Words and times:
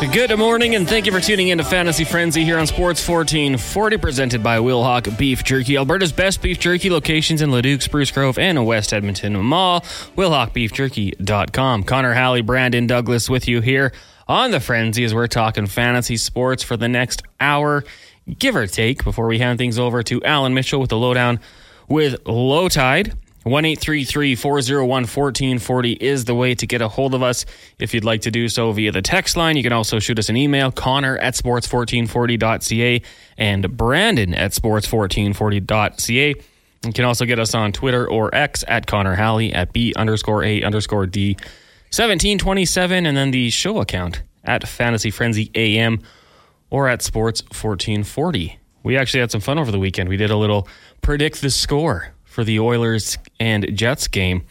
Good 0.00 0.36
morning, 0.38 0.74
and 0.74 0.88
thank 0.88 1.04
you 1.04 1.12
for 1.12 1.20
tuning 1.20 1.48
in 1.48 1.58
to 1.58 1.64
Fantasy 1.64 2.04
Frenzy 2.04 2.42
here 2.42 2.58
on 2.58 2.66
Sports 2.66 3.06
1440, 3.06 3.98
presented 3.98 4.42
by 4.42 4.56
Wilhauk 4.56 5.16
Beef 5.18 5.44
Jerky, 5.44 5.76
Alberta's 5.76 6.10
best 6.10 6.40
beef 6.40 6.58
jerky 6.58 6.88
locations 6.88 7.42
in 7.42 7.52
Leduc, 7.52 7.82
Spruce 7.82 8.10
Grove, 8.10 8.38
and 8.38 8.66
West 8.66 8.94
Edmonton 8.94 9.36
Mall. 9.36 9.82
WilhaukBeefJerky.com. 10.16 11.84
Connor 11.84 12.14
Halley, 12.14 12.40
Brandon 12.40 12.86
Douglas 12.86 13.28
with 13.28 13.46
you 13.46 13.60
here 13.60 13.92
on 14.26 14.50
the 14.50 14.58
Frenzy 14.58 15.04
as 15.04 15.14
we're 15.14 15.26
talking 15.26 15.66
fantasy 15.66 16.16
sports 16.16 16.62
for 16.62 16.78
the 16.78 16.88
next 16.88 17.22
hour, 17.38 17.84
give 18.38 18.56
or 18.56 18.66
take, 18.66 19.04
before 19.04 19.26
we 19.26 19.38
hand 19.38 19.58
things 19.58 19.78
over 19.78 20.02
to 20.02 20.24
Allan 20.24 20.54
Mitchell 20.54 20.80
with 20.80 20.90
the 20.90 20.98
lowdown 20.98 21.38
with 21.88 22.24
Lowetide. 22.24 23.12
1 23.50 23.74
401 23.74 24.86
1440 24.86 25.92
is 25.94 26.24
the 26.24 26.36
way 26.36 26.54
to 26.54 26.66
get 26.68 26.80
a 26.80 26.86
hold 26.86 27.14
of 27.14 27.22
us. 27.22 27.44
If 27.80 27.92
you'd 27.92 28.04
like 28.04 28.20
to 28.20 28.30
do 28.30 28.48
so 28.48 28.70
via 28.70 28.92
the 28.92 29.02
text 29.02 29.36
line, 29.36 29.56
you 29.56 29.64
can 29.64 29.72
also 29.72 29.98
shoot 29.98 30.20
us 30.20 30.28
an 30.28 30.36
email, 30.36 30.70
Connor 30.70 31.18
at 31.18 31.34
sports1440.ca 31.34 33.02
and 33.36 33.76
Brandon 33.76 34.34
at 34.34 34.52
sports1440.ca. 34.52 36.28
You 36.84 36.92
can 36.92 37.04
also 37.04 37.24
get 37.24 37.40
us 37.40 37.52
on 37.52 37.72
Twitter 37.72 38.08
or 38.08 38.32
X 38.32 38.62
at 38.68 38.86
Connor 38.86 39.16
Halley 39.16 39.52
at 39.52 39.72
B 39.72 39.92
underscore 39.96 40.44
A 40.44 40.62
underscore 40.62 41.06
D 41.06 41.34
1727 41.90 43.04
and 43.04 43.16
then 43.16 43.32
the 43.32 43.50
show 43.50 43.80
account 43.80 44.22
at 44.44 44.68
Fantasy 44.68 45.10
Frenzy 45.10 45.50
AM 45.56 45.98
or 46.70 46.88
at 46.88 47.02
Sports 47.02 47.42
1440. 47.42 48.60
We 48.84 48.96
actually 48.96 49.20
had 49.20 49.32
some 49.32 49.40
fun 49.40 49.58
over 49.58 49.72
the 49.72 49.80
weekend. 49.80 50.08
We 50.08 50.16
did 50.16 50.30
a 50.30 50.36
little 50.36 50.68
predict 51.02 51.40
the 51.40 51.50
score 51.50 52.14
for 52.40 52.44
the 52.44 52.58
Oilers 52.58 53.18
and 53.38 53.76
Jets 53.76 54.08
game. 54.08 54.46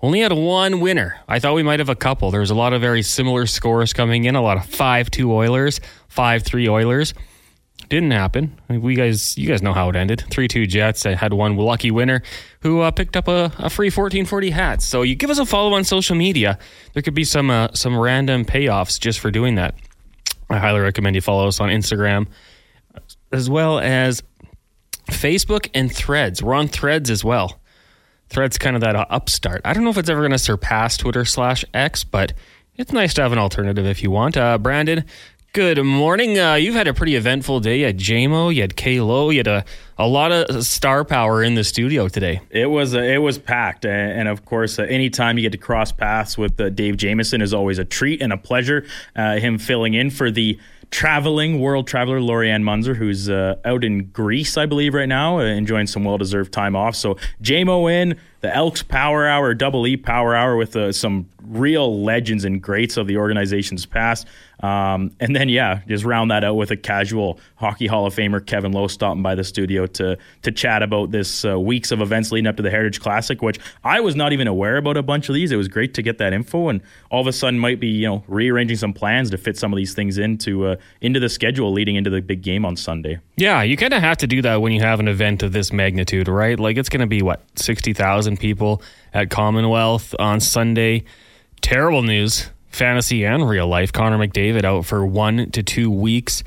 Only 0.00 0.20
had 0.20 0.32
one 0.32 0.78
winner. 0.78 1.16
I 1.26 1.40
thought 1.40 1.56
we 1.56 1.64
might 1.64 1.80
have 1.80 1.88
a 1.88 1.96
couple. 1.96 2.30
There 2.30 2.38
was 2.38 2.52
a 2.52 2.54
lot 2.54 2.72
of 2.72 2.80
very 2.80 3.02
similar 3.02 3.46
scores 3.46 3.92
coming 3.92 4.26
in. 4.26 4.36
A 4.36 4.40
lot 4.40 4.56
of 4.58 4.66
five 4.66 5.10
two 5.10 5.32
Oilers, 5.32 5.80
five 6.06 6.44
three 6.44 6.68
Oilers. 6.68 7.14
Didn't 7.88 8.12
happen. 8.12 8.56
We 8.68 8.94
guys, 8.94 9.36
you 9.36 9.48
guys 9.48 9.60
know 9.60 9.72
how 9.72 9.88
it 9.88 9.96
ended. 9.96 10.24
Three 10.30 10.46
two 10.46 10.68
Jets. 10.68 11.04
I 11.04 11.16
had 11.16 11.32
one 11.32 11.56
lucky 11.56 11.90
winner 11.90 12.22
who 12.60 12.78
uh, 12.78 12.92
picked 12.92 13.16
up 13.16 13.26
a, 13.26 13.50
a 13.58 13.68
free 13.68 13.90
fourteen 13.90 14.24
forty 14.24 14.50
hat. 14.50 14.80
So 14.80 15.02
you 15.02 15.16
give 15.16 15.28
us 15.30 15.40
a 15.40 15.44
follow 15.44 15.74
on 15.74 15.82
social 15.82 16.14
media. 16.14 16.60
There 16.92 17.02
could 17.02 17.14
be 17.14 17.24
some 17.24 17.50
uh, 17.50 17.70
some 17.74 17.98
random 17.98 18.44
payoffs 18.44 19.00
just 19.00 19.18
for 19.18 19.32
doing 19.32 19.56
that. 19.56 19.74
I 20.48 20.58
highly 20.58 20.78
recommend 20.78 21.16
you 21.16 21.22
follow 21.22 21.48
us 21.48 21.58
on 21.58 21.70
Instagram 21.70 22.28
as 23.32 23.48
well 23.50 23.78
as 23.80 24.22
Facebook 25.08 25.68
and 25.74 25.92
Threads. 25.92 26.42
We're 26.42 26.54
on 26.54 26.68
Threads 26.68 27.10
as 27.10 27.24
well. 27.24 27.58
Threads 28.28 28.56
kind 28.58 28.76
of 28.76 28.82
that 28.82 28.96
uh, 28.96 29.04
upstart. 29.10 29.60
I 29.64 29.74
don't 29.74 29.84
know 29.84 29.90
if 29.90 29.98
it's 29.98 30.08
ever 30.08 30.20
going 30.20 30.32
to 30.32 30.38
surpass 30.38 30.96
Twitter 30.96 31.24
slash 31.24 31.64
X, 31.74 32.02
but 32.02 32.32
it's 32.76 32.92
nice 32.92 33.12
to 33.14 33.22
have 33.22 33.32
an 33.32 33.38
alternative 33.38 33.84
if 33.84 34.02
you 34.02 34.10
want. 34.10 34.36
Uh, 34.38 34.56
Brandon, 34.56 35.04
good 35.52 35.82
morning. 35.84 36.38
Uh, 36.38 36.54
you've 36.54 36.74
had 36.74 36.88
a 36.88 36.94
pretty 36.94 37.14
eventful 37.14 37.60
day. 37.60 37.80
You 37.80 37.86
had 37.86 37.98
JMO, 37.98 38.54
you 38.54 38.62
had 38.62 38.74
K 38.74 39.00
Lo, 39.00 39.28
you 39.28 39.40
had 39.40 39.46
a, 39.46 39.64
a 39.98 40.06
lot 40.06 40.32
of 40.32 40.64
star 40.64 41.04
power 41.04 41.42
in 41.42 41.54
the 41.54 41.64
studio 41.64 42.08
today. 42.08 42.40
It 42.50 42.66
was 42.66 42.94
uh, 42.94 43.00
it 43.00 43.18
was 43.18 43.38
packed, 43.38 43.84
and 43.84 44.28
of 44.28 44.46
course, 44.46 44.78
uh, 44.78 44.84
anytime 44.84 45.36
you 45.36 45.42
get 45.42 45.52
to 45.52 45.58
cross 45.58 45.92
paths 45.92 46.38
with 46.38 46.58
uh, 46.58 46.70
Dave 46.70 46.96
Jameson 46.96 47.42
is 47.42 47.52
always 47.52 47.78
a 47.78 47.84
treat 47.84 48.22
and 48.22 48.32
a 48.32 48.38
pleasure. 48.38 48.86
Uh, 49.14 49.36
him 49.36 49.58
filling 49.58 49.92
in 49.92 50.08
for 50.08 50.30
the 50.30 50.58
traveling 50.92 51.58
world 51.58 51.88
traveler 51.88 52.20
Lorianne 52.20 52.62
Munzer, 52.62 52.94
who's 52.94 53.28
uh, 53.28 53.56
out 53.64 53.82
in 53.82 54.04
Greece, 54.10 54.56
I 54.56 54.66
believe, 54.66 54.94
right 54.94 55.08
now, 55.08 55.38
uh, 55.38 55.44
enjoying 55.44 55.88
some 55.88 56.04
well 56.04 56.18
deserved 56.18 56.52
time 56.52 56.76
off. 56.76 56.94
So, 56.94 57.16
JMO 57.42 57.90
in, 57.90 58.16
the 58.40 58.54
Elks 58.54 58.82
Power 58.82 59.26
Hour, 59.26 59.54
Double 59.54 59.86
E 59.86 59.96
Power 59.96 60.36
Hour 60.36 60.56
with 60.56 60.76
uh, 60.76 60.92
some 60.92 61.28
real 61.42 62.02
legends 62.02 62.44
and 62.44 62.62
greats 62.62 62.96
of 62.96 63.06
the 63.06 63.16
organization's 63.16 63.86
past. 63.86 64.28
Um, 64.62 65.10
and 65.18 65.34
then, 65.34 65.48
yeah, 65.48 65.80
just 65.88 66.04
round 66.04 66.30
that 66.30 66.44
out 66.44 66.54
with 66.54 66.70
a 66.70 66.76
casual 66.76 67.40
Hockey 67.56 67.88
Hall 67.88 68.06
of 68.06 68.14
Famer 68.14 68.44
Kevin 68.44 68.70
Lowe 68.70 68.86
stopping 68.86 69.22
by 69.22 69.34
the 69.34 69.42
studio 69.42 69.86
to 69.86 70.16
to 70.42 70.52
chat 70.52 70.82
about 70.82 71.10
this 71.10 71.44
uh, 71.44 71.58
weeks 71.58 71.90
of 71.90 72.00
events 72.00 72.30
leading 72.30 72.46
up 72.46 72.56
to 72.56 72.62
the 72.62 72.70
Heritage 72.70 73.00
Classic, 73.00 73.42
which 73.42 73.58
I 73.82 74.00
was 74.00 74.14
not 74.14 74.32
even 74.32 74.46
aware 74.46 74.76
about 74.76 74.96
a 74.96 75.02
bunch 75.02 75.28
of 75.28 75.34
these. 75.34 75.50
It 75.50 75.56
was 75.56 75.66
great 75.66 75.94
to 75.94 76.02
get 76.02 76.18
that 76.18 76.32
info, 76.32 76.68
and 76.68 76.80
all 77.10 77.20
of 77.20 77.26
a 77.26 77.32
sudden 77.32 77.58
might 77.58 77.80
be 77.80 77.88
you 77.88 78.06
know 78.06 78.24
rearranging 78.28 78.76
some 78.76 78.92
plans 78.92 79.30
to 79.30 79.38
fit 79.38 79.58
some 79.58 79.72
of 79.72 79.76
these 79.76 79.94
things 79.94 80.16
into 80.16 80.66
uh, 80.66 80.76
into 81.00 81.18
the 81.18 81.28
schedule 81.28 81.72
leading 81.72 81.96
into 81.96 82.10
the 82.10 82.20
big 82.20 82.42
game 82.42 82.64
on 82.64 82.76
Sunday. 82.76 83.18
Yeah, 83.36 83.62
you 83.62 83.76
kind 83.76 83.92
of 83.92 84.00
have 84.00 84.18
to 84.18 84.28
do 84.28 84.42
that 84.42 84.62
when 84.62 84.72
you 84.72 84.80
have 84.80 85.00
an 85.00 85.08
event 85.08 85.42
of 85.42 85.52
this 85.52 85.72
magnitude, 85.72 86.28
right? 86.28 86.58
Like 86.58 86.76
it's 86.76 86.88
going 86.88 87.00
to 87.00 87.06
be 87.08 87.22
what 87.22 87.42
sixty 87.56 87.92
thousand 87.92 88.38
people 88.38 88.80
at 89.12 89.28
Commonwealth 89.28 90.14
on 90.20 90.38
Sunday. 90.38 91.02
Terrible 91.60 92.02
news 92.02 92.50
fantasy 92.72 93.24
and 93.24 93.48
real 93.48 93.68
life. 93.68 93.92
Connor 93.92 94.18
McDavid 94.18 94.64
out 94.64 94.84
for 94.84 95.04
one 95.04 95.50
to 95.52 95.62
two 95.62 95.90
weeks. 95.90 96.42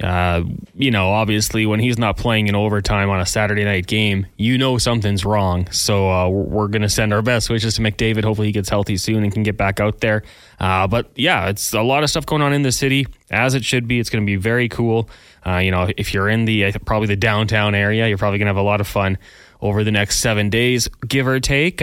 Uh, 0.00 0.44
you 0.76 0.92
know, 0.92 1.10
obviously, 1.10 1.66
when 1.66 1.80
he's 1.80 1.98
not 1.98 2.16
playing 2.16 2.46
in 2.46 2.54
overtime 2.54 3.10
on 3.10 3.20
a 3.20 3.26
Saturday 3.26 3.64
night 3.64 3.86
game, 3.86 4.26
you 4.36 4.56
know 4.56 4.78
something's 4.78 5.24
wrong. 5.24 5.68
So 5.72 6.08
uh, 6.08 6.28
we're 6.28 6.68
going 6.68 6.82
to 6.82 6.88
send 6.88 7.12
our 7.12 7.22
best 7.22 7.50
wishes 7.50 7.74
to 7.74 7.82
McDavid. 7.82 8.22
Hopefully, 8.22 8.48
he 8.48 8.52
gets 8.52 8.68
healthy 8.68 8.96
soon 8.96 9.24
and 9.24 9.32
can 9.32 9.42
get 9.42 9.56
back 9.56 9.80
out 9.80 10.00
there. 10.00 10.22
Uh, 10.60 10.86
but 10.86 11.10
yeah, 11.16 11.48
it's 11.48 11.72
a 11.72 11.82
lot 11.82 12.04
of 12.04 12.10
stuff 12.10 12.26
going 12.26 12.42
on 12.42 12.52
in 12.52 12.62
the 12.62 12.70
city, 12.70 13.08
as 13.30 13.54
it 13.54 13.64
should 13.64 13.88
be. 13.88 13.98
It's 13.98 14.08
going 14.08 14.24
to 14.24 14.26
be 14.26 14.36
very 14.36 14.68
cool. 14.68 15.10
Uh, 15.44 15.58
you 15.58 15.72
know, 15.72 15.90
if 15.96 16.14
you're 16.14 16.28
in 16.28 16.44
the 16.44 16.72
probably 16.84 17.08
the 17.08 17.16
downtown 17.16 17.74
area, 17.74 18.06
you're 18.06 18.18
probably 18.18 18.38
going 18.38 18.46
to 18.46 18.50
have 18.50 18.56
a 18.56 18.62
lot 18.62 18.80
of 18.80 18.86
fun 18.86 19.18
over 19.60 19.82
the 19.82 19.90
next 19.90 20.20
seven 20.20 20.48
days, 20.48 20.88
give 21.08 21.26
or 21.26 21.40
take. 21.40 21.82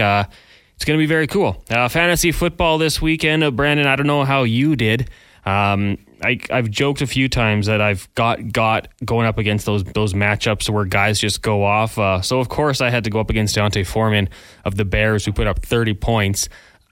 It's 0.76 0.84
going 0.84 0.98
to 0.98 1.02
be 1.02 1.06
very 1.06 1.26
cool. 1.26 1.62
Uh, 1.70 1.88
fantasy 1.88 2.32
football 2.32 2.78
this 2.78 3.00
weekend. 3.00 3.42
Uh, 3.42 3.50
Brandon, 3.50 3.86
I 3.86 3.96
don't 3.96 4.06
know 4.06 4.24
how 4.24 4.44
you 4.44 4.76
did. 4.76 5.10
Um, 5.44 5.98
I, 6.22 6.40
have 6.50 6.70
joked 6.70 7.02
a 7.02 7.06
few 7.06 7.28
times 7.28 7.66
that 7.66 7.80
I've 7.80 8.12
got 8.14 8.52
got 8.52 8.88
going 9.04 9.26
up 9.26 9.38
against 9.38 9.64
those 9.64 9.84
those 9.84 10.12
matchups 10.12 10.68
where 10.68 10.84
guys 10.84 11.18
just 11.18 11.40
go 11.40 11.62
off. 11.64 11.98
Uh, 11.98 12.20
so 12.20 12.40
of 12.40 12.48
course 12.48 12.80
I 12.80 12.90
had 12.90 13.04
to 13.04 13.10
go 13.10 13.20
up 13.20 13.30
against 13.30 13.54
D'Onta 13.54 13.86
Foreman 13.86 14.28
of 14.64 14.74
the 14.74 14.84
Bears, 14.84 15.24
who 15.24 15.32
put 15.32 15.46
up 15.46 15.64
30 15.64 15.94
points. 15.94 16.48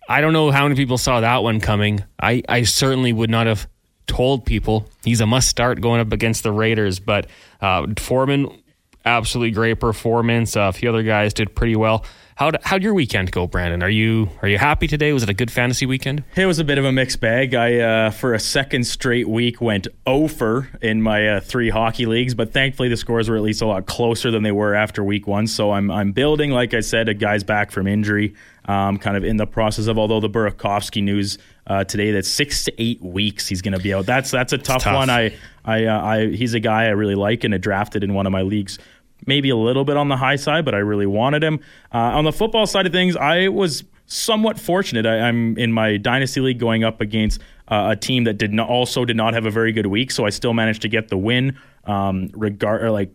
I 0.08 0.20
don't 0.20 0.32
know 0.32 0.50
how 0.50 0.64
many 0.64 0.76
people 0.76 0.98
saw 0.98 1.20
that 1.20 1.42
one 1.42 1.60
coming. 1.60 2.04
I, 2.20 2.42
I 2.48 2.62
certainly 2.62 3.12
would 3.12 3.30
not 3.30 3.46
have 3.46 3.66
told 4.06 4.44
people 4.44 4.88
he's 5.02 5.20
a 5.20 5.26
must 5.26 5.48
start 5.48 5.80
going 5.80 6.00
up 6.00 6.12
against 6.12 6.42
the 6.42 6.52
Raiders. 6.52 7.00
But 7.00 7.26
uh, 7.60 7.86
Foreman, 7.98 8.62
absolutely 9.04 9.52
great 9.52 9.80
performance. 9.80 10.56
Uh, 10.56 10.62
a 10.62 10.72
few 10.72 10.88
other 10.90 11.02
guys 11.02 11.34
did 11.34 11.54
pretty 11.54 11.76
well. 11.76 12.04
How 12.36 12.50
how'd 12.64 12.82
your 12.82 12.94
weekend 12.94 13.30
go, 13.30 13.46
Brandon? 13.46 13.80
Are 13.80 13.88
you 13.88 14.28
are 14.42 14.48
you 14.48 14.58
happy 14.58 14.88
today? 14.88 15.12
Was 15.12 15.22
it 15.22 15.28
a 15.28 15.34
good 15.34 15.52
fantasy 15.52 15.86
weekend? 15.86 16.24
It 16.34 16.46
was 16.46 16.58
a 16.58 16.64
bit 16.64 16.78
of 16.78 16.84
a 16.84 16.90
mixed 16.90 17.20
bag. 17.20 17.54
I 17.54 17.78
uh, 17.78 18.10
for 18.10 18.34
a 18.34 18.40
second 18.40 18.88
straight 18.88 19.28
week 19.28 19.60
went 19.60 19.86
over 20.04 20.68
in 20.82 21.00
my 21.00 21.28
uh, 21.28 21.40
three 21.40 21.70
hockey 21.70 22.06
leagues, 22.06 22.34
but 22.34 22.52
thankfully 22.52 22.88
the 22.88 22.96
scores 22.96 23.30
were 23.30 23.36
at 23.36 23.42
least 23.42 23.62
a 23.62 23.66
lot 23.66 23.86
closer 23.86 24.32
than 24.32 24.42
they 24.42 24.50
were 24.50 24.74
after 24.74 25.04
week 25.04 25.28
one. 25.28 25.46
So 25.46 25.70
I'm 25.70 25.92
I'm 25.92 26.10
building, 26.10 26.50
like 26.50 26.74
I 26.74 26.80
said, 26.80 27.08
a 27.08 27.14
guy's 27.14 27.44
back 27.44 27.70
from 27.70 27.86
injury. 27.86 28.34
Um, 28.66 28.96
kind 28.96 29.16
of 29.16 29.24
in 29.24 29.36
the 29.36 29.46
process 29.46 29.86
of 29.86 29.98
although 29.98 30.20
the 30.20 30.30
Burakovsky 30.30 31.02
news 31.02 31.38
uh, 31.68 31.84
today 31.84 32.12
that 32.12 32.24
six 32.24 32.64
to 32.64 32.82
eight 32.82 33.00
weeks 33.00 33.46
he's 33.46 33.62
going 33.62 33.76
to 33.76 33.80
be 33.80 33.94
out. 33.94 34.06
That's 34.06 34.32
that's 34.32 34.52
a 34.52 34.58
tough, 34.58 34.82
tough. 34.82 34.96
one. 34.96 35.10
I 35.10 35.36
I, 35.64 35.84
uh, 35.84 36.02
I 36.02 36.26
he's 36.28 36.54
a 36.54 36.60
guy 36.60 36.86
I 36.86 36.90
really 36.90 37.14
like 37.14 37.44
and 37.44 37.54
I 37.54 37.58
drafted 37.58 38.02
in 38.02 38.12
one 38.12 38.26
of 38.26 38.32
my 38.32 38.42
leagues 38.42 38.78
maybe 39.26 39.50
a 39.50 39.56
little 39.56 39.84
bit 39.84 39.96
on 39.96 40.08
the 40.08 40.16
high 40.16 40.36
side, 40.36 40.64
but 40.64 40.74
I 40.74 40.78
really 40.78 41.06
wanted 41.06 41.42
him. 41.42 41.60
Uh, 41.92 41.98
on 41.98 42.24
the 42.24 42.32
football 42.32 42.66
side 42.66 42.86
of 42.86 42.92
things, 42.92 43.16
I 43.16 43.48
was 43.48 43.84
somewhat 44.06 44.58
fortunate. 44.58 45.06
I, 45.06 45.28
am 45.28 45.56
in 45.56 45.72
my 45.72 45.96
dynasty 45.96 46.40
league 46.40 46.58
going 46.58 46.84
up 46.84 47.00
against 47.00 47.40
uh, 47.68 47.88
a 47.92 47.96
team 47.96 48.24
that 48.24 48.34
did 48.34 48.52
not 48.52 48.68
also 48.68 49.04
did 49.04 49.16
not 49.16 49.34
have 49.34 49.46
a 49.46 49.50
very 49.50 49.72
good 49.72 49.86
week, 49.86 50.10
so 50.10 50.26
I 50.26 50.30
still 50.30 50.54
managed 50.54 50.82
to 50.82 50.88
get 50.88 51.08
the 51.08 51.18
win. 51.18 51.58
Um, 51.84 52.30
regard 52.32 52.90
like 52.92 53.10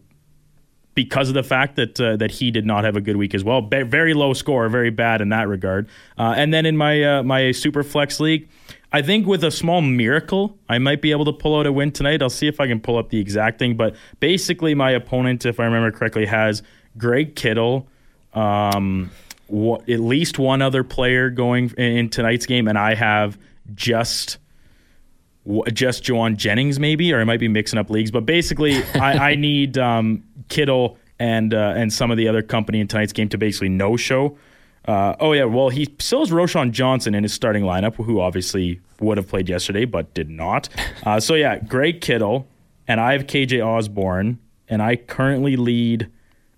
because 0.95 1.29
of 1.29 1.33
the 1.33 1.43
fact 1.43 1.75
that 1.77 1.99
uh, 1.99 2.17
that 2.17 2.29
he 2.29 2.51
did 2.51 2.65
not 2.65 2.83
have 2.83 2.95
a 2.95 3.01
good 3.01 3.15
week 3.15 3.33
as 3.33 3.43
well. 3.43 3.61
Be- 3.61 3.83
very 3.83 4.13
low 4.13 4.33
score, 4.33 4.67
very 4.69 4.89
bad 4.89 5.21
in 5.21 5.29
that 5.29 5.47
regard. 5.47 5.87
Uh, 6.17 6.33
and 6.35 6.53
then 6.53 6.65
in 6.65 6.75
my 6.75 7.03
uh, 7.03 7.23
my 7.23 7.51
super 7.51 7.83
flex 7.83 8.19
league, 8.19 8.49
I 8.91 9.01
think 9.03 9.27
with 9.27 9.43
a 9.43 9.51
small 9.51 9.81
miracle, 9.81 10.57
I 10.67 10.79
might 10.79 11.01
be 11.01 11.11
able 11.11 11.25
to 11.25 11.33
pull 11.33 11.59
out 11.59 11.67
a 11.67 11.71
win 11.71 11.91
tonight. 11.91 12.21
I'll 12.23 12.29
see 12.29 12.47
if 12.47 12.59
I 12.59 12.67
can 12.67 12.79
pull 12.79 12.97
up 12.97 13.09
the 13.09 13.19
exact 13.19 13.59
thing. 13.59 13.75
But 13.75 13.95
basically, 14.19 14.73
my 14.73 14.91
opponent, 14.91 15.45
if 15.45 15.59
I 15.59 15.65
remember 15.65 15.91
correctly, 15.91 16.25
has 16.25 16.63
Greg 16.97 17.35
Kittle, 17.35 17.87
um, 18.33 19.11
at 19.51 19.99
least 19.99 20.39
one 20.39 20.61
other 20.61 20.83
player 20.83 21.29
going 21.29 21.69
in 21.71 22.09
tonight's 22.09 22.47
game, 22.47 22.67
and 22.67 22.77
I 22.77 22.95
have 22.95 23.37
just 23.75 24.37
just 25.73 26.03
Jauan 26.03 26.35
Jennings, 26.35 26.79
maybe, 26.79 27.11
or 27.13 27.21
I 27.21 27.23
might 27.23 27.39
be 27.39 27.47
mixing 27.47 27.79
up 27.79 27.89
leagues. 27.89 28.11
But 28.11 28.25
basically, 28.25 28.83
I, 28.95 29.31
I, 29.31 29.35
need 29.35 29.77
um, 29.77 30.23
Kittle 30.47 30.97
and 31.19 31.53
uh, 31.53 31.73
and 31.75 31.91
some 31.91 32.11
of 32.11 32.17
the 32.17 32.27
other 32.27 32.41
company 32.41 32.79
in 32.79 32.87
tonight's 32.87 33.13
game 33.13 33.29
to 33.29 33.37
basically 33.37 33.69
no 33.69 33.97
show. 33.97 34.37
Uh, 34.89 35.15
oh 35.19 35.33
yeah, 35.33 35.43
well 35.43 35.69
he 35.69 35.87
still 35.99 36.19
has 36.19 36.31
Roschon 36.31 36.71
Johnson 36.71 37.13
in 37.13 37.23
his 37.23 37.31
starting 37.33 37.63
lineup, 37.63 37.95
who 37.95 38.19
obviously 38.19 38.79
would 38.99 39.17
have 39.17 39.27
played 39.27 39.47
yesterday 39.47 39.85
but 39.85 40.13
did 40.15 40.29
not. 40.29 40.67
Uh, 41.05 41.19
so 41.19 41.35
yeah, 41.35 41.59
Greg 41.59 42.01
Kittle 42.01 42.47
and 42.87 42.99
I 42.99 43.11
have 43.13 43.27
KJ 43.27 43.63
Osborn, 43.65 44.39
and 44.67 44.81
I 44.81 44.95
currently 44.95 45.55
lead, 45.57 46.09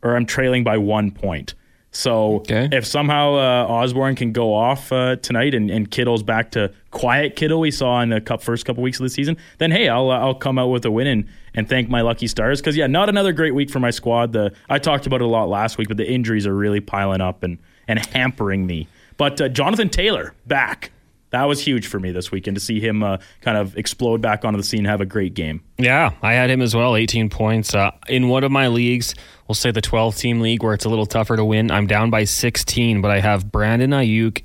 or 0.01 0.15
I'm 0.15 0.25
trailing 0.25 0.63
by 0.63 0.77
one 0.77 1.11
point. 1.11 1.55
So 1.93 2.35
Okay. 2.35 2.69
if 2.71 2.85
somehow 2.85 3.33
uh, 3.35 3.65
Osborn 3.69 4.15
can 4.15 4.31
go 4.31 4.53
off 4.53 4.93
uh, 4.93 5.17
tonight 5.17 5.53
and, 5.53 5.69
and 5.69 5.91
Kittle's 5.91 6.23
back 6.23 6.51
to 6.51 6.71
quiet 6.91 7.35
Kittle 7.35 7.59
we 7.59 7.69
saw 7.69 7.99
in 7.99 8.07
the 8.07 8.21
cup 8.21 8.41
first 8.41 8.65
couple 8.65 8.81
weeks 8.81 8.97
of 8.97 9.03
the 9.03 9.09
season, 9.09 9.35
then 9.57 9.71
hey, 9.71 9.89
I'll 9.89 10.09
uh, 10.09 10.17
I'll 10.19 10.33
come 10.35 10.57
out 10.57 10.67
with 10.69 10.85
a 10.85 10.91
win 10.91 11.07
and, 11.07 11.27
and 11.53 11.67
thank 11.67 11.89
my 11.89 11.99
lucky 11.99 12.27
stars 12.27 12.61
because 12.61 12.77
yeah, 12.77 12.87
not 12.87 13.09
another 13.09 13.33
great 13.33 13.53
week 13.53 13.69
for 13.69 13.81
my 13.81 13.91
squad. 13.91 14.31
The 14.31 14.53
I 14.69 14.79
talked 14.79 15.05
about 15.05 15.19
it 15.19 15.25
a 15.25 15.27
lot 15.27 15.49
last 15.49 15.77
week, 15.77 15.89
but 15.89 15.97
the 15.97 16.09
injuries 16.09 16.47
are 16.47 16.55
really 16.55 16.79
piling 16.79 17.19
up 17.19 17.43
and 17.43 17.57
and 17.91 18.05
hampering 18.07 18.65
me. 18.65 18.87
But 19.17 19.39
uh, 19.39 19.49
Jonathan 19.49 19.89
Taylor 19.89 20.33
back. 20.47 20.91
That 21.29 21.45
was 21.45 21.63
huge 21.63 21.87
for 21.87 21.97
me 21.97 22.11
this 22.11 22.29
weekend 22.29 22.55
to 22.55 22.61
see 22.61 22.81
him 22.81 23.03
uh, 23.03 23.17
kind 23.39 23.57
of 23.57 23.77
explode 23.77 24.21
back 24.21 24.43
onto 24.43 24.57
the 24.57 24.63
scene 24.63 24.83
have 24.83 24.99
a 24.99 25.05
great 25.05 25.33
game. 25.33 25.61
Yeah, 25.77 26.11
I 26.21 26.33
had 26.33 26.49
him 26.49 26.61
as 26.61 26.75
well, 26.75 26.97
18 26.97 27.29
points. 27.29 27.73
Uh, 27.73 27.91
in 28.09 28.27
one 28.27 28.43
of 28.43 28.51
my 28.51 28.67
leagues, 28.67 29.15
we'll 29.47 29.55
say 29.55 29.71
the 29.71 29.79
12 29.81 30.17
team 30.17 30.41
league 30.41 30.61
where 30.61 30.73
it's 30.73 30.83
a 30.83 30.89
little 30.89 31.05
tougher 31.05 31.37
to 31.37 31.45
win, 31.45 31.71
I'm 31.71 31.87
down 31.87 32.09
by 32.09 32.25
16, 32.25 33.01
but 33.01 33.11
I 33.11 33.21
have 33.21 33.49
Brandon 33.49 33.91
Aiyuk, 33.91 34.43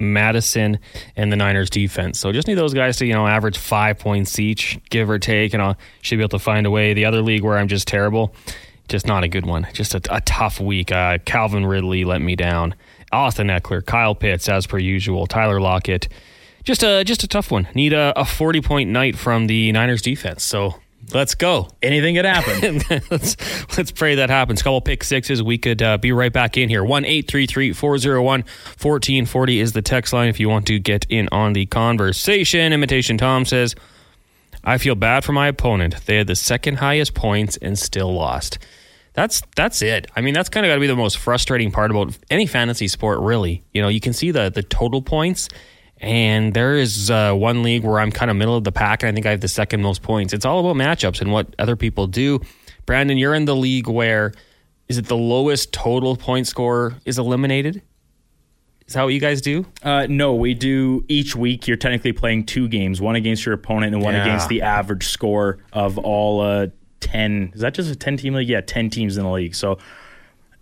Madison, 0.00 0.80
and 1.14 1.30
the 1.30 1.36
Niners 1.36 1.70
defense. 1.70 2.18
So 2.18 2.32
just 2.32 2.48
need 2.48 2.54
those 2.54 2.74
guys 2.74 2.96
to, 2.96 3.06
you 3.06 3.12
know, 3.12 3.26
average 3.26 3.56
five 3.56 4.00
points 4.00 4.38
each, 4.40 4.80
give 4.90 5.08
or 5.08 5.20
take, 5.20 5.54
and 5.54 5.62
I 5.62 5.76
should 6.02 6.16
be 6.16 6.22
able 6.22 6.38
to 6.38 6.38
find 6.40 6.66
a 6.66 6.70
way. 6.72 6.92
The 6.92 7.04
other 7.04 7.22
league 7.22 7.44
where 7.44 7.56
I'm 7.56 7.68
just 7.68 7.86
terrible, 7.86 8.34
just 8.88 9.06
not 9.06 9.24
a 9.24 9.28
good 9.28 9.46
one. 9.46 9.66
Just 9.72 9.94
a, 9.94 10.00
a 10.10 10.20
tough 10.22 10.60
week. 10.60 10.92
Uh, 10.92 11.18
Calvin 11.24 11.66
Ridley 11.66 12.04
let 12.04 12.20
me 12.20 12.36
down. 12.36 12.74
Austin 13.12 13.48
Ekeler, 13.48 13.84
Kyle 13.84 14.14
Pitts, 14.14 14.48
as 14.48 14.66
per 14.66 14.78
usual, 14.78 15.26
Tyler 15.26 15.60
Lockett. 15.60 16.08
Just 16.64 16.82
a 16.82 17.04
just 17.04 17.22
a 17.22 17.28
tough 17.28 17.50
one. 17.50 17.68
Need 17.74 17.92
a, 17.92 18.12
a 18.18 18.24
40 18.24 18.60
point 18.60 18.90
night 18.90 19.16
from 19.16 19.46
the 19.46 19.70
Niners 19.70 20.02
defense. 20.02 20.42
So 20.42 20.74
let's 21.14 21.34
go. 21.34 21.68
Anything 21.82 22.16
could 22.16 22.24
happen. 22.24 22.82
let's 23.10 23.36
let's 23.78 23.92
pray 23.92 24.16
that 24.16 24.30
happens. 24.30 24.62
Couple 24.62 24.80
pick 24.80 25.04
sixes. 25.04 25.42
We 25.42 25.58
could 25.58 25.80
uh, 25.80 25.98
be 25.98 26.12
right 26.12 26.32
back 26.32 26.56
in 26.56 26.68
here. 26.68 26.84
One 26.84 27.04
eight 27.04 27.28
three 27.28 27.46
three 27.46 27.72
four 27.72 27.98
zero 27.98 28.22
one 28.22 28.42
fourteen 28.76 29.26
forty 29.26 29.60
is 29.60 29.72
the 29.72 29.82
text 29.82 30.12
line 30.12 30.28
if 30.28 30.40
you 30.40 30.48
want 30.48 30.66
to 30.66 30.78
get 30.78 31.06
in 31.08 31.28
on 31.30 31.52
the 31.52 31.66
conversation. 31.66 32.72
Imitation 32.72 33.16
Tom 33.18 33.44
says, 33.44 33.74
"I 34.66 34.76
feel 34.76 34.94
bad 34.94 35.24
for 35.24 35.32
my 35.32 35.48
opponent. 35.48 36.04
They 36.04 36.16
had 36.16 36.26
the 36.26 36.36
second 36.36 36.76
highest 36.76 37.14
points 37.14 37.56
and 37.56 37.78
still 37.78 38.12
lost." 38.12 38.58
That's 39.16 39.42
that's 39.56 39.80
it. 39.80 40.08
I 40.14 40.20
mean, 40.20 40.34
that's 40.34 40.50
kind 40.50 40.66
of 40.66 40.70
got 40.70 40.74
to 40.74 40.80
be 40.80 40.86
the 40.86 40.94
most 40.94 41.16
frustrating 41.16 41.72
part 41.72 41.90
about 41.90 42.16
any 42.30 42.46
fantasy 42.46 42.86
sport, 42.86 43.20
really. 43.20 43.64
You 43.72 43.80
know, 43.80 43.88
you 43.88 43.98
can 43.98 44.12
see 44.12 44.30
the 44.30 44.50
the 44.50 44.62
total 44.62 45.00
points, 45.00 45.48
and 45.98 46.52
there 46.52 46.76
is 46.76 47.10
uh, 47.10 47.32
one 47.32 47.62
league 47.62 47.82
where 47.82 47.98
I'm 47.98 48.12
kind 48.12 48.30
of 48.30 48.36
middle 48.36 48.56
of 48.56 48.64
the 48.64 48.72
pack, 48.72 49.02
and 49.02 49.08
I 49.08 49.12
think 49.14 49.24
I 49.24 49.30
have 49.30 49.40
the 49.40 49.48
second 49.48 49.80
most 49.80 50.02
points. 50.02 50.34
It's 50.34 50.44
all 50.44 50.60
about 50.60 50.76
matchups 50.76 51.22
and 51.22 51.32
what 51.32 51.54
other 51.58 51.76
people 51.76 52.06
do. 52.06 52.40
Brandon, 52.84 53.16
you're 53.16 53.34
in 53.34 53.46
the 53.46 53.56
league 53.56 53.88
where 53.88 54.34
is 54.86 54.98
it 54.98 55.06
the 55.06 55.16
lowest 55.16 55.72
total 55.72 56.14
point 56.14 56.46
score 56.46 56.96
is 57.06 57.18
eliminated? 57.18 57.80
Is 58.88 58.94
that 58.94 59.02
what 59.02 59.12
you 59.14 59.20
guys 59.20 59.40
do? 59.40 59.66
Uh, 59.82 60.06
no, 60.08 60.34
we 60.34 60.54
do 60.54 61.04
each 61.08 61.34
week. 61.34 61.66
You're 61.66 61.76
technically 61.76 62.12
playing 62.12 62.46
two 62.46 62.68
games, 62.68 63.00
one 63.00 63.16
against 63.16 63.44
your 63.44 63.54
opponent 63.54 63.94
and 63.94 64.02
one 64.02 64.14
Yeah. 64.14 64.22
against 64.22 64.48
the 64.48 64.62
average 64.62 65.08
score 65.08 65.58
of 65.72 65.98
all 65.98 66.40
uh, 66.40 66.68
10. 67.00 67.50
Is 67.54 67.60
that 67.62 67.74
just 67.74 67.90
a 67.90 67.96
10 67.96 68.16
team 68.16 68.34
league? 68.34 68.48
Yeah, 68.48 68.60
10 68.60 68.90
teams 68.90 69.16
in 69.16 69.24
the 69.24 69.30
league. 69.30 69.56
So 69.56 69.78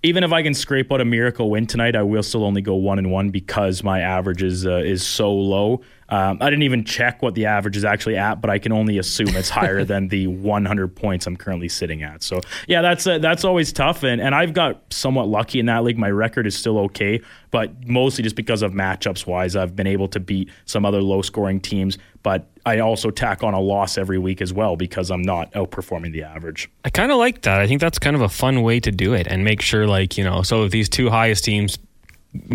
even 0.02 0.24
if 0.24 0.32
I 0.32 0.42
can 0.42 0.54
scrape 0.54 0.90
out 0.90 1.02
a 1.02 1.04
miracle 1.04 1.50
win 1.50 1.66
tonight, 1.66 1.96
I 1.96 2.02
will 2.02 2.22
still 2.22 2.44
only 2.44 2.62
go 2.62 2.74
one 2.76 2.98
and 2.98 3.10
one 3.10 3.28
because 3.28 3.82
my 3.82 4.00
average 4.00 4.42
is 4.42 4.66
uh, 4.66 4.76
is 4.76 5.06
so 5.06 5.32
low. 5.32 5.82
Um, 6.08 6.38
I 6.40 6.50
didn't 6.50 6.64
even 6.64 6.84
check 6.84 7.22
what 7.22 7.34
the 7.34 7.46
average 7.46 7.76
is 7.76 7.84
actually 7.84 8.16
at, 8.16 8.40
but 8.40 8.50
I 8.50 8.58
can 8.58 8.72
only 8.72 8.98
assume 8.98 9.28
it's 9.28 9.50
higher 9.50 9.84
than 9.84 10.08
the 10.08 10.26
100 10.26 10.94
points 10.94 11.26
I'm 11.26 11.36
currently 11.36 11.68
sitting 11.68 12.02
at. 12.02 12.22
So 12.22 12.40
yeah, 12.68 12.82
that's 12.82 13.06
uh, 13.06 13.18
that's 13.18 13.44
always 13.44 13.72
tough, 13.72 14.02
and 14.02 14.20
and 14.20 14.34
I've 14.34 14.54
got 14.54 14.92
somewhat 14.92 15.28
lucky 15.28 15.60
in 15.60 15.66
that 15.66 15.84
league. 15.84 15.98
My 15.98 16.10
record 16.10 16.46
is 16.46 16.56
still 16.56 16.78
okay, 16.80 17.20
but 17.50 17.86
mostly 17.86 18.22
just 18.22 18.36
because 18.36 18.62
of 18.62 18.72
matchups 18.72 19.26
wise, 19.26 19.56
I've 19.56 19.74
been 19.76 19.86
able 19.86 20.08
to 20.08 20.20
beat 20.20 20.50
some 20.66 20.84
other 20.84 21.02
low 21.02 21.22
scoring 21.22 21.60
teams. 21.60 21.98
But 22.22 22.48
I 22.64 22.78
also 22.78 23.10
tack 23.10 23.42
on 23.42 23.52
a 23.52 23.60
loss 23.60 23.98
every 23.98 24.18
week 24.18 24.40
as 24.40 24.52
well 24.52 24.76
because 24.76 25.10
I'm 25.10 25.20
not 25.20 25.52
outperforming 25.52 26.12
the 26.12 26.22
average. 26.22 26.70
I 26.84 26.90
kind 26.90 27.12
of 27.12 27.18
like 27.18 27.42
that. 27.42 27.60
I 27.60 27.66
think 27.66 27.82
that's 27.82 27.98
kind 27.98 28.16
of 28.16 28.22
a 28.22 28.30
fun 28.30 28.62
way 28.62 28.80
to 28.80 28.90
do 28.90 29.12
it 29.12 29.26
and 29.26 29.44
make 29.44 29.60
sure, 29.60 29.86
like, 29.86 30.16
you 30.16 30.24
know, 30.24 30.40
so 30.40 30.64
if 30.64 30.72
these 30.72 30.88
two 30.88 31.10
highest 31.10 31.44
teams 31.44 31.78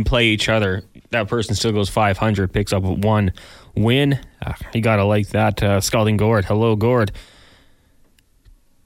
play 0.05 0.25
each 0.25 0.49
other, 0.49 0.83
that 1.11 1.27
person 1.27 1.55
still 1.55 1.71
goes 1.71 1.89
500, 1.89 2.51
picks 2.53 2.73
up 2.73 2.83
one 2.83 3.33
win. 3.75 4.19
Ah, 4.45 4.55
you 4.73 4.81
got 4.81 4.97
to 4.97 5.05
like 5.05 5.29
that. 5.29 5.61
Uh, 5.61 5.81
Scalding 5.81 6.17
Gord. 6.17 6.45
Hello, 6.45 6.75
Gord. 6.75 7.11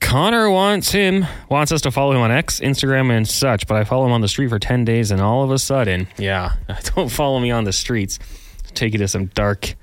Connor 0.00 0.50
wants 0.50 0.92
him, 0.92 1.26
wants 1.48 1.72
us 1.72 1.80
to 1.82 1.90
follow 1.90 2.12
him 2.12 2.20
on 2.20 2.30
X, 2.30 2.60
Instagram, 2.60 3.10
and 3.10 3.26
such, 3.26 3.66
but 3.66 3.76
I 3.76 3.84
follow 3.84 4.04
him 4.06 4.12
on 4.12 4.20
the 4.20 4.28
street 4.28 4.48
for 4.48 4.58
10 4.58 4.84
days, 4.84 5.10
and 5.10 5.20
all 5.20 5.42
of 5.42 5.50
a 5.50 5.58
sudden, 5.58 6.08
yeah, 6.18 6.52
don't 6.94 7.08
follow 7.08 7.40
me 7.40 7.50
on 7.50 7.64
the 7.64 7.72
streets. 7.72 8.18
Take 8.74 8.92
you 8.92 8.98
to 8.98 9.08
some 9.08 9.26
dark, 9.26 9.74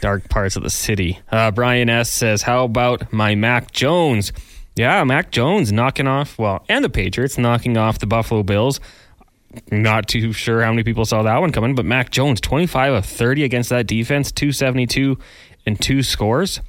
dark 0.00 0.28
parts 0.28 0.56
of 0.56 0.62
the 0.62 0.70
city. 0.70 1.20
Uh, 1.30 1.50
Brian 1.52 1.88
S. 1.88 2.10
says, 2.10 2.42
How 2.42 2.64
about 2.64 3.12
my 3.12 3.34
Mac 3.34 3.72
Jones? 3.72 4.32
Yeah, 4.76 5.02
Mac 5.04 5.30
Jones 5.30 5.72
knocking 5.72 6.06
off, 6.06 6.38
well, 6.38 6.64
and 6.68 6.84
the 6.84 6.90
Patriots 6.90 7.38
knocking 7.38 7.76
off 7.76 7.98
the 7.98 8.06
Buffalo 8.06 8.42
Bills. 8.42 8.78
Not 9.70 10.08
too 10.08 10.32
sure 10.32 10.62
how 10.62 10.70
many 10.70 10.82
people 10.82 11.04
saw 11.04 11.22
that 11.22 11.40
one 11.40 11.52
coming, 11.52 11.74
but 11.74 11.84
Mac 11.84 12.10
Jones, 12.10 12.40
25 12.40 12.94
of 12.94 13.06
30 13.06 13.44
against 13.44 13.70
that 13.70 13.86
defense, 13.86 14.32
272 14.32 15.18
and 15.66 15.80
two 15.80 16.02
scores. 16.02 16.60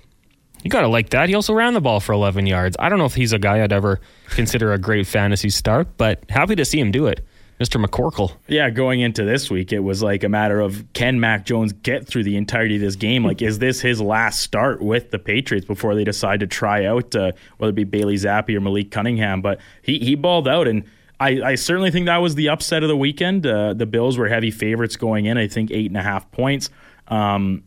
You 0.63 0.69
got 0.69 0.81
to 0.81 0.87
like 0.87 1.09
that. 1.09 1.27
He 1.29 1.35
also 1.35 1.53
ran 1.53 1.73
the 1.73 1.81
ball 1.81 1.99
for 1.99 2.13
11 2.13 2.47
yards. 2.47 2.77
I 2.79 2.89
don't 2.89 2.97
know 2.97 3.05
if 3.05 3.15
he's 3.15 3.33
a 3.33 3.39
guy 3.39 3.61
I'd 3.61 3.73
ever 3.73 3.99
consider 4.29 4.71
a 4.71 4.77
great 4.77 5.07
fantasy 5.07 5.49
start, 5.49 5.97
but 5.97 6.23
happy 6.29 6.55
to 6.55 6.65
see 6.65 6.79
him 6.79 6.91
do 6.91 7.07
it. 7.07 7.25
Mr. 7.59 7.83
McCorkle. 7.83 8.35
Yeah, 8.47 8.69
going 8.69 9.01
into 9.01 9.23
this 9.23 9.49
week, 9.49 9.71
it 9.71 9.79
was 9.79 10.01
like 10.01 10.23
a 10.23 10.29
matter 10.29 10.59
of 10.59 10.83
can 10.93 11.19
Mac 11.19 11.45
Jones 11.45 11.71
get 11.71 12.07
through 12.07 12.23
the 12.23 12.35
entirety 12.35 12.75
of 12.75 12.81
this 12.81 12.95
game? 12.95 13.23
Like, 13.23 13.41
is 13.41 13.59
this 13.59 13.79
his 13.79 14.01
last 14.01 14.41
start 14.41 14.81
with 14.81 15.11
the 15.11 15.19
Patriots 15.19 15.65
before 15.65 15.95
they 15.95 16.03
decide 16.03 16.39
to 16.39 16.47
try 16.47 16.85
out 16.85 17.15
uh, 17.15 17.31
whether 17.57 17.69
it 17.69 17.75
be 17.75 17.83
Bailey 17.83 18.15
Zappe 18.15 18.53
or 18.55 18.59
Malik 18.59 18.91
Cunningham? 18.91 19.41
But 19.41 19.59
he 19.81 19.99
he 19.99 20.15
balled 20.15 20.47
out, 20.47 20.67
and 20.67 20.83
I, 21.23 21.51
I 21.51 21.55
certainly 21.55 21.89
think 21.89 22.07
that 22.07 22.17
was 22.17 22.35
the 22.35 22.49
upset 22.49 22.83
of 22.83 22.89
the 22.89 22.97
weekend. 22.97 23.47
Uh, 23.47 23.73
the 23.73 23.85
Bills 23.85 24.17
were 24.17 24.27
heavy 24.27 24.51
favorites 24.51 24.97
going 24.97 25.25
in. 25.25 25.37
I 25.37 25.47
think 25.47 25.71
eight 25.71 25.89
and 25.89 25.97
a 25.97 26.03
half 26.03 26.29
points, 26.31 26.69
um, 27.07 27.63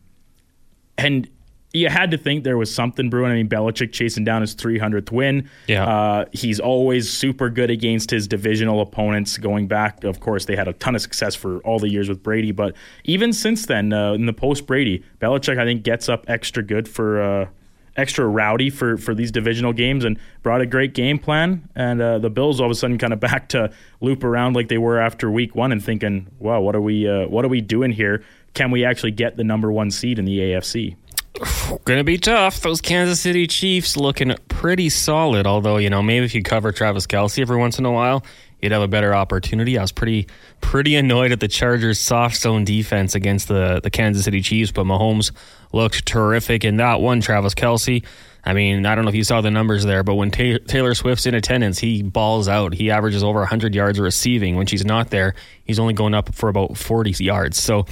and 0.97 1.27
you 1.73 1.89
had 1.89 2.11
to 2.11 2.17
think 2.17 2.43
there 2.43 2.57
was 2.57 2.73
something 2.73 3.09
brewing. 3.09 3.31
I 3.31 3.35
mean, 3.35 3.49
Belichick 3.49 3.91
chasing 3.91 4.23
down 4.23 4.41
his 4.41 4.55
300th 4.55 5.11
win. 5.11 5.49
Yeah. 5.67 5.85
Uh, 5.85 6.25
he's 6.31 6.59
always 6.59 7.09
super 7.11 7.49
good 7.49 7.69
against 7.69 8.11
his 8.11 8.27
divisional 8.27 8.79
opponents. 8.79 9.37
Going 9.37 9.67
back, 9.67 10.03
of 10.03 10.19
course, 10.19 10.45
they 10.45 10.55
had 10.55 10.67
a 10.67 10.73
ton 10.73 10.95
of 10.95 11.01
success 11.01 11.35
for 11.35 11.57
all 11.59 11.79
the 11.79 11.89
years 11.89 12.09
with 12.09 12.23
Brady, 12.23 12.51
but 12.51 12.75
even 13.03 13.33
since 13.33 13.65
then, 13.65 13.91
uh, 13.91 14.13
in 14.13 14.27
the 14.27 14.33
post 14.33 14.67
Brady, 14.67 15.03
Belichick 15.19 15.59
I 15.59 15.65
think 15.65 15.83
gets 15.83 16.09
up 16.09 16.25
extra 16.27 16.61
good 16.61 16.87
for. 16.87 17.49
Extra 17.97 18.25
rowdy 18.27 18.69
for, 18.69 18.95
for 18.95 19.15
these 19.15 19.31
divisional 19.31 19.73
games 19.73 20.05
and 20.05 20.19
brought 20.43 20.61
a 20.61 20.65
great 20.65 20.93
game 20.93 21.17
plan. 21.17 21.67
And 21.75 22.01
uh, 22.01 22.19
the 22.19 22.29
Bills 22.29 22.59
all 22.59 22.67
of 22.67 22.71
a 22.71 22.75
sudden 22.75 22.97
kind 22.97 23.11
of 23.11 23.19
back 23.27 23.49
to 23.49 23.71
loop 23.99 24.23
around 24.23 24.55
like 24.55 24.67
they 24.67 24.77
were 24.77 24.99
after 24.99 25.29
week 25.31 25.55
one 25.55 25.71
and 25.71 25.83
thinking, 25.83 26.27
wow, 26.39 26.61
what 26.61 26.75
are 26.75 26.81
we 26.81 27.07
uh, 27.09 27.27
what 27.27 27.43
are 27.43 27.49
we 27.49 27.61
doing 27.61 27.91
here? 27.91 28.23
Can 28.53 28.71
we 28.71 28.85
actually 28.85 29.11
get 29.11 29.35
the 29.35 29.43
number 29.43 29.71
one 29.71 29.91
seed 29.91 30.19
in 30.19 30.25
the 30.25 30.39
AFC? 30.39 30.95
Gonna 31.85 32.03
be 32.03 32.17
tough. 32.17 32.61
Those 32.61 32.81
Kansas 32.81 33.19
City 33.19 33.47
Chiefs 33.47 33.97
looking 33.97 34.35
pretty 34.47 34.89
solid. 34.89 35.45
Although 35.45 35.77
you 35.77 35.89
know 35.89 36.01
maybe 36.01 36.25
if 36.25 36.35
you 36.35 36.43
cover 36.43 36.71
Travis 36.71 37.07
Kelce 37.07 37.39
every 37.39 37.57
once 37.57 37.79
in 37.79 37.85
a 37.85 37.91
while, 37.91 38.23
you'd 38.61 38.71
have 38.71 38.81
a 38.81 38.87
better 38.87 39.13
opportunity. 39.13 39.77
I 39.77 39.81
was 39.81 39.91
pretty 39.91 40.27
pretty 40.61 40.95
annoyed 40.95 41.31
at 41.31 41.39
the 41.39 41.47
Chargers' 41.47 41.99
soft 41.99 42.37
zone 42.37 42.63
defense 42.63 43.15
against 43.15 43.47
the 43.47 43.79
the 43.81 43.89
Kansas 43.89 44.23
City 44.23 44.41
Chiefs, 44.41 44.71
but 44.71 44.85
Mahomes 44.85 45.31
looked 45.73 46.05
terrific 46.05 46.63
in 46.63 46.77
that 46.77 47.01
one. 47.01 47.21
Travis 47.21 47.53
Kelce. 47.53 48.03
I 48.45 48.53
mean, 48.53 48.85
I 48.85 48.95
don't 48.95 49.03
know 49.03 49.09
if 49.09 49.15
you 49.15 49.25
saw 49.25 49.41
the 49.41 49.51
numbers 49.51 49.83
there, 49.83 50.03
but 50.03 50.15
when 50.15 50.31
Ta- 50.31 50.59
Taylor 50.67 50.95
Swift's 50.95 51.25
in 51.25 51.33
attendance, 51.35 51.79
he 51.79 52.01
balls 52.01 52.47
out. 52.47 52.73
He 52.73 52.91
averages 52.91 53.21
over 53.21 53.39
100 53.39 53.75
yards 53.75 53.99
receiving. 53.99 54.55
When 54.55 54.67
she's 54.67 54.85
not 54.85 55.09
there, 55.09 55.35
he's 55.65 55.79
only 55.79 55.93
going 55.93 56.13
up 56.13 56.33
for 56.33 56.47
about 56.47 56.77
40 56.77 57.21
yards. 57.21 57.61
So 57.61 57.85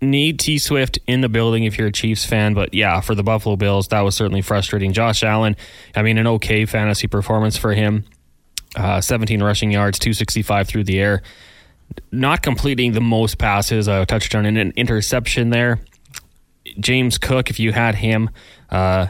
need 0.00 0.38
T 0.38 0.58
Swift 0.58 0.98
in 1.06 1.20
the 1.20 1.28
building 1.28 1.64
if 1.64 1.78
you're 1.78 1.88
a 1.88 1.92
Chiefs 1.92 2.24
fan. 2.24 2.54
But 2.54 2.74
yeah, 2.74 3.00
for 3.00 3.14
the 3.14 3.22
Buffalo 3.22 3.56
Bills, 3.56 3.88
that 3.88 4.00
was 4.00 4.14
certainly 4.16 4.42
frustrating. 4.42 4.92
Josh 4.92 5.22
Allen, 5.22 5.56
I 5.94 6.02
mean, 6.02 6.18
an 6.18 6.26
okay 6.26 6.66
fantasy 6.66 7.06
performance 7.06 7.56
for 7.56 7.72
him. 7.72 8.04
Uh, 8.74 9.00
17 9.00 9.42
rushing 9.42 9.70
yards, 9.70 9.98
265 9.98 10.68
through 10.68 10.84
the 10.84 10.98
air. 11.00 11.22
Not 12.10 12.42
completing 12.42 12.92
the 12.92 13.00
most 13.00 13.38
passes, 13.38 13.88
a 13.88 14.06
touchdown 14.06 14.46
and 14.46 14.58
an 14.58 14.72
interception 14.76 15.50
there. 15.50 15.80
James 16.80 17.18
Cook, 17.18 17.50
if 17.50 17.60
you 17.60 17.72
had 17.72 17.94
him, 17.94 18.30
uh, 18.70 19.08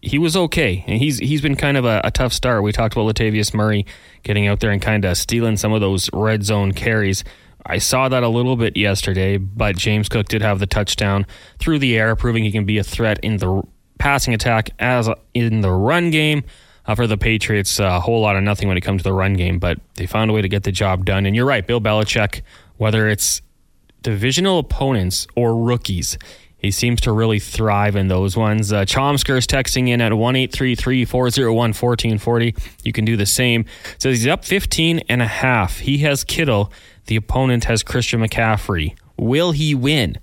he 0.00 0.18
was 0.18 0.36
okay. 0.36 0.84
And 0.86 0.98
he's 0.98 1.18
he's 1.18 1.40
been 1.40 1.56
kind 1.56 1.76
of 1.76 1.84
a, 1.84 2.00
a 2.04 2.10
tough 2.10 2.32
start. 2.32 2.62
We 2.62 2.72
talked 2.72 2.94
about 2.94 3.14
Latavius 3.14 3.54
Murray 3.54 3.86
getting 4.22 4.46
out 4.46 4.60
there 4.60 4.70
and 4.70 4.82
kind 4.82 5.04
of 5.04 5.16
stealing 5.16 5.56
some 5.56 5.72
of 5.72 5.80
those 5.80 6.10
red 6.12 6.44
zone 6.44 6.72
carries. 6.72 7.24
I 7.66 7.78
saw 7.78 8.08
that 8.08 8.22
a 8.22 8.28
little 8.28 8.56
bit 8.56 8.76
yesterday, 8.76 9.36
but 9.36 9.76
James 9.76 10.08
Cook 10.08 10.28
did 10.28 10.42
have 10.42 10.58
the 10.58 10.66
touchdown 10.66 11.26
through 11.58 11.80
the 11.80 11.98
air, 11.98 12.16
proving 12.16 12.44
he 12.44 12.52
can 12.52 12.64
be 12.64 12.78
a 12.78 12.84
threat 12.84 13.18
in 13.22 13.38
the 13.38 13.62
passing 13.98 14.32
attack 14.32 14.70
as 14.78 15.10
in 15.34 15.60
the 15.60 15.70
run 15.70 16.10
game. 16.10 16.44
Uh, 16.88 16.96
for 16.96 17.06
the 17.06 17.16
Patriots. 17.16 17.78
A 17.78 18.00
whole 18.00 18.20
lot 18.20 18.34
of 18.34 18.42
nothing 18.42 18.66
when 18.66 18.76
it 18.76 18.80
comes 18.80 19.02
to 19.02 19.04
the 19.04 19.12
run 19.12 19.34
game, 19.34 19.60
but 19.60 19.78
they 19.94 20.06
found 20.06 20.30
a 20.30 20.34
way 20.34 20.42
to 20.42 20.48
get 20.48 20.64
the 20.64 20.72
job 20.72 21.04
done. 21.04 21.26
And 21.26 21.36
you're 21.36 21.46
right, 21.46 21.64
Bill 21.64 21.80
Belichick, 21.80 22.40
whether 22.78 23.08
it's 23.08 23.40
divisional 24.02 24.58
opponents 24.58 25.28
or 25.36 25.56
rookies, 25.56 26.18
he 26.56 26.72
seems 26.72 27.00
to 27.02 27.12
really 27.12 27.38
thrive 27.38 27.94
in 27.94 28.08
those 28.08 28.36
ones. 28.36 28.72
Uh, 28.72 28.84
Chomsker's 28.84 29.46
texting 29.46 29.88
in 29.88 30.00
at 30.00 30.10
1-833-401-1440. 30.10 32.58
You 32.82 32.92
can 32.92 33.04
do 33.04 33.16
the 33.16 33.26
same. 33.26 33.64
Says 33.98 34.18
he's 34.18 34.26
up 34.26 34.44
15 34.44 35.02
and 35.08 35.22
a 35.22 35.26
half. 35.26 35.78
He 35.78 35.98
has 35.98 36.24
Kittle. 36.24 36.72
The 37.06 37.14
opponent 37.14 37.62
has 37.64 37.84
Christian 37.84 38.20
McCaffrey. 38.20 38.96
Will 39.16 39.52
he 39.52 39.76
win? 39.76 40.18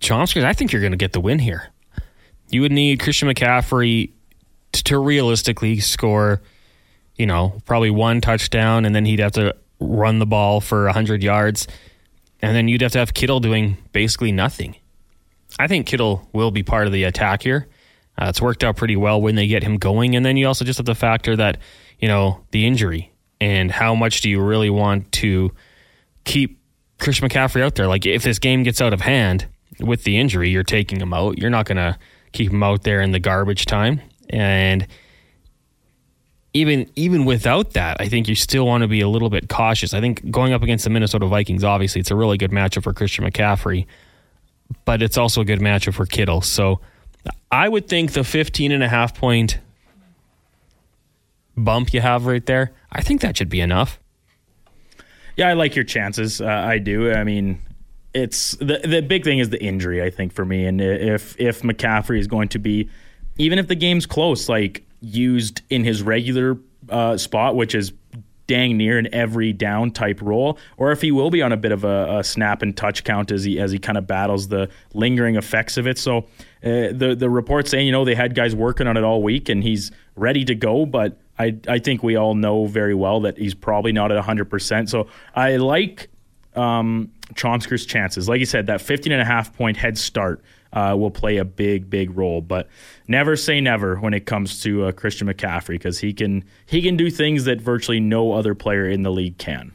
Chomsker's, 0.00 0.44
I 0.44 0.54
think 0.54 0.72
you're 0.72 0.80
going 0.80 0.92
to 0.92 0.98
get 0.98 1.12
the 1.12 1.20
win 1.20 1.38
here. 1.38 1.70
You 2.48 2.62
would 2.62 2.72
need 2.72 3.00
Christian 3.00 3.28
McCaffrey 3.28 4.10
to, 4.84 4.98
realistically 4.98 5.80
score, 5.80 6.40
you 7.16 7.26
know, 7.26 7.60
probably 7.64 7.90
one 7.90 8.20
touchdown, 8.20 8.84
and 8.84 8.94
then 8.94 9.04
he'd 9.04 9.20
have 9.20 9.32
to 9.32 9.54
run 9.80 10.18
the 10.18 10.26
ball 10.26 10.60
for 10.60 10.84
100 10.84 11.22
yards 11.22 11.66
and 12.44 12.54
then 12.54 12.68
you'd 12.68 12.82
have 12.82 12.92
to 12.92 12.98
have 12.98 13.14
Kittle 13.14 13.40
doing 13.40 13.78
basically 13.92 14.30
nothing. 14.30 14.76
I 15.58 15.66
think 15.66 15.86
Kittle 15.86 16.28
will 16.34 16.50
be 16.50 16.62
part 16.62 16.86
of 16.86 16.92
the 16.92 17.04
attack 17.04 17.42
here. 17.42 17.68
Uh, 18.20 18.26
it's 18.28 18.40
worked 18.40 18.62
out 18.62 18.76
pretty 18.76 18.96
well 18.96 19.18
when 19.18 19.34
they 19.34 19.46
get 19.46 19.62
him 19.62 19.78
going. 19.78 20.14
And 20.14 20.26
then 20.26 20.36
you 20.36 20.46
also 20.46 20.62
just 20.64 20.76
have 20.76 20.84
to 20.84 20.94
factor 20.94 21.36
that, 21.36 21.56
you 21.98 22.06
know, 22.06 22.44
the 22.50 22.66
injury 22.66 23.12
and 23.40 23.70
how 23.70 23.94
much 23.94 24.20
do 24.20 24.28
you 24.28 24.42
really 24.42 24.68
want 24.68 25.10
to 25.12 25.52
keep 26.24 26.60
Christian 26.98 27.28
McCaffrey 27.28 27.62
out 27.62 27.76
there? 27.76 27.86
Like, 27.86 28.04
if 28.04 28.22
this 28.22 28.38
game 28.38 28.62
gets 28.62 28.82
out 28.82 28.92
of 28.92 29.00
hand 29.00 29.46
with 29.80 30.04
the 30.04 30.18
injury, 30.18 30.50
you're 30.50 30.64
taking 30.64 31.00
him 31.00 31.14
out. 31.14 31.38
You're 31.38 31.50
not 31.50 31.64
going 31.64 31.78
to 31.78 31.98
keep 32.32 32.52
him 32.52 32.62
out 32.62 32.82
there 32.82 33.00
in 33.00 33.12
the 33.12 33.20
garbage 33.20 33.64
time. 33.64 34.02
And 34.30 34.86
even 36.52 36.90
even 36.96 37.24
without 37.24 37.72
that, 37.72 38.00
I 38.00 38.08
think 38.08 38.28
you 38.28 38.34
still 38.34 38.66
want 38.66 38.82
to 38.82 38.88
be 38.88 39.00
a 39.00 39.08
little 39.08 39.30
bit 39.30 39.48
cautious. 39.48 39.92
I 39.92 40.00
think 40.00 40.30
going 40.30 40.52
up 40.52 40.62
against 40.62 40.84
the 40.84 40.90
Minnesota 40.90 41.26
Vikings, 41.26 41.64
obviously, 41.64 42.00
it's 42.00 42.10
a 42.10 42.16
really 42.16 42.38
good 42.38 42.50
matchup 42.50 42.84
for 42.84 42.92
Christian 42.92 43.24
McCaffrey, 43.24 43.86
but 44.84 45.02
it's 45.02 45.18
also 45.18 45.40
a 45.40 45.44
good 45.44 45.60
matchup 45.60 45.94
for 45.94 46.06
Kittle. 46.06 46.40
So 46.40 46.80
I 47.50 47.68
would 47.68 47.88
think 47.88 48.12
the 48.12 48.24
15 48.24 48.72
and 48.72 48.82
a 48.82 48.88
half 48.88 49.16
point 49.16 49.58
bump 51.56 51.92
you 51.92 52.00
have 52.00 52.26
right 52.26 52.44
there, 52.46 52.72
I 52.90 53.00
think 53.00 53.20
that 53.20 53.36
should 53.36 53.48
be 53.48 53.60
enough. 53.60 53.98
Yeah, 55.36 55.48
I 55.48 55.54
like 55.54 55.74
your 55.74 55.84
chances. 55.84 56.40
Uh, 56.40 56.46
I 56.46 56.78
do. 56.78 57.12
I 57.12 57.24
mean, 57.24 57.58
it's 58.12 58.52
the 58.56 58.80
the 58.84 59.02
big 59.02 59.24
thing 59.24 59.40
is 59.40 59.50
the 59.50 59.62
injury. 59.62 60.02
I 60.02 60.10
think 60.10 60.32
for 60.32 60.44
me, 60.44 60.66
and 60.66 60.80
if 60.80 61.38
if 61.40 61.62
McCaffrey 61.62 62.20
is 62.20 62.28
going 62.28 62.48
to 62.50 62.60
be, 62.60 62.88
even 63.38 63.58
if 63.58 63.68
the 63.68 63.74
game's 63.74 64.06
close, 64.06 64.48
like 64.48 64.84
used 65.00 65.62
in 65.70 65.84
his 65.84 66.02
regular 66.02 66.58
uh, 66.88 67.16
spot, 67.16 67.56
which 67.56 67.74
is 67.74 67.92
dang 68.46 68.76
near 68.76 68.98
in 68.98 69.12
every 69.14 69.52
down 69.52 69.90
type 69.90 70.20
role, 70.20 70.58
or 70.76 70.92
if 70.92 71.00
he 71.00 71.10
will 71.10 71.30
be 71.30 71.40
on 71.42 71.52
a 71.52 71.56
bit 71.56 71.72
of 71.72 71.84
a, 71.84 72.18
a 72.18 72.24
snap 72.24 72.62
and 72.62 72.76
touch 72.76 73.04
count 73.04 73.30
as 73.30 73.44
he 73.44 73.58
as 73.58 73.72
he 73.72 73.78
kind 73.78 73.96
of 73.96 74.06
battles 74.06 74.48
the 74.48 74.68
lingering 74.92 75.36
effects 75.36 75.76
of 75.76 75.86
it. 75.86 75.98
So 75.98 76.18
uh, 76.18 76.92
the 76.92 77.16
the 77.18 77.30
report 77.30 77.68
saying 77.68 77.86
you 77.86 77.92
know 77.92 78.04
they 78.04 78.14
had 78.14 78.34
guys 78.34 78.54
working 78.54 78.86
on 78.86 78.96
it 78.96 79.04
all 79.04 79.22
week 79.22 79.48
and 79.48 79.62
he's 79.62 79.90
ready 80.16 80.44
to 80.44 80.54
go, 80.54 80.86
but 80.86 81.18
I 81.38 81.56
I 81.68 81.78
think 81.78 82.02
we 82.02 82.16
all 82.16 82.34
know 82.34 82.66
very 82.66 82.94
well 82.94 83.20
that 83.20 83.38
he's 83.38 83.54
probably 83.54 83.92
not 83.92 84.12
at 84.12 84.22
hundred 84.22 84.50
percent. 84.50 84.90
So 84.90 85.08
I 85.34 85.56
like 85.56 86.08
um, 86.54 87.10
Chomsker's 87.34 87.86
chances. 87.86 88.28
Like 88.28 88.40
you 88.40 88.46
said, 88.46 88.66
that 88.66 88.80
15 88.80 89.12
and 89.12 89.22
a 89.22 89.24
half 89.24 89.56
point 89.56 89.76
head 89.76 89.96
start 89.96 90.42
uh, 90.74 90.94
will 90.98 91.10
play 91.10 91.38
a 91.38 91.44
big, 91.44 91.88
big 91.88 92.16
role. 92.16 92.40
But 92.40 92.68
never 93.08 93.36
say 93.36 93.60
never 93.60 93.96
when 93.96 94.12
it 94.12 94.26
comes 94.26 94.60
to 94.62 94.86
uh, 94.86 94.92
Christian 94.92 95.28
McCaffrey 95.28 95.74
because 95.74 95.98
he 96.00 96.12
can 96.12 96.44
he 96.66 96.82
can 96.82 96.96
do 96.96 97.10
things 97.10 97.44
that 97.44 97.60
virtually 97.60 98.00
no 98.00 98.32
other 98.32 98.54
player 98.54 98.88
in 98.88 99.02
the 99.02 99.10
league 99.10 99.38
can. 99.38 99.72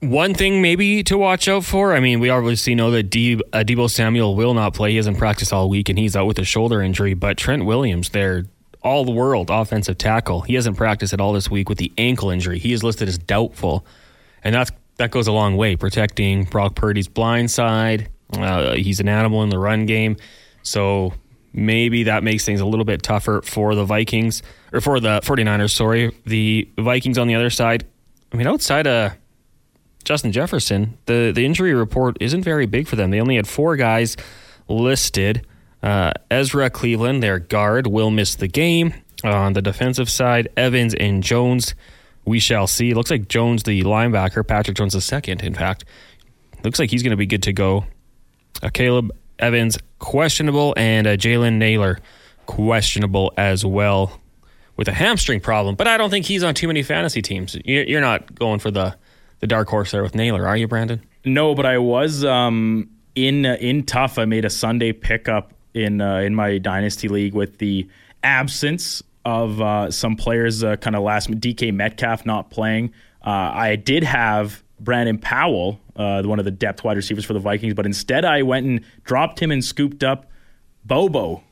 One 0.00 0.34
thing 0.34 0.60
maybe 0.60 1.02
to 1.04 1.16
watch 1.16 1.48
out 1.48 1.64
for. 1.64 1.94
I 1.94 2.00
mean, 2.00 2.20
we 2.20 2.28
obviously 2.28 2.74
know 2.74 2.90
that 2.90 3.04
De- 3.04 3.36
uh, 3.54 3.64
Deebo 3.64 3.90
Samuel 3.90 4.36
will 4.36 4.52
not 4.52 4.74
play. 4.74 4.90
He 4.90 4.96
hasn't 4.98 5.16
practiced 5.16 5.50
all 5.50 5.70
week, 5.70 5.88
and 5.88 5.98
he's 5.98 6.14
out 6.14 6.26
with 6.26 6.38
a 6.38 6.44
shoulder 6.44 6.82
injury. 6.82 7.14
But 7.14 7.38
Trent 7.38 7.64
Williams, 7.64 8.10
their 8.10 8.44
all 8.82 9.06
the 9.06 9.12
world 9.12 9.48
offensive 9.48 9.96
tackle, 9.96 10.42
he 10.42 10.54
hasn't 10.54 10.76
practiced 10.76 11.14
at 11.14 11.20
all 11.22 11.32
this 11.32 11.50
week 11.50 11.70
with 11.70 11.78
the 11.78 11.90
ankle 11.96 12.28
injury. 12.28 12.58
He 12.58 12.74
is 12.74 12.82
listed 12.84 13.08
as 13.08 13.16
doubtful, 13.16 13.86
and 14.42 14.54
that's 14.54 14.70
that 14.96 15.10
goes 15.10 15.26
a 15.26 15.32
long 15.32 15.56
way 15.56 15.76
protecting 15.76 16.44
Brock 16.44 16.74
Purdy's 16.74 17.08
blind 17.08 17.50
side. 17.50 18.08
Uh, 18.32 18.74
he's 18.74 19.00
an 19.00 19.08
animal 19.08 19.42
in 19.42 19.48
the 19.48 19.58
run 19.58 19.86
game, 19.86 20.16
so 20.62 21.12
maybe 21.52 22.04
that 22.04 22.24
makes 22.24 22.44
things 22.44 22.60
a 22.60 22.66
little 22.66 22.84
bit 22.84 23.02
tougher 23.02 23.40
for 23.44 23.74
the 23.74 23.84
Vikings 23.84 24.42
or 24.72 24.80
for 24.80 24.98
the 25.00 25.20
49ers, 25.20 25.70
sorry. 25.70 26.12
The 26.26 26.68
Vikings 26.78 27.18
on 27.18 27.28
the 27.28 27.34
other 27.34 27.50
side, 27.50 27.86
I 28.32 28.36
mean 28.36 28.46
outside 28.46 28.86
of 28.86 29.12
Justin 30.04 30.32
Jefferson, 30.32 30.98
the 31.06 31.32
the 31.34 31.44
injury 31.44 31.74
report 31.74 32.16
isn't 32.20 32.42
very 32.42 32.66
big 32.66 32.86
for 32.88 32.96
them. 32.96 33.10
They 33.10 33.20
only 33.20 33.36
had 33.36 33.46
four 33.46 33.76
guys 33.76 34.16
listed. 34.68 35.46
Uh, 35.82 36.12
Ezra 36.30 36.70
Cleveland, 36.70 37.22
their 37.22 37.38
guard, 37.38 37.86
will 37.86 38.10
miss 38.10 38.34
the 38.34 38.48
game. 38.48 38.94
On 39.22 39.54
the 39.54 39.62
defensive 39.62 40.10
side, 40.10 40.48
Evans 40.56 40.92
and 40.94 41.22
Jones 41.22 41.74
we 42.24 42.38
shall 42.38 42.66
see. 42.66 42.94
Looks 42.94 43.10
like 43.10 43.28
Jones, 43.28 43.62
the 43.62 43.82
linebacker, 43.82 44.46
Patrick 44.46 44.76
Jones 44.76 44.94
the 44.94 45.00
second, 45.00 45.42
in 45.42 45.54
fact, 45.54 45.84
looks 46.62 46.78
like 46.78 46.90
he's 46.90 47.02
going 47.02 47.10
to 47.10 47.16
be 47.16 47.26
good 47.26 47.42
to 47.44 47.52
go. 47.52 47.86
Uh, 48.62 48.70
Caleb 48.72 49.10
Evans 49.38 49.78
questionable, 49.98 50.74
and 50.76 51.06
uh, 51.06 51.16
Jalen 51.16 51.54
Nailor, 51.54 51.98
questionable 52.46 53.32
as 53.36 53.64
well 53.64 54.20
with 54.76 54.88
a 54.88 54.92
hamstring 54.92 55.40
problem. 55.40 55.74
But 55.74 55.88
I 55.88 55.96
don't 55.96 56.10
think 56.10 56.26
he's 56.26 56.42
on 56.42 56.54
too 56.54 56.66
many 56.66 56.82
fantasy 56.82 57.22
teams. 57.22 57.56
You're 57.64 58.00
not 58.00 58.34
going 58.34 58.60
for 58.60 58.70
the 58.70 58.96
the 59.40 59.46
dark 59.46 59.68
horse 59.68 59.90
there 59.90 60.02
with 60.02 60.14
Nailor, 60.14 60.46
are 60.46 60.56
you, 60.56 60.66
Brandon? 60.66 61.02
No, 61.24 61.54
but 61.54 61.66
I 61.66 61.78
was 61.78 62.24
um, 62.24 62.88
in 63.14 63.44
uh, 63.44 63.56
in 63.60 63.84
tough. 63.84 64.18
I 64.18 64.24
made 64.24 64.44
a 64.44 64.50
Sunday 64.50 64.92
pickup 64.92 65.52
in 65.74 66.00
uh, 66.00 66.18
in 66.18 66.34
my 66.34 66.58
dynasty 66.58 67.08
league 67.08 67.34
with 67.34 67.58
the 67.58 67.88
absence 68.22 69.02
of 69.24 69.60
uh, 69.60 69.90
some 69.90 70.16
players 70.16 70.62
uh, 70.62 70.76
kind 70.76 70.96
of 70.96 71.02
last 71.02 71.30
DK 71.30 71.72
Metcalf 71.72 72.26
not 72.26 72.50
playing. 72.50 72.92
Uh, 73.24 73.50
I 73.54 73.76
did 73.76 74.04
have 74.04 74.62
Brandon 74.80 75.18
Powell, 75.18 75.80
uh, 75.96 76.22
one 76.22 76.38
of 76.38 76.44
the 76.44 76.50
depth 76.50 76.84
wide 76.84 76.96
receivers 76.96 77.24
for 77.24 77.32
the 77.32 77.40
Vikings, 77.40 77.74
but 77.74 77.86
instead 77.86 78.24
I 78.24 78.42
went 78.42 78.66
and 78.66 78.84
dropped 79.04 79.40
him 79.40 79.50
and 79.50 79.64
scooped 79.64 80.04
up 80.04 80.30
Bobo 80.84 81.42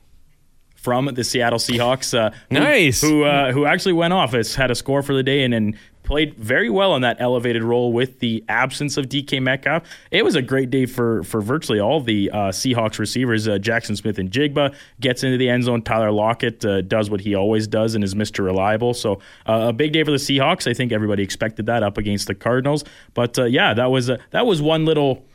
from 0.75 1.05
the 1.05 1.23
Seattle 1.23 1.59
Seahawks. 1.59 2.17
Uh, 2.17 2.31
nice. 2.51 3.01
Who 3.01 3.07
who, 3.07 3.23
uh, 3.23 3.51
who 3.53 3.65
actually 3.65 3.93
went 3.93 4.13
off, 4.13 4.33
has 4.33 4.53
had 4.53 4.69
a 4.69 4.75
score 4.75 5.01
for 5.01 5.13
the 5.15 5.23
day 5.23 5.43
and, 5.43 5.53
and 5.53 5.77
played 6.03 6.35
very 6.35 6.69
well 6.69 6.91
on 6.91 7.01
that 7.01 7.17
elevated 7.19 7.63
role 7.63 7.91
with 7.91 8.19
the 8.19 8.43
absence 8.49 8.97
of 8.97 9.07
DK 9.07 9.41
Metcalf. 9.41 9.83
It 10.11 10.23
was 10.23 10.35
a 10.35 10.41
great 10.41 10.69
day 10.69 10.85
for 10.85 11.23
for 11.23 11.41
virtually 11.41 11.79
all 11.79 12.01
the 12.01 12.29
uh, 12.31 12.37
Seahawks 12.49 12.99
receivers. 12.99 13.47
Uh, 13.47 13.53
Jaxon 13.53 13.97
Smith-Njigba 13.97 14.75
gets 14.99 15.23
into 15.23 15.37
the 15.37 15.49
end 15.49 15.63
zone. 15.63 15.81
Tyler 15.81 16.11
Lockett 16.11 16.63
uh, 16.65 16.81
does 16.81 17.09
what 17.09 17.21
he 17.21 17.35
always 17.35 17.67
does 17.67 17.95
and 17.95 18.03
is 18.03 18.13
Mr. 18.13 18.43
Reliable. 18.43 18.93
So 18.93 19.15
uh, 19.47 19.67
a 19.69 19.73
big 19.73 19.93
day 19.93 20.03
for 20.03 20.11
the 20.11 20.17
Seahawks. 20.17 20.69
I 20.69 20.73
think 20.73 20.91
everybody 20.91 21.23
expected 21.23 21.65
that 21.67 21.83
up 21.83 21.97
against 21.97 22.27
the 22.27 22.35
Cardinals. 22.35 22.83
But 23.13 23.39
uh, 23.39 23.45
yeah, 23.45 23.73
that 23.73 23.89
was 23.89 24.07
that 24.07 24.45
was 24.45 24.61
one 24.61 24.85
little 24.85 25.25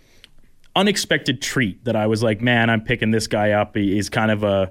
unexpected 0.77 1.43
treat 1.43 1.85
that 1.85 1.97
I 1.97 2.07
was 2.07 2.23
like, 2.23 2.41
man, 2.41 2.71
I'm 2.71 2.83
picking 2.83 3.11
this 3.11 3.27
guy 3.27 3.53
up. 3.53 3.75
He, 3.75 3.95
he's 3.95 4.09
kind 4.09 4.31
of 4.31 4.45
a 4.45 4.71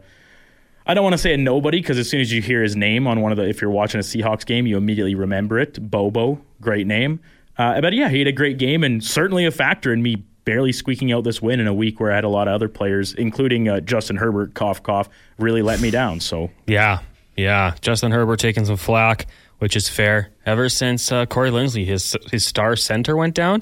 I 0.90 0.94
don't 0.94 1.04
want 1.04 1.14
to 1.14 1.18
say 1.18 1.34
a 1.34 1.38
nobody 1.38 1.82
because 1.82 1.98
as 1.98 2.10
soon 2.10 2.22
as 2.22 2.32
you 2.32 2.42
hear 2.42 2.64
his 2.64 2.78
name 2.78 3.08
on 3.08 3.20
one 3.20 3.34
of 3.34 3.38
the, 3.38 3.48
if 3.48 3.62
you're 3.62 3.70
watching 3.70 4.00
a 4.00 4.04
Seahawks 4.04 4.46
game, 4.46 4.66
you 4.66 4.78
immediately 4.78 5.16
remember 5.16 5.60
it. 5.60 5.78
Bobo, 5.92 6.40
great 6.62 6.88
name. 6.88 7.20
Uh, 7.58 7.82
but 7.82 7.92
yeah, 7.92 8.08
he 8.08 8.20
had 8.20 8.28
a 8.28 8.32
great 8.32 8.58
game 8.58 8.86
and 8.86 9.04
certainly 9.04 9.46
a 9.46 9.52
factor 9.52 9.92
in 9.92 10.02
me 10.02 10.24
barely 10.46 10.72
squeaking 10.72 11.12
out 11.12 11.26
this 11.26 11.42
win 11.42 11.60
in 11.60 11.68
a 11.68 11.74
week 11.74 12.00
where 12.00 12.10
I 12.10 12.16
had 12.16 12.24
a 12.24 12.30
lot 12.30 12.48
of 12.48 12.54
other 12.54 12.70
players, 12.70 13.14
including 13.14 13.68
uh, 13.68 13.82
Justin 13.82 14.16
Herbert, 14.16 14.54
cough, 14.54 14.82
cough, 14.82 15.10
really 15.38 15.62
let 15.62 15.82
me 15.82 15.92
down. 15.92 16.22
So 16.22 16.52
yeah, 16.68 17.00
yeah, 17.36 17.76
Justin 17.82 18.14
Herbert 18.14 18.40
taking 18.40 18.64
some 18.64 18.78
flack, 18.78 19.28
which 19.60 19.76
is 19.76 19.90
fair. 19.90 20.32
Ever 20.46 20.70
since 20.70 21.12
uh, 21.12 21.26
Corey 21.26 21.52
Linsley, 21.52 21.86
his 21.86 22.16
his 22.32 22.46
star 22.46 22.78
center 22.78 23.18
went 23.18 23.36
down, 23.36 23.62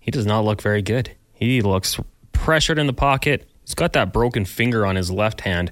he 0.00 0.10
does 0.10 0.26
not 0.26 0.44
look 0.44 0.60
very 0.60 0.82
good. 0.82 1.14
He 1.34 1.62
looks 1.62 2.00
pressured 2.32 2.80
in 2.80 2.88
the 2.88 2.92
pocket. 2.92 3.48
He's 3.64 3.76
got 3.76 3.92
that 3.92 4.12
broken 4.12 4.44
finger 4.44 4.84
on 4.84 4.96
his 4.96 5.12
left 5.12 5.42
hand 5.42 5.70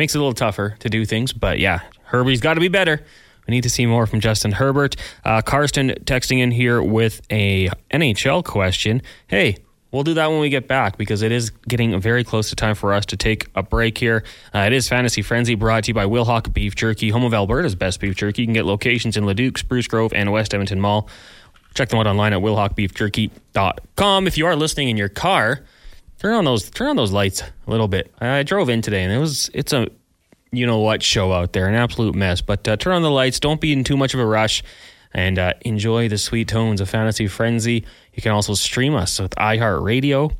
makes 0.00 0.14
it 0.14 0.18
a 0.18 0.20
little 0.20 0.32
tougher 0.32 0.76
to 0.80 0.88
do 0.88 1.04
things. 1.04 1.32
But 1.32 1.58
yeah, 1.58 1.82
Herbie's 2.04 2.40
got 2.40 2.54
to 2.54 2.60
be 2.60 2.68
better. 2.68 3.04
We 3.46 3.52
need 3.52 3.62
to 3.64 3.70
see 3.70 3.84
more 3.84 4.06
from 4.06 4.20
Justin 4.20 4.52
Herbert. 4.52 4.96
Uh, 5.24 5.42
Karsten 5.42 5.90
texting 6.04 6.38
in 6.38 6.50
here 6.50 6.82
with 6.82 7.20
a 7.30 7.68
NHL 7.90 8.42
question. 8.44 9.02
Hey, 9.26 9.58
we'll 9.90 10.02
do 10.02 10.14
that 10.14 10.30
when 10.30 10.40
we 10.40 10.48
get 10.48 10.66
back 10.66 10.96
because 10.96 11.20
it 11.20 11.32
is 11.32 11.50
getting 11.68 12.00
very 12.00 12.24
close 12.24 12.48
to 12.48 12.56
time 12.56 12.74
for 12.74 12.94
us 12.94 13.04
to 13.06 13.16
take 13.18 13.48
a 13.54 13.62
break 13.62 13.98
here. 13.98 14.24
Uh, 14.54 14.60
it 14.60 14.72
is 14.72 14.88
Fantasy 14.88 15.20
Frenzy 15.20 15.54
brought 15.54 15.84
to 15.84 15.88
you 15.88 15.94
by 15.94 16.06
Wilhauk 16.06 16.50
Beef 16.52 16.74
Jerky, 16.74 17.10
home 17.10 17.24
of 17.24 17.34
Alberta's 17.34 17.74
best 17.74 18.00
beef 18.00 18.16
jerky. 18.16 18.42
You 18.42 18.46
can 18.46 18.54
get 18.54 18.64
locations 18.64 19.18
in 19.18 19.26
Leduc, 19.26 19.58
Spruce 19.58 19.86
Grove, 19.86 20.14
and 20.14 20.32
West 20.32 20.54
Edmonton 20.54 20.80
Mall. 20.80 21.08
Check 21.74 21.90
them 21.90 21.98
out 21.98 22.06
online 22.06 22.32
at 22.32 22.40
wilhaukbeefjerky.com. 22.40 24.26
If 24.26 24.38
you 24.38 24.46
are 24.46 24.56
listening 24.56 24.88
in 24.88 24.96
your 24.96 25.10
car, 25.10 25.60
turn 26.20 26.34
on 26.34 26.44
those 26.44 26.70
turn 26.70 26.88
on 26.88 26.96
those 26.96 27.12
lights 27.12 27.42
a 27.42 27.70
little 27.70 27.88
bit. 27.88 28.14
I 28.20 28.42
drove 28.44 28.68
in 28.68 28.82
today 28.82 29.02
and 29.02 29.12
it 29.12 29.18
was 29.18 29.50
it's 29.52 29.72
a 29.72 29.88
you 30.52 30.66
know 30.66 30.78
what 30.78 31.02
show 31.02 31.32
out 31.32 31.52
there, 31.52 31.66
an 31.66 31.74
absolute 31.74 32.14
mess. 32.14 32.40
But 32.40 32.66
uh, 32.66 32.76
turn 32.76 32.94
on 32.94 33.02
the 33.02 33.10
lights, 33.10 33.40
don't 33.40 33.60
be 33.60 33.72
in 33.72 33.84
too 33.84 33.96
much 33.96 34.14
of 34.14 34.20
a 34.20 34.26
rush, 34.26 34.62
and 35.12 35.38
uh, 35.38 35.54
enjoy 35.62 36.08
the 36.08 36.18
sweet 36.18 36.48
tones 36.48 36.80
of 36.80 36.88
Fantasy 36.88 37.26
Frenzy. 37.26 37.84
You 38.14 38.22
can 38.22 38.32
also 38.32 38.54
stream 38.54 38.94
us 38.94 39.18
with 39.20 39.34
iHeartRadio 39.36 40.32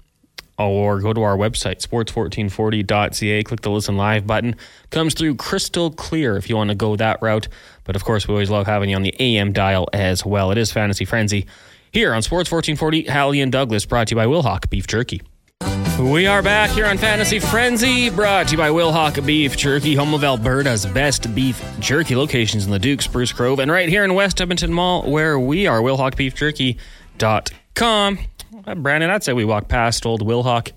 or 0.58 1.00
go 1.00 1.12
to 1.12 1.22
our 1.22 1.36
website, 1.36 1.80
sports1440.ca. 1.80 3.42
Click 3.44 3.60
the 3.62 3.70
listen 3.70 3.96
live 3.96 4.26
button. 4.26 4.56
Comes 4.90 5.14
through 5.14 5.36
crystal 5.36 5.90
clear 5.90 6.36
if 6.36 6.50
you 6.50 6.56
want 6.56 6.68
to 6.68 6.74
go 6.74 6.96
that 6.96 7.22
route. 7.22 7.48
But 7.84 7.96
of 7.96 8.04
course, 8.04 8.28
we 8.28 8.34
always 8.34 8.50
love 8.50 8.66
having 8.66 8.90
you 8.90 8.96
on 8.96 9.02
the 9.02 9.14
AM 9.18 9.52
dial 9.52 9.88
as 9.92 10.26
well. 10.26 10.50
It 10.50 10.58
is 10.58 10.70
Fantasy 10.70 11.04
Frenzy 11.04 11.46
here 11.92 12.12
on 12.12 12.22
Sports 12.22 12.50
1440. 12.50 13.04
Hallie 13.04 13.40
and 13.40 13.50
Douglas, 13.50 13.86
brought 13.86 14.08
to 14.08 14.12
you 14.12 14.16
by 14.16 14.26
Wilhauk 14.26 14.68
Beef 14.68 14.86
Jerky. 14.86 15.22
We 15.64 16.26
are 16.26 16.42
back 16.42 16.70
here 16.70 16.86
on 16.86 16.96
Fantasy 16.96 17.38
Frenzy, 17.38 18.08
brought 18.08 18.46
to 18.48 18.52
you 18.52 18.58
by 18.58 18.70
Wilhauk 18.70 19.24
Beef 19.26 19.54
Jerky, 19.56 19.94
home 19.94 20.14
of 20.14 20.24
Alberta's 20.24 20.86
best 20.86 21.34
beef 21.34 21.62
jerky 21.78 22.16
locations 22.16 22.64
in 22.64 22.72
Leduc, 22.72 23.02
Spruce 23.02 23.32
Grove, 23.32 23.58
and 23.58 23.70
right 23.70 23.88
here 23.88 24.02
in 24.02 24.14
West 24.14 24.40
Edmonton 24.40 24.72
Mall, 24.72 25.02
where 25.10 25.38
we 25.38 25.66
are, 25.66 25.80
WilhaukBeefJerky.com. 25.80 28.18
Uh, 28.66 28.74
Brandon, 28.76 29.10
I'd 29.10 29.22
say 29.22 29.32
we 29.34 29.44
walk 29.44 29.68
past 29.68 30.06
old 30.06 30.26
Wilhauk 30.26 30.72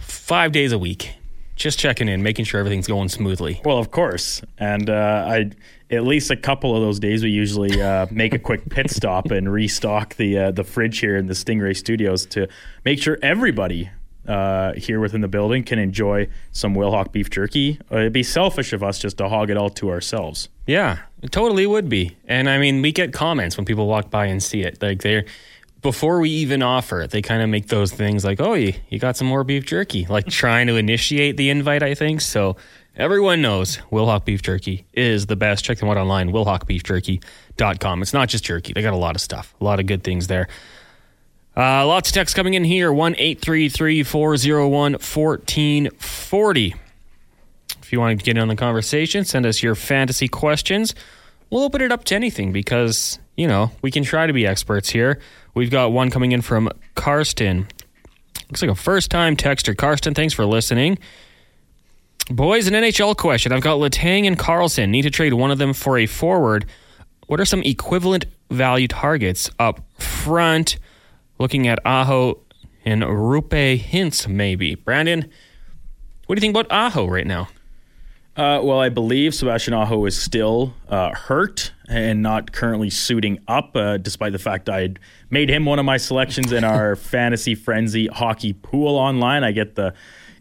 five 0.00 0.52
days 0.52 0.72
a 0.72 0.78
week, 0.78 1.14
just 1.54 1.78
checking 1.78 2.08
in, 2.08 2.22
making 2.22 2.44
sure 2.44 2.60
everything's 2.60 2.86
going 2.86 3.08
smoothly. 3.08 3.62
Well, 3.64 3.78
of 3.78 3.90
course, 3.90 4.42
and 4.58 4.90
uh, 4.90 5.24
I 5.26 5.50
at 5.90 6.04
least 6.04 6.30
a 6.30 6.36
couple 6.36 6.74
of 6.74 6.82
those 6.82 6.98
days 6.98 7.22
we 7.22 7.30
usually 7.30 7.80
uh, 7.80 8.06
make 8.10 8.34
a 8.34 8.38
quick 8.38 8.68
pit 8.68 8.90
stop 8.90 9.30
and 9.30 9.50
restock 9.52 10.14
the 10.16 10.38
uh, 10.38 10.50
the 10.50 10.64
fridge 10.64 10.98
here 10.98 11.16
in 11.16 11.26
the 11.26 11.34
Stingray 11.34 11.76
Studios 11.76 12.26
to 12.26 12.48
make 12.84 13.00
sure 13.00 13.18
everybody 13.22 13.90
uh, 14.26 14.72
here 14.72 14.98
within 14.98 15.20
the 15.20 15.28
building 15.28 15.62
can 15.62 15.78
enjoy 15.78 16.28
some 16.50 16.74
Wilhauk 16.74 17.12
beef 17.12 17.30
jerky. 17.30 17.78
Uh, 17.92 17.98
it'd 17.98 18.12
be 18.12 18.24
selfish 18.24 18.72
of 18.72 18.82
us 18.82 18.98
just 18.98 19.18
to 19.18 19.28
hog 19.28 19.50
it 19.50 19.56
all 19.56 19.70
to 19.70 19.90
ourselves. 19.90 20.48
Yeah, 20.66 20.98
it 21.22 21.30
totally 21.30 21.66
would 21.66 21.88
be. 21.88 22.16
And 22.26 22.50
I 22.50 22.58
mean, 22.58 22.82
we 22.82 22.90
get 22.90 23.12
comments 23.12 23.56
when 23.56 23.64
people 23.64 23.86
walk 23.86 24.10
by 24.10 24.26
and 24.26 24.42
see 24.42 24.62
it. 24.62 24.82
Like 24.82 25.02
they're 25.02 25.24
before 25.82 26.18
we 26.18 26.30
even 26.30 26.62
offer 26.62 27.02
it, 27.02 27.12
they 27.12 27.22
kind 27.22 27.42
of 27.42 27.48
make 27.48 27.68
those 27.68 27.92
things 27.92 28.24
like, 28.24 28.40
"Oh, 28.40 28.54
you, 28.54 28.72
you 28.88 28.98
got 28.98 29.16
some 29.16 29.28
more 29.28 29.44
beef 29.44 29.64
jerky," 29.64 30.06
like 30.06 30.26
trying 30.26 30.66
to 30.66 30.74
initiate 30.74 31.36
the 31.36 31.50
invite. 31.50 31.84
I 31.84 31.94
think 31.94 32.20
so. 32.20 32.56
Everyone 32.96 33.42
knows 33.42 33.76
Wilhauk 33.92 34.24
Beef 34.24 34.40
Jerky 34.40 34.86
is 34.94 35.26
the 35.26 35.36
best. 35.36 35.64
Check 35.64 35.78
them 35.78 35.88
out 35.90 35.98
online, 35.98 36.32
wilhaukbeefjerky.com. 36.32 38.02
It's 38.02 38.14
not 38.14 38.30
just 38.30 38.44
jerky, 38.44 38.72
they 38.72 38.80
got 38.80 38.94
a 38.94 38.96
lot 38.96 39.14
of 39.14 39.20
stuff, 39.20 39.54
a 39.60 39.64
lot 39.64 39.80
of 39.80 39.86
good 39.86 40.02
things 40.02 40.28
there. 40.28 40.48
Uh, 41.54 41.86
lots 41.86 42.08
of 42.08 42.14
texts 42.14 42.34
coming 42.34 42.54
in 42.54 42.64
here 42.64 42.92
1 42.92 43.14
833 43.18 44.02
401 44.02 44.92
1440. 44.92 46.74
If 47.82 47.92
you 47.92 48.00
want 48.00 48.18
to 48.18 48.24
get 48.24 48.36
in 48.36 48.42
on 48.42 48.48
the 48.48 48.56
conversation, 48.56 49.24
send 49.24 49.46
us 49.46 49.62
your 49.62 49.74
fantasy 49.74 50.28
questions. 50.28 50.94
We'll 51.50 51.62
open 51.62 51.80
it 51.82 51.92
up 51.92 52.04
to 52.04 52.14
anything 52.14 52.52
because, 52.52 53.18
you 53.36 53.46
know, 53.46 53.70
we 53.80 53.90
can 53.90 54.04
try 54.04 54.26
to 54.26 54.32
be 54.32 54.46
experts 54.46 54.88
here. 54.88 55.20
We've 55.54 55.70
got 55.70 55.92
one 55.92 56.10
coming 56.10 56.32
in 56.32 56.42
from 56.42 56.70
Karsten. 56.94 57.68
Looks 58.48 58.62
like 58.62 58.70
a 58.70 58.74
first 58.74 59.10
time 59.10 59.36
texter. 59.36 59.76
Karsten, 59.76 60.14
thanks 60.14 60.34
for 60.34 60.44
listening. 60.44 60.98
Boys, 62.30 62.66
an 62.66 62.74
NHL 62.74 63.16
question. 63.16 63.52
I've 63.52 63.60
got 63.60 63.78
Letang 63.78 64.26
and 64.26 64.36
Karlsson. 64.36 64.88
Need 64.88 65.02
to 65.02 65.10
trade 65.10 65.34
one 65.34 65.52
of 65.52 65.58
them 65.58 65.72
for 65.72 65.96
a 65.96 66.06
forward. 66.06 66.66
What 67.28 67.38
are 67.38 67.44
some 67.44 67.62
equivalent 67.62 68.24
value 68.50 68.88
targets 68.88 69.48
up 69.60 69.80
front? 70.00 70.76
Looking 71.38 71.68
at 71.68 71.78
Aho 71.86 72.40
and 72.84 73.02
Roope 73.02 73.78
Hintz, 73.78 74.26
maybe. 74.26 74.74
Brandon, 74.74 75.30
what 76.26 76.34
do 76.34 76.38
you 76.38 76.40
think 76.40 76.56
about 76.56 76.66
Aho 76.72 77.06
right 77.06 77.26
now? 77.26 77.48
Uh, 78.36 78.60
well, 78.60 78.80
I 78.80 78.88
believe 78.88 79.32
Sebastian 79.32 79.74
Aho 79.74 80.04
is 80.04 80.20
still 80.20 80.74
uh, 80.88 81.14
hurt 81.14 81.72
and 81.88 82.22
not 82.22 82.50
currently 82.50 82.90
suiting 82.90 83.38
up, 83.46 83.76
uh, 83.76 83.98
despite 83.98 84.32
the 84.32 84.38
fact 84.40 84.68
I 84.68 84.94
made 85.30 85.48
him 85.48 85.64
one 85.64 85.78
of 85.78 85.84
my 85.84 85.96
selections 85.96 86.50
in 86.50 86.64
our 86.64 86.96
Fantasy 86.96 87.54
Frenzy 87.54 88.08
hockey 88.08 88.52
pool 88.52 88.96
online. 88.96 89.44
I 89.44 89.52
get 89.52 89.76
the 89.76 89.94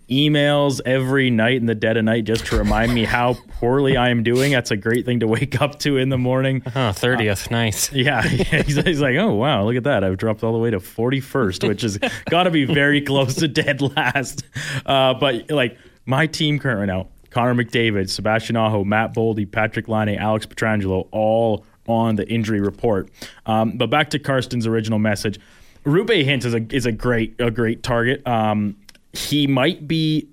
emails 0.09 0.81
every 0.85 1.29
night 1.29 1.57
in 1.57 1.65
the 1.65 1.75
dead 1.75 1.97
of 1.97 2.03
night 2.03 2.25
just 2.25 2.45
to 2.47 2.57
remind 2.57 2.93
me 2.93 3.05
how 3.05 3.35
poorly 3.59 3.97
I 3.97 4.09
am 4.09 4.23
doing. 4.23 4.51
That's 4.51 4.71
a 4.71 4.77
great 4.77 5.05
thing 5.05 5.21
to 5.21 5.27
wake 5.27 5.61
up 5.61 5.79
to 5.79 5.97
in 5.97 6.09
the 6.09 6.17
morning. 6.17 6.61
Oh, 6.67 6.91
30th. 6.91 7.47
Uh, 7.47 7.51
nice. 7.51 7.91
Yeah. 7.95 8.21
He's, 8.65 8.75
he's, 8.75 9.01
like, 9.01 9.15
oh, 9.15 9.33
wow, 9.33 9.63
look 9.63 9.75
at 9.75 9.85
that. 9.85 10.03
I've 10.03 10.17
dropped 10.17 10.43
all 10.43 10.51
the 10.51 10.59
way 10.59 10.69
to 10.69 10.79
41st, 10.79 11.67
which 11.67 11.81
has 11.81 11.97
got 12.29 12.43
to 12.43 12.51
be 12.51 12.65
very 12.65 13.01
close 13.01 13.35
to 13.35 13.47
dead 13.47 13.81
last. 13.81 14.43
Uh, 14.85 15.13
but 15.13 15.49
like 15.49 15.77
my 16.05 16.27
team 16.27 16.59
current 16.59 16.79
right 16.79 16.85
now, 16.85 17.07
Connor 17.31 17.55
McDavid, 17.55 18.09
Sebastian 18.09 18.57
Aho, 18.57 18.83
Matt 18.83 19.15
Boldy, 19.15 19.47
Patrik 19.47 19.87
Laine, 19.87 20.17
Alex 20.17 20.45
Pietrangelo, 20.45 21.07
all 21.11 21.65
on 21.87 22.15
the 22.15 22.27
injury 22.29 22.61
report. 22.61 23.09
Um, 23.45 23.77
but 23.77 23.89
back 23.89 24.09
to 24.11 24.19
Karsten's 24.19 24.67
original 24.67 24.99
message. 24.99 25.39
Roope 25.85 26.23
Hint 26.23 26.45
is 26.45 26.53
a 26.53 26.65
is 26.71 26.85
a 26.85 26.91
great 26.91 27.35
a 27.39 27.51
great 27.51 27.83
target. 27.83 28.25
Um, 28.27 28.75
he 29.15 29.47
might 29.47 29.87
be 29.87 30.29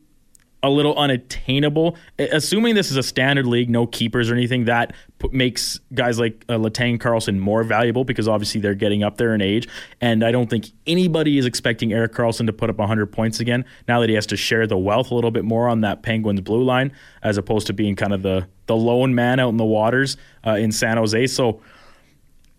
a 0.62 0.70
little 0.70 0.96
unattainable. 0.96 1.96
Assuming 2.18 2.74
this 2.74 2.90
is 2.90 2.96
a 2.96 3.02
standard 3.02 3.46
league, 3.46 3.68
no 3.68 3.86
keepers 3.86 4.30
or 4.30 4.34
anything, 4.34 4.66
that 4.66 4.94
makes 5.32 5.80
guys 5.92 6.20
like 6.20 6.44
uh, 6.48 6.54
Letang 6.54 6.98
Karlsson 6.98 7.38
more 7.38 7.64
valuable 7.64 8.04
because 8.04 8.28
obviously 8.28 8.60
they're 8.60 8.74
getting 8.74 9.02
up 9.02 9.16
there 9.16 9.34
in 9.34 9.42
age. 9.42 9.68
And 10.00 10.24
I 10.24 10.30
don't 10.30 10.48
think 10.48 10.66
anybody 10.86 11.38
is 11.38 11.46
expecting 11.46 11.92
Erik 11.92 12.12
Karlsson 12.12 12.46
to 12.46 12.52
put 12.52 12.70
up 12.70 12.78
100 12.78 13.06
points 13.06 13.40
again 13.40 13.64
now 13.88 14.00
that 14.00 14.08
he 14.08 14.14
has 14.14 14.26
to 14.26 14.36
share 14.36 14.66
the 14.66 14.78
wealth 14.78 15.10
a 15.10 15.14
little 15.14 15.32
bit 15.32 15.44
more 15.44 15.68
on 15.68 15.80
that 15.80 16.02
Penguins 16.02 16.40
blue 16.40 16.62
line 16.62 16.92
as 17.22 17.36
opposed 17.36 17.66
to 17.66 17.72
being 17.72 17.96
kind 17.96 18.12
of 18.12 18.22
the, 18.22 18.46
the 18.66 18.76
lone 18.76 19.14
man 19.14 19.40
out 19.40 19.48
in 19.48 19.56
the 19.56 19.64
waters 19.64 20.16
uh, 20.46 20.52
in 20.52 20.70
San 20.70 20.96
Jose. 20.96 21.26
So 21.26 21.60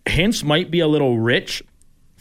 Hintz 0.04 0.44
might 0.44 0.70
be 0.70 0.80
a 0.80 0.88
little 0.88 1.18
rich 1.18 1.62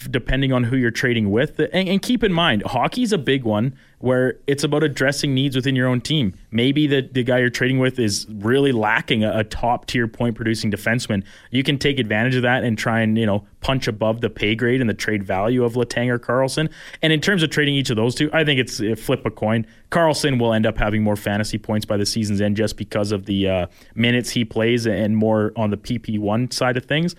depending 0.09 0.51
on 0.51 0.65
who 0.65 0.75
you're 0.75 0.91
trading 0.91 1.31
with. 1.31 1.59
And, 1.59 1.87
and, 1.87 2.01
keep 2.01 2.23
in 2.23 2.33
mind, 2.33 2.63
hockey's 2.63 3.13
a 3.13 3.17
big 3.17 3.43
one 3.43 3.77
where 4.03 4.35
it's 4.47 4.65
about 4.65 4.83
addressing 4.83 5.33
needs 5.33 5.55
within 5.55 5.77
your 5.77 5.87
own 5.87 6.01
team. 6.01 6.33
Maybe 6.51 6.87
the, 6.87 7.07
the 7.09 7.23
guy 7.23 7.39
you're 7.39 7.49
trading 7.49 7.79
with 7.79 7.99
is 7.99 8.27
really 8.29 8.73
lacking 8.73 9.23
a, 9.23 9.39
a 9.39 9.43
top 9.45 9.85
tier 9.85 10.09
point 10.09 10.35
producing 10.35 10.69
defenseman. 10.69 11.23
You 11.51 11.63
can 11.63 11.77
take 11.77 11.99
advantage 11.99 12.35
of 12.35 12.41
that 12.41 12.65
and 12.65 12.77
try 12.77 12.99
and, 12.99 13.17
you 13.17 13.25
know, 13.25 13.47
punch 13.61 13.87
above 13.87 14.19
the 14.19 14.29
pay 14.29 14.55
grade 14.55 14.81
and 14.81 14.89
the 14.89 14.93
trade 14.93 15.23
value 15.23 15.63
of 15.63 15.75
Letang 15.75 16.09
or 16.09 16.19
Karlsson. 16.19 16.69
And 17.01 17.13
in 17.13 17.21
terms 17.21 17.43
of 17.43 17.49
trading 17.49 17.75
each 17.75 17.89
of 17.91 17.95
those 17.95 18.13
two, 18.13 18.29
I 18.33 18.43
think 18.43 18.59
it's 18.59 18.81
flip 19.01 19.25
a 19.25 19.31
coin. 19.31 19.65
Karlsson 19.89 20.37
will 20.37 20.51
end 20.51 20.65
up 20.65 20.77
having 20.77 21.01
more 21.01 21.15
fantasy 21.15 21.57
points 21.57 21.85
by 21.85 21.95
the 21.95 22.05
season's 22.05 22.41
end 22.41 22.57
just 22.57 22.75
because 22.75 23.13
of 23.13 23.25
the 23.25 23.47
uh, 23.47 23.67
minutes 23.95 24.31
he 24.31 24.43
plays 24.43 24.85
and 24.85 25.15
more 25.15 25.53
on 25.55 25.69
the 25.69 25.77
PP1 25.77 26.51
side 26.51 26.75
of 26.75 26.83
things. 26.83 27.15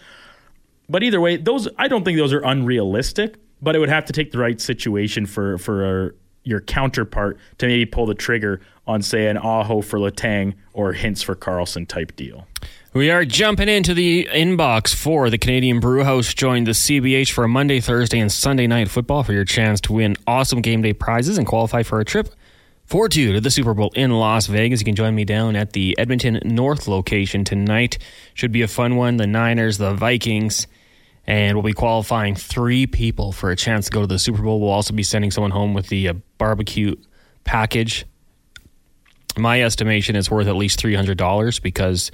But 0.90 1.03
either 1.03 1.18
way, 1.18 1.38
those 1.38 1.66
I 1.79 1.88
don't 1.88 2.05
think 2.05 2.18
those 2.18 2.35
are 2.35 2.44
unrealistic. 2.44 3.37
But 3.62 3.75
it 3.75 3.79
would 3.79 3.88
have 3.88 4.05
to 4.05 4.12
take 4.12 4.31
the 4.31 4.38
right 4.38 4.61
situation 4.61 5.25
for 5.25 5.57
for 5.57 6.14
your 6.44 6.61
counterpart 6.61 7.38
to 7.59 7.66
maybe 7.66 7.87
pull 7.87 8.07
the 8.07 8.14
trigger 8.14 8.61
on 8.87 9.02
say 9.02 9.26
an 9.26 9.37
Aho 9.37 9.80
for 9.80 9.98
Letang 9.98 10.54
or 10.72 10.92
Hintz 10.92 11.24
for 11.24 11.35
Karlsson 11.35 11.88
type 11.88 12.14
deal. 12.16 12.46
We 12.92 13.11
are 13.11 13.24
jumping 13.24 13.68
into 13.68 13.92
the 13.92 14.28
inbox 14.30 14.94
for 14.94 15.28
the 15.28 15.38
Canadian 15.38 15.80
Brewhouse. 15.80 16.33
Join 16.33 16.62
the 16.62 16.70
CBH 16.70 17.33
for 17.33 17.48
Monday, 17.48 17.80
Thursday, 17.80 18.20
and 18.20 18.30
Sunday 18.30 18.68
night 18.68 18.88
football 18.88 19.24
for 19.24 19.33
your 19.33 19.44
chance 19.44 19.80
to 19.83 19.92
win 19.94 20.16
awesome 20.28 20.61
game 20.61 20.83
day 20.83 20.92
prizes 20.92 21.37
and 21.37 21.44
qualify 21.44 21.83
for 21.83 21.98
a 21.98 22.04
trip 22.04 22.28
for 22.85 23.09
two 23.09 23.33
to 23.33 23.40
the 23.40 23.50
Super 23.50 23.74
Bowl 23.74 23.90
in 23.96 24.12
Las 24.12 24.46
Vegas. 24.46 24.80
You 24.80 24.85
can 24.85 24.94
join 24.94 25.14
me 25.14 25.24
down 25.24 25.57
at 25.57 25.72
the 25.72 25.98
Edmonton 25.98 26.38
North 26.44 26.87
location 26.87 27.42
tonight. 27.42 27.98
Should 28.35 28.52
be 28.52 28.62
a 28.62 28.68
fun 28.68 28.94
one. 28.94 29.16
The 29.16 29.26
Niners, 29.26 29.78
the 29.78 29.94
Vikings, 29.94 30.66
and 31.26 31.56
we'll 31.56 31.62
be 31.62 31.72
qualifying 31.72 32.34
three 32.34 32.87
people 32.87 33.32
for 33.32 33.50
a 33.50 33.56
chance 33.56 33.87
to 33.87 33.90
go 33.90 34.02
to 34.02 34.06
the 34.06 34.18
Super 34.18 34.42
Bowl. 34.42 34.60
We'll 34.60 34.70
also 34.70 34.92
be 34.92 35.02
sending 35.02 35.30
someone 35.30 35.50
home 35.50 35.74
with 35.74 35.88
the 35.88 36.08
uh, 36.08 36.14
barbecue 36.38 36.94
package. 37.44 38.04
My 39.37 39.62
estimation 39.62 40.16
is 40.16 40.30
worth 40.30 40.46
at 40.46 40.56
least 40.56 40.80
$300 40.82 41.62
because 41.62 42.10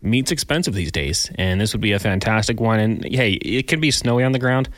meat's 0.00 0.30
expensive 0.30 0.74
these 0.74 0.92
days, 0.92 1.30
and 1.34 1.60
this 1.60 1.74
would 1.74 1.80
be 1.80 1.92
a 1.92 1.98
fantastic 1.98 2.60
one. 2.60 2.78
And 2.78 3.04
hey, 3.04 3.32
it 3.32 3.66
can 3.66 3.80
be 3.80 3.90
snowy 3.90 4.24
on 4.24 4.32
the 4.32 4.38
ground. 4.38 4.68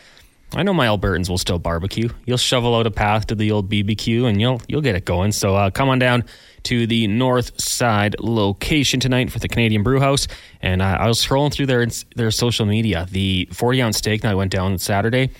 I 0.54 0.62
know 0.62 0.72
my 0.72 0.86
Albertans 0.86 1.28
will 1.28 1.38
still 1.38 1.58
barbecue. 1.58 2.08
You'll 2.24 2.38
shovel 2.38 2.74
out 2.74 2.86
a 2.86 2.90
path 2.90 3.26
to 3.26 3.34
the 3.34 3.52
old 3.52 3.70
BBQ, 3.70 4.28
and 4.28 4.40
you'll 4.40 4.62
you'll 4.66 4.80
get 4.80 4.94
it 4.94 5.04
going. 5.04 5.32
So 5.32 5.54
uh, 5.54 5.70
come 5.70 5.88
on 5.88 5.98
down 5.98 6.24
to 6.64 6.86
the 6.86 7.06
North 7.06 7.60
Side 7.60 8.16
location 8.18 8.98
tonight 8.98 9.30
for 9.30 9.38
the 9.38 9.48
Canadian 9.48 9.82
Brewhouse. 9.82 10.26
And 10.62 10.80
uh, 10.80 10.96
I 11.00 11.06
was 11.06 11.24
scrolling 11.24 11.52
through 11.52 11.66
their 11.66 11.86
their 12.16 12.30
social 12.30 12.64
media. 12.64 13.06
The 13.10 13.48
40 13.52 13.82
ounce 13.82 13.98
steak 13.98 14.24
night 14.24 14.34
went 14.34 14.50
down 14.50 14.78
Saturday. 14.78 15.30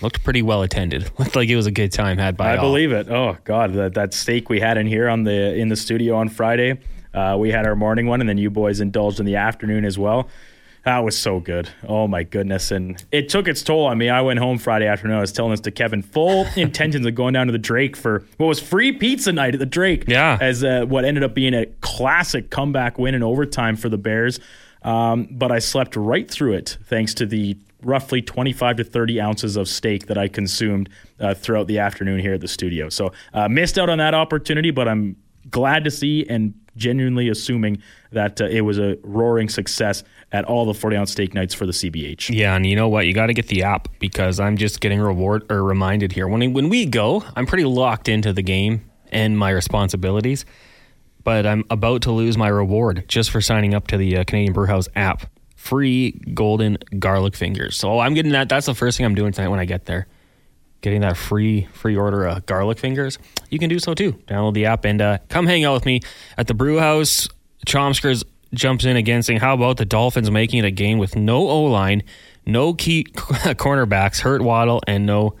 Looked 0.00 0.22
pretty 0.24 0.42
well 0.42 0.62
attended. 0.62 1.10
Looked 1.18 1.36
like 1.36 1.48
it 1.48 1.56
was 1.56 1.66
a 1.66 1.72
good 1.72 1.92
time 1.92 2.18
had 2.18 2.36
by. 2.36 2.50
All. 2.50 2.54
I 2.54 2.56
all. 2.56 2.68
believe 2.68 2.90
it. 2.90 3.08
Oh 3.08 3.36
God, 3.44 3.74
that, 3.74 3.94
that 3.94 4.12
steak 4.12 4.48
we 4.48 4.58
had 4.58 4.76
in 4.76 4.88
here 4.88 5.08
on 5.08 5.22
the 5.22 5.54
in 5.54 5.68
the 5.68 5.76
studio 5.76 6.16
on 6.16 6.28
Friday. 6.28 6.80
Uh, 7.14 7.36
we 7.38 7.50
had 7.50 7.64
our 7.64 7.74
morning 7.74 8.06
one, 8.06 8.20
and 8.20 8.28
then 8.28 8.38
you 8.38 8.50
boys 8.50 8.80
indulged 8.80 9.18
in 9.18 9.26
the 9.26 9.36
afternoon 9.36 9.84
as 9.84 9.98
well. 9.98 10.28
That 10.84 10.98
was 11.00 11.18
so 11.18 11.40
good. 11.40 11.68
Oh 11.86 12.08
my 12.08 12.22
goodness. 12.22 12.70
And 12.70 13.02
it 13.12 13.28
took 13.28 13.46
its 13.48 13.62
toll 13.62 13.86
on 13.86 13.98
me. 13.98 14.08
I 14.08 14.20
went 14.22 14.38
home 14.38 14.58
Friday 14.58 14.86
afternoon. 14.86 15.16
I 15.16 15.20
was 15.20 15.32
telling 15.32 15.50
this 15.50 15.60
to 15.60 15.70
Kevin. 15.70 16.02
Full 16.02 16.46
intentions 16.56 17.04
of 17.04 17.14
going 17.14 17.34
down 17.34 17.46
to 17.46 17.52
the 17.52 17.58
Drake 17.58 17.96
for 17.96 18.24
what 18.36 18.46
was 18.46 18.60
free 18.60 18.92
pizza 18.92 19.32
night 19.32 19.54
at 19.54 19.60
the 19.60 19.66
Drake. 19.66 20.04
Yeah. 20.06 20.38
As 20.40 20.64
uh, 20.64 20.84
what 20.86 21.04
ended 21.04 21.24
up 21.24 21.34
being 21.34 21.54
a 21.54 21.66
classic 21.80 22.50
comeback 22.50 22.98
win 22.98 23.14
in 23.14 23.22
overtime 23.22 23.76
for 23.76 23.88
the 23.88 23.98
Bears. 23.98 24.40
Um, 24.82 25.28
but 25.30 25.50
I 25.50 25.58
slept 25.58 25.96
right 25.96 26.30
through 26.30 26.54
it 26.54 26.78
thanks 26.84 27.12
to 27.14 27.26
the 27.26 27.58
roughly 27.82 28.22
25 28.22 28.76
to 28.78 28.84
30 28.84 29.20
ounces 29.20 29.56
of 29.56 29.68
steak 29.68 30.06
that 30.06 30.18
I 30.18 30.28
consumed 30.28 30.88
uh, 31.20 31.34
throughout 31.34 31.66
the 31.66 31.78
afternoon 31.78 32.20
here 32.20 32.34
at 32.34 32.40
the 32.40 32.48
studio. 32.48 32.88
So 32.88 33.12
uh, 33.34 33.48
missed 33.48 33.78
out 33.78 33.88
on 33.88 33.98
that 33.98 34.14
opportunity, 34.14 34.70
but 34.70 34.88
I'm 34.88 35.16
glad 35.50 35.84
to 35.84 35.90
see 35.90 36.26
and 36.28 36.54
genuinely 36.78 37.28
assuming 37.28 37.82
that 38.12 38.40
uh, 38.40 38.46
it 38.46 38.62
was 38.62 38.78
a 38.78 38.96
roaring 39.02 39.48
success 39.48 40.04
at 40.32 40.44
all 40.44 40.64
the 40.64 40.74
40 40.74 40.96
ounce 40.96 41.12
steak 41.12 41.34
nights 41.34 41.54
for 41.54 41.66
the 41.66 41.72
CBH. 41.72 42.34
Yeah, 42.34 42.54
and 42.54 42.66
you 42.66 42.76
know 42.76 42.88
what? 42.88 43.06
You 43.06 43.12
got 43.12 43.26
to 43.26 43.34
get 43.34 43.48
the 43.48 43.62
app 43.64 43.88
because 43.98 44.40
I'm 44.40 44.56
just 44.56 44.80
getting 44.80 45.00
reward 45.00 45.50
or 45.50 45.62
reminded 45.62 46.12
here. 46.12 46.28
When 46.28 46.52
when 46.52 46.68
we 46.68 46.86
go, 46.86 47.24
I'm 47.36 47.46
pretty 47.46 47.64
locked 47.64 48.08
into 48.08 48.32
the 48.32 48.42
game 48.42 48.90
and 49.10 49.38
my 49.38 49.50
responsibilities, 49.50 50.44
but 51.24 51.46
I'm 51.46 51.64
about 51.70 52.02
to 52.02 52.12
lose 52.12 52.38
my 52.38 52.48
reward 52.48 53.04
just 53.08 53.30
for 53.30 53.40
signing 53.40 53.74
up 53.74 53.86
to 53.88 53.96
the 53.96 54.18
uh, 54.18 54.24
Canadian 54.24 54.52
Brewhouse 54.52 54.88
app. 54.94 55.30
Free 55.56 56.12
golden 56.32 56.78
garlic 56.98 57.34
fingers. 57.34 57.76
So 57.76 57.98
I'm 57.98 58.14
getting 58.14 58.32
that. 58.32 58.48
That's 58.48 58.66
the 58.66 58.74
first 58.74 58.96
thing 58.96 59.04
I'm 59.04 59.14
doing 59.14 59.32
tonight 59.32 59.48
when 59.48 59.60
I 59.60 59.64
get 59.64 59.86
there. 59.86 60.06
Getting 60.80 61.00
that 61.00 61.16
free 61.16 61.66
free 61.72 61.96
order 61.96 62.26
of 62.26 62.46
garlic 62.46 62.78
fingers. 62.78 63.18
You 63.50 63.58
can 63.58 63.68
do 63.68 63.78
so 63.78 63.94
too. 63.94 64.12
Download 64.26 64.54
the 64.54 64.66
app 64.66 64.84
and 64.84 65.02
uh, 65.02 65.18
come 65.28 65.46
hang 65.46 65.64
out 65.64 65.74
with 65.74 65.86
me 65.86 66.00
at 66.36 66.46
the 66.46 66.54
Brewhouse. 66.54 67.28
Chomskers 67.66 68.24
jumps 68.54 68.84
in 68.84 68.96
again 68.96 69.22
saying, 69.22 69.40
How 69.40 69.54
about 69.54 69.76
the 69.76 69.84
Dolphins 69.84 70.30
making 70.30 70.60
it 70.60 70.64
a 70.64 70.70
game 70.70 70.98
with 70.98 71.16
no 71.16 71.48
O 71.48 71.64
line, 71.64 72.02
no 72.46 72.74
key 72.74 73.04
cornerbacks, 73.14 74.20
hurt 74.20 74.42
Waddle, 74.42 74.80
and 74.86 75.06
no 75.06 75.34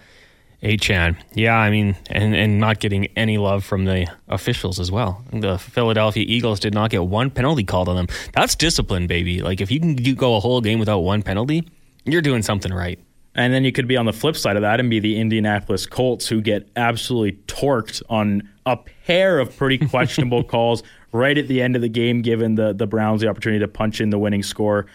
Achane? 0.62 1.16
Yeah, 1.34 1.56
I 1.56 1.70
mean, 1.70 1.96
and, 2.10 2.34
and 2.34 2.58
not 2.58 2.80
getting 2.80 3.06
any 3.16 3.38
love 3.38 3.64
from 3.64 3.84
the 3.84 4.10
officials 4.28 4.80
as 4.80 4.90
well. 4.90 5.24
The 5.32 5.58
Philadelphia 5.58 6.24
Eagles 6.26 6.60
did 6.60 6.74
not 6.74 6.90
get 6.90 7.04
one 7.04 7.30
penalty 7.30 7.64
called 7.64 7.88
on 7.88 7.96
them. 7.96 8.08
That's 8.32 8.54
discipline, 8.54 9.06
baby. 9.06 9.40
Like, 9.40 9.60
if 9.60 9.70
you 9.70 9.80
can 9.80 9.94
go 10.14 10.36
a 10.36 10.40
whole 10.40 10.60
game 10.60 10.78
without 10.78 11.00
one 11.00 11.22
penalty, 11.22 11.68
you're 12.04 12.22
doing 12.22 12.42
something 12.42 12.72
right. 12.72 12.98
And 13.38 13.54
then 13.54 13.62
you 13.64 13.70
could 13.70 13.86
be 13.86 13.96
on 13.96 14.04
the 14.04 14.12
flip 14.12 14.36
side 14.36 14.56
of 14.56 14.62
that 14.62 14.80
and 14.80 14.90
be 14.90 14.98
the 14.98 15.16
Indianapolis 15.16 15.86
Colts 15.86 16.26
who 16.26 16.40
get 16.40 16.68
absolutely 16.74 17.38
torqued 17.46 18.02
on 18.10 18.42
a 18.66 18.76
pair 18.76 19.38
of 19.38 19.56
pretty 19.56 19.78
questionable 19.88 20.42
calls 20.42 20.82
right 21.12 21.38
at 21.38 21.46
the 21.46 21.62
end 21.62 21.76
of 21.76 21.82
the 21.82 21.88
game, 21.88 22.20
given 22.20 22.56
the, 22.56 22.72
the 22.72 22.88
Browns 22.88 23.20
the 23.20 23.28
opportunity 23.28 23.60
to 23.60 23.68
punch 23.68 24.00
in 24.00 24.10
the 24.10 24.18
winning 24.18 24.42
score. 24.42 24.86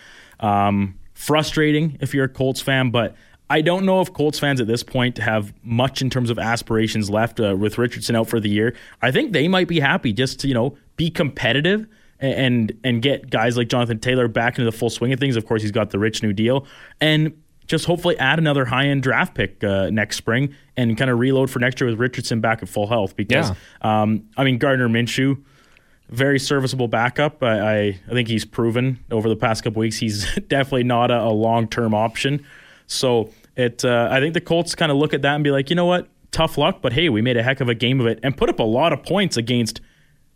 Um, 0.41 0.99
frustrating 1.13 1.97
if 2.01 2.13
you're 2.13 2.25
a 2.25 2.29
Colts 2.29 2.59
fan, 2.59 2.89
but 2.89 3.15
I 3.49 3.61
don't 3.61 3.85
know 3.85 4.01
if 4.01 4.11
Colts 4.11 4.39
fans 4.39 4.59
at 4.59 4.67
this 4.67 4.83
point 4.83 5.19
have 5.19 5.53
much 5.63 6.01
in 6.01 6.09
terms 6.09 6.29
of 6.29 6.37
aspirations 6.37 7.09
left 7.09 7.39
uh, 7.39 7.55
with 7.57 7.77
Richardson 7.77 8.13
out 8.13 8.27
for 8.27 8.41
the 8.41 8.49
year. 8.49 8.75
I 9.01 9.11
think 9.11 9.31
they 9.31 9.47
might 9.47 9.69
be 9.69 9.79
happy 9.79 10.11
just 10.11 10.41
to, 10.41 10.49
you 10.49 10.53
know, 10.53 10.75
be 10.97 11.09
competitive 11.09 11.87
and 12.19 12.77
and 12.83 13.01
get 13.01 13.29
guys 13.29 13.55
like 13.55 13.69
Jonathan 13.69 13.99
Taylor 13.99 14.27
back 14.27 14.57
into 14.57 14.69
the 14.69 14.77
full 14.77 14.89
swing 14.89 15.13
of 15.13 15.19
things. 15.19 15.37
Of 15.37 15.45
course, 15.45 15.61
he's 15.61 15.71
got 15.71 15.91
the 15.91 15.99
rich 15.99 16.21
new 16.23 16.33
deal. 16.33 16.65
And 16.99 17.33
just 17.67 17.85
hopefully 17.85 18.17
add 18.19 18.39
another 18.39 18.65
high 18.65 18.87
end 18.87 19.03
draft 19.03 19.35
pick 19.35 19.63
uh, 19.63 19.89
next 19.89 20.17
spring 20.17 20.55
and 20.75 20.97
kind 20.97 21.09
of 21.09 21.19
reload 21.19 21.49
for 21.49 21.59
next 21.59 21.79
year 21.79 21.89
with 21.89 21.99
Richardson 21.99 22.41
back 22.41 22.61
at 22.61 22.69
full 22.69 22.87
health. 22.87 23.15
Because, 23.15 23.49
yeah. 23.49 24.01
um, 24.01 24.27
I 24.37 24.43
mean, 24.43 24.57
Gardner 24.57 24.89
Minshew, 24.89 25.41
very 26.09 26.39
serviceable 26.39 26.87
backup. 26.87 27.41
I, 27.41 27.59
I, 27.59 27.77
I, 28.07 28.11
think 28.11 28.27
he's 28.27 28.45
proven 28.45 29.03
over 29.11 29.29
the 29.29 29.35
past 29.35 29.63
couple 29.63 29.79
weeks 29.79 29.97
he's 29.97 30.33
definitely 30.47 30.83
not 30.83 31.11
a, 31.11 31.21
a 31.21 31.31
long 31.31 31.67
term 31.67 31.93
option. 31.93 32.45
So 32.87 33.29
it, 33.55 33.83
uh, 33.85 34.09
I 34.11 34.19
think 34.19 34.33
the 34.33 34.41
Colts 34.41 34.75
kind 34.75 34.91
of 34.91 34.97
look 34.97 35.13
at 35.13 35.21
that 35.21 35.35
and 35.35 35.43
be 35.43 35.51
like, 35.51 35.69
you 35.69 35.75
know 35.75 35.85
what, 35.85 36.09
tough 36.31 36.57
luck, 36.57 36.79
but 36.81 36.93
hey, 36.93 37.09
we 37.09 37.21
made 37.21 37.37
a 37.37 37.43
heck 37.43 37.61
of 37.61 37.69
a 37.69 37.75
game 37.75 37.99
of 37.99 38.07
it 38.07 38.19
and 38.23 38.35
put 38.35 38.49
up 38.49 38.59
a 38.59 38.63
lot 38.63 38.91
of 38.93 39.03
points 39.03 39.37
against 39.37 39.81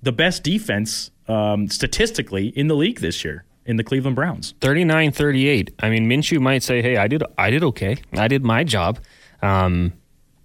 the 0.01 0.11
best 0.11 0.43
defense 0.43 1.11
um, 1.27 1.67
statistically 1.67 2.47
in 2.49 2.67
the 2.67 2.75
league 2.75 2.99
this 2.99 3.25
year 3.25 3.43
in 3.67 3.75
the 3.75 3.83
Cleveland 3.83 4.15
Browns. 4.15 4.53
39-38. 4.61 5.73
I 5.79 5.89
mean, 5.89 6.09
Minshew 6.09 6.39
might 6.39 6.63
say, 6.63 6.81
"Hey, 6.81 6.97
I 6.97 7.07
did 7.07 7.23
I 7.37 7.51
did 7.51 7.63
okay. 7.63 7.97
I 8.13 8.27
did 8.27 8.43
my 8.43 8.63
job." 8.63 8.99
Um, 9.41 9.93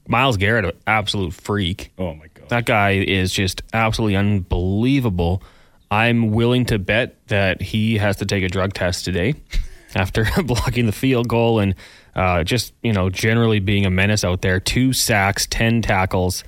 Myles 0.09 0.37
Garrett, 0.37 0.65
an 0.65 0.73
absolute 0.87 1.33
freak. 1.33 1.93
Oh 1.99 2.15
my 2.15 2.27
god. 2.35 2.49
That 2.49 2.67
guy 2.67 2.91
is 2.93 3.33
just 3.33 3.63
absolutely 3.73 4.17
unbelievable. 4.17 5.43
I'm 5.91 6.33
willing 6.33 6.67
to 6.67 6.79
bet 6.79 7.27
that 7.29 7.63
he 7.63 7.99
has 7.99 8.17
to 8.17 8.27
take 8.27 8.43
a 8.43 8.49
drug 8.49 8.73
test 8.73 9.05
today 9.05 9.35
after 9.95 10.27
blocking 10.45 10.87
the 10.87 10.93
field 10.93 11.29
goal 11.29 11.61
and 11.61 11.75
uh, 12.15 12.45
just, 12.45 12.75
you 12.83 12.93
know, 12.93 13.11
generally 13.11 13.61
being 13.61 13.87
a 13.87 13.91
menace 13.91 14.25
out 14.25 14.43
there. 14.43 14.59
Two 14.61 14.93
sacks, 14.93 15.47
10 15.47 15.83
tackles. 15.83 16.45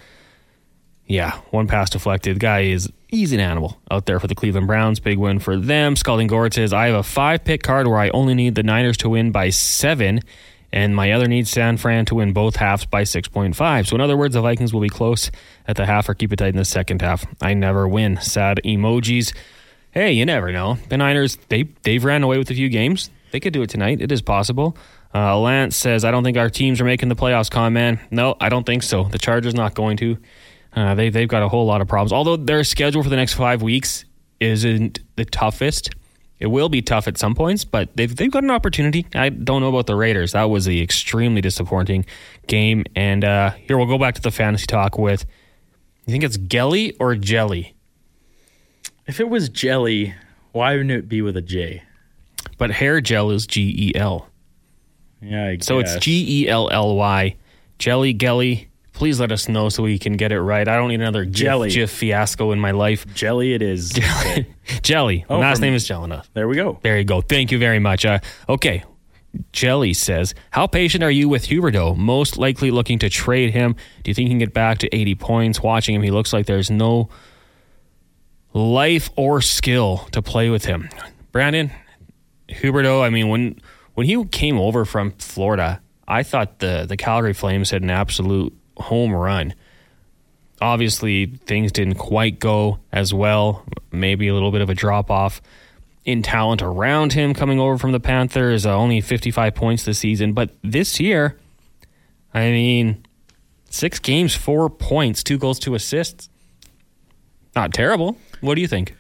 Yeah, 1.07 1.39
one 1.51 1.67
pass 1.67 1.91
deflected. 1.91 2.41
Guy 2.41 2.61
is 2.63 2.91
he's 3.09 3.33
an 3.33 3.41
animal 3.41 3.81
out 3.91 4.07
there 4.07 4.19
for 4.19 4.27
the 4.27 4.35
Cleveland 4.35 4.67
Browns. 4.67 5.01
Big 5.01 5.19
win 5.19 5.39
for 5.39 5.57
them. 5.57 5.97
Scalding 5.97 6.27
Gord 6.27 6.55
says, 6.55 6.73
I 6.73 6.87
have 6.87 6.95
a 6.95 7.03
five 7.03 7.45
pick 7.45 7.63
card 7.63 7.87
where 7.87 7.99
I 7.99 8.09
only 8.11 8.35
need 8.35 8.55
the 8.55 8.63
Niners 8.63 8.97
to 8.99 9.11
win 9.11 9.31
by 9.31 9.51
seven, 9.51 10.21
and 10.73 10.97
my 10.97 11.13
other 11.13 11.29
needs 11.29 11.51
San 11.51 11.77
Fran 11.77 12.07
to 12.07 12.17
win 12.17 12.33
both 12.33 12.57
halves 12.57 12.87
by 12.87 13.03
6.5. 13.03 13.87
So, 13.87 13.95
in 13.95 14.01
other 14.01 14.17
words, 14.17 14.35
the 14.35 14.41
Vikings 14.41 14.73
will 14.73 14.81
be 14.81 14.89
close 14.89 15.31
at 15.69 15.77
the 15.77 15.87
half 15.87 16.09
or 16.09 16.15
keep 16.15 16.33
it 16.33 16.37
tight 16.37 16.49
in 16.49 16.57
the 16.57 16.65
second 16.65 17.03
half. 17.03 17.25
I 17.41 17.55
never 17.55 17.87
win. 17.87 18.19
Sad 18.21 18.61
emojis. 18.65 19.35
Hey, 19.93 20.13
you 20.13 20.27
never 20.27 20.51
know. 20.51 20.79
The 20.89 20.97
Niners, 20.97 21.39
they, 21.49 21.65
they've 21.83 22.05
ran 22.05 22.25
away 22.25 22.39
with 22.39 22.51
a 22.51 22.55
few 22.55 22.69
games. 22.69 23.11
They 23.31 23.39
could 23.39 23.53
do 23.53 23.63
it 23.63 23.71
tonight. 23.71 24.01
It 24.01 24.11
is 24.11 24.23
possible. 24.23 24.77
Uh, 25.15 25.39
Lance 25.39 25.77
says, 25.77 26.05
I 26.05 26.11
don't 26.11 26.25
think 26.25 26.37
our 26.37 26.51
teams 26.51 26.81
are 26.81 26.85
making 26.85 27.09
the 27.09 27.15
playoffs, 27.15 27.49
con 27.51 27.73
man. 27.73 28.01
No, 28.11 28.35
I 28.41 28.49
don't 28.49 28.65
think 28.65 28.83
so. 28.83 29.05
The 29.05 29.19
Chargers 29.19 29.55
not 29.55 29.75
going 29.75 29.97
to. 29.99 30.19
Uh, 30.75 30.95
they 30.95 31.09
they've 31.11 31.29
got 31.29 31.43
a 31.43 31.49
whole 31.49 31.67
lot 31.67 31.81
of 31.81 31.89
problems. 31.89 32.13
Although 32.13 32.37
their 32.37 32.65
schedule 32.65 33.03
for 33.03 33.09
the 33.09 33.17
next 33.17 33.35
five 33.35 33.63
weeks 33.63 34.05
isn't 34.41 35.01
the 35.17 35.25
toughest, 35.25 35.91
it 36.41 36.49
will 36.49 36.69
be 36.69 36.83
tough 36.83 37.07
at 37.07 37.17
some 37.17 37.35
points. 37.35 37.65
But 37.65 37.97
they've 37.97 38.15
they've 38.15 38.31
got 38.31 38.43
an 38.43 38.51
opportunity. 38.51 39.07
I 39.15 39.29
don't 39.29 39.61
know 39.61 39.69
about 39.69 39.87
the 39.87 39.95
Raiders. 39.97 40.33
That 40.33 40.45
was 40.45 40.65
the 40.65 40.83
extremely 40.83 41.41
disappointing 41.41 42.07
game. 42.47 42.85
And 42.97 43.25
uh, 43.25 43.51
here 43.53 43.77
we'll 43.79 43.87
go 43.87 43.99
back 43.99 44.15
to 44.17 44.21
the 44.21 44.31
fantasy 44.31 44.67
talk 44.67 44.99
with. 44.99 45.25
You 46.07 46.13
think 46.13 46.25
it's 46.25 46.37
Gelly 46.37 46.95
or 46.99 47.15
Jelly? 47.15 47.75
If 49.07 49.21
it 49.21 49.29
was 49.29 49.49
Jelly, 49.49 50.15
why 50.53 50.73
wouldn't 50.73 50.91
it 50.91 51.09
be 51.09 51.23
with 51.23 51.37
a 51.37 51.43
J? 51.43 51.83
But 52.59 52.71
hair 52.71 53.01
gel 53.01 53.31
is 53.31 53.47
G 53.47 53.75
E 53.91 53.99
L. 53.99 54.29
Yeah, 55.23 55.47
I 55.49 55.59
so 55.61 55.81
guess. 55.81 55.97
it's 55.97 56.05
G 56.05 56.43
E 56.43 56.49
L 56.49 56.69
L 56.71 56.95
Y. 56.97 57.37
Jelly 57.79 58.13
Gelly 58.13 58.69
please 58.95 59.21
let 59.21 59.31
us 59.31 59.49
know 59.49 59.69
so 59.69 59.83
we 59.83 59.99
can 59.99 60.15
get 60.15 60.33
it 60.33 60.41
right. 60.41 60.67
I 60.67 60.77
don't 60.77 60.89
need 60.89 61.01
another 61.01 61.27
jelly 61.27 61.71
GIF, 61.71 61.91
fiasco 61.91 62.53
in 62.53 62.59
my 62.61 62.71
life. 62.71 63.07
Jelly, 63.15 63.53
it 63.53 63.61
is. 63.61 63.91
Jelly. 63.93 64.55
jelly. 64.83 65.27
Oh, 65.29 65.39
Last 65.39 65.61
name 65.61 65.75
is 65.75 65.87
Jelena. 65.87 66.25
There 66.33 66.49
we 66.49 66.57
go. 66.57 66.79
There 66.83 66.97
you 66.97 67.05
go. 67.05 67.21
Thank 67.21 67.53
you 67.53 67.59
very 67.59 67.81
much. 67.81 68.07
Uh, 68.07 68.21
okay. 68.49 68.85
Jelly 69.53 69.93
says, 69.93 70.35
How 70.51 70.67
patient 70.67 71.03
are 71.03 71.11
you 71.11 71.29
with 71.29 71.49
Huberdeau? 71.49 71.97
Most 71.97 72.39
likely 72.39 72.71
looking 72.71 73.01
to 73.01 73.11
trade 73.11 73.51
him. 73.51 73.75
Do 74.03 74.11
you 74.11 74.15
think 74.15 74.29
he 74.29 74.31
can 74.31 74.39
get 74.39 74.55
back 74.55 74.79
to 74.79 74.95
80 74.95 75.17
points? 75.17 75.61
Watching 75.61 75.97
him, 75.97 76.03
he 76.03 76.13
looks 76.13 76.33
like 76.33 76.47
there's 76.47 76.71
no 76.71 77.09
life 78.53 79.11
or 79.17 79.43
skill 79.43 80.09
to 80.13 80.23
play 80.23 80.51
with 80.51 80.65
him. 80.67 80.89
Brandon, 81.33 81.73
Huberdeau, 82.49 83.03
I 83.03 83.11
mean, 83.11 83.29
when 83.29 83.61
when 83.95 84.07
he 84.07 84.25
came 84.27 84.59
over 84.59 84.85
from 84.85 85.13
Florida, 85.13 85.81
I 86.07 86.23
thought 86.23 86.61
the, 86.61 86.85
the 86.89 86.97
Calgary 86.97 87.33
Flames 87.33 87.71
had 87.71 87.83
an 87.83 87.91
absolute 87.91 88.53
home 88.77 89.13
run. 89.13 89.55
Obviously, 90.61 91.27
things 91.27 91.73
didn't 91.73 91.97
quite 91.97 92.39
go 92.39 92.79
as 92.93 93.13
well. 93.13 93.65
Maybe 93.93 94.29
a 94.29 94.35
little 94.35 94.53
bit 94.53 94.61
of 94.61 94.71
a 94.71 94.75
drop 94.75 95.11
off 95.11 95.43
in 96.05 96.23
talent 96.23 96.63
around 96.63 97.13
him 97.13 97.35
coming 97.35 97.59
over 97.59 97.79
from 97.79 97.93
the 97.93 98.01
Panthers. 98.01 98.67
Uh, 98.67 98.77
only 98.77 99.01
55 99.01 99.55
points 99.55 99.85
this 99.85 99.99
season. 99.99 100.33
But 100.33 100.51
this 100.63 101.01
year, 101.01 101.39
I 102.33 102.51
mean, 102.51 103.05
six 103.71 103.99
games, 103.99 104.35
four 104.35 104.71
points, 104.71 105.23
two 105.23 105.39
goals, 105.39 105.59
two 105.59 105.75
assists. 105.75 106.29
Not 107.57 107.73
terrible. 107.73 108.17
What 108.41 108.55
do 108.57 108.61
you 108.61 108.69
think? 108.69 108.95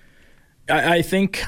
I, 0.68 0.96
I 0.96 1.02
think 1.02 1.44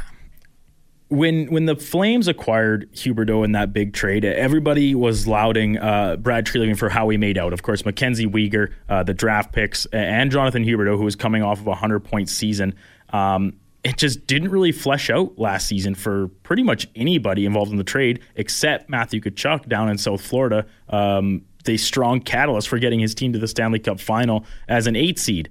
when 1.09 1.47
when 1.47 1.67
the 1.67 1.77
Flames 1.77 2.27
acquired 2.27 2.91
Huberdeau 2.93 3.45
in 3.45 3.53
that 3.53 3.73
big 3.73 3.93
trade, 3.93 4.25
everybody 4.25 4.95
was 4.95 5.27
lauding 5.27 5.79
uh, 5.79 6.17
Brad 6.17 6.47
Treliving 6.47 6.77
for 6.77 6.89
how 6.89 7.09
he 7.09 7.17
made 7.17 7.39
out. 7.39 7.53
Of 7.53 7.63
course, 7.63 7.85
Mackenzie 7.85 8.27
Weegar, 8.27 8.73
uh, 8.89 9.03
the 9.05 9.15
draft 9.15 9.53
picks, 9.53 9.87
and 9.87 10.31
Jonathan 10.31 10.65
Huberdeau, 10.65 10.97
who 10.97 11.05
was 11.05 11.15
coming 11.15 11.43
off 11.43 11.61
of 11.61 11.67
a 11.69 11.75
hundred 11.75 12.01
point 12.01 12.29
season. 12.29 12.75
Um, 13.11 13.55
it 13.85 13.99
just 13.99 14.27
didn't 14.27 14.51
really 14.51 14.73
flesh 14.73 15.11
out 15.11 15.39
last 15.39 15.69
season 15.69 15.95
for 15.95 16.27
pretty 16.43 16.65
much 16.65 16.89
anybody 16.97 17.47
involved 17.47 17.71
in 17.71 17.77
the 17.77 17.85
trade, 17.85 18.21
except 18.35 18.91
Matthew 18.91 19.21
Tkachuk 19.21 19.69
down 19.69 19.89
in 19.89 19.97
South 19.97 20.21
Florida. 20.21 20.67
Um, 20.89 21.43
the 21.65 21.77
strong 21.77 22.21
catalyst 22.21 22.69
for 22.69 22.81
getting 22.81 22.99
his 22.99 23.15
team 23.15 23.33
to 23.33 23.39
the 23.39 23.47
Stanley 23.47 23.79
Cup 23.79 24.01
final 24.01 24.45
as 24.69 24.89
an 24.89 24.97
eight 24.97 25.21
seed. 25.21 25.51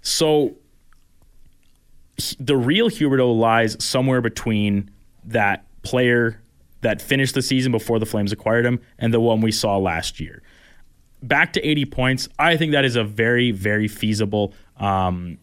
So 0.00 0.56
the 2.38 2.56
real 2.56 2.88
Huberdeau 2.88 3.36
lies 3.38 3.76
somewhere 3.84 4.20
between 4.20 4.90
that 5.26 5.64
player 5.82 6.40
that 6.80 7.00
finished 7.00 7.34
the 7.34 7.42
season 7.42 7.72
before 7.72 7.98
the 7.98 8.06
Flames 8.06 8.30
acquired 8.30 8.66
him 8.66 8.80
and 8.98 9.12
the 9.12 9.20
one 9.20 9.40
we 9.40 9.50
saw 9.50 9.78
last 9.78 10.20
year. 10.20 10.42
Back 11.22 11.54
to 11.54 11.66
80 11.66 11.86
points, 11.86 12.28
I 12.38 12.56
think 12.56 12.72
that 12.72 12.84
is 12.84 12.96
a 12.96 13.04
very, 13.04 13.50
very 13.50 13.88
feasible 13.88 14.52
um, 14.76 15.38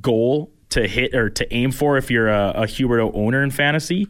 goal 0.00 0.52
to 0.70 0.86
hit 0.86 1.14
or 1.14 1.30
to 1.30 1.54
aim 1.54 1.72
for 1.72 1.96
if 1.96 2.10
you're 2.10 2.28
a, 2.28 2.52
a 2.54 2.62
Huberdeau 2.62 3.10
owner 3.14 3.42
in 3.42 3.50
fantasy. 3.50 4.08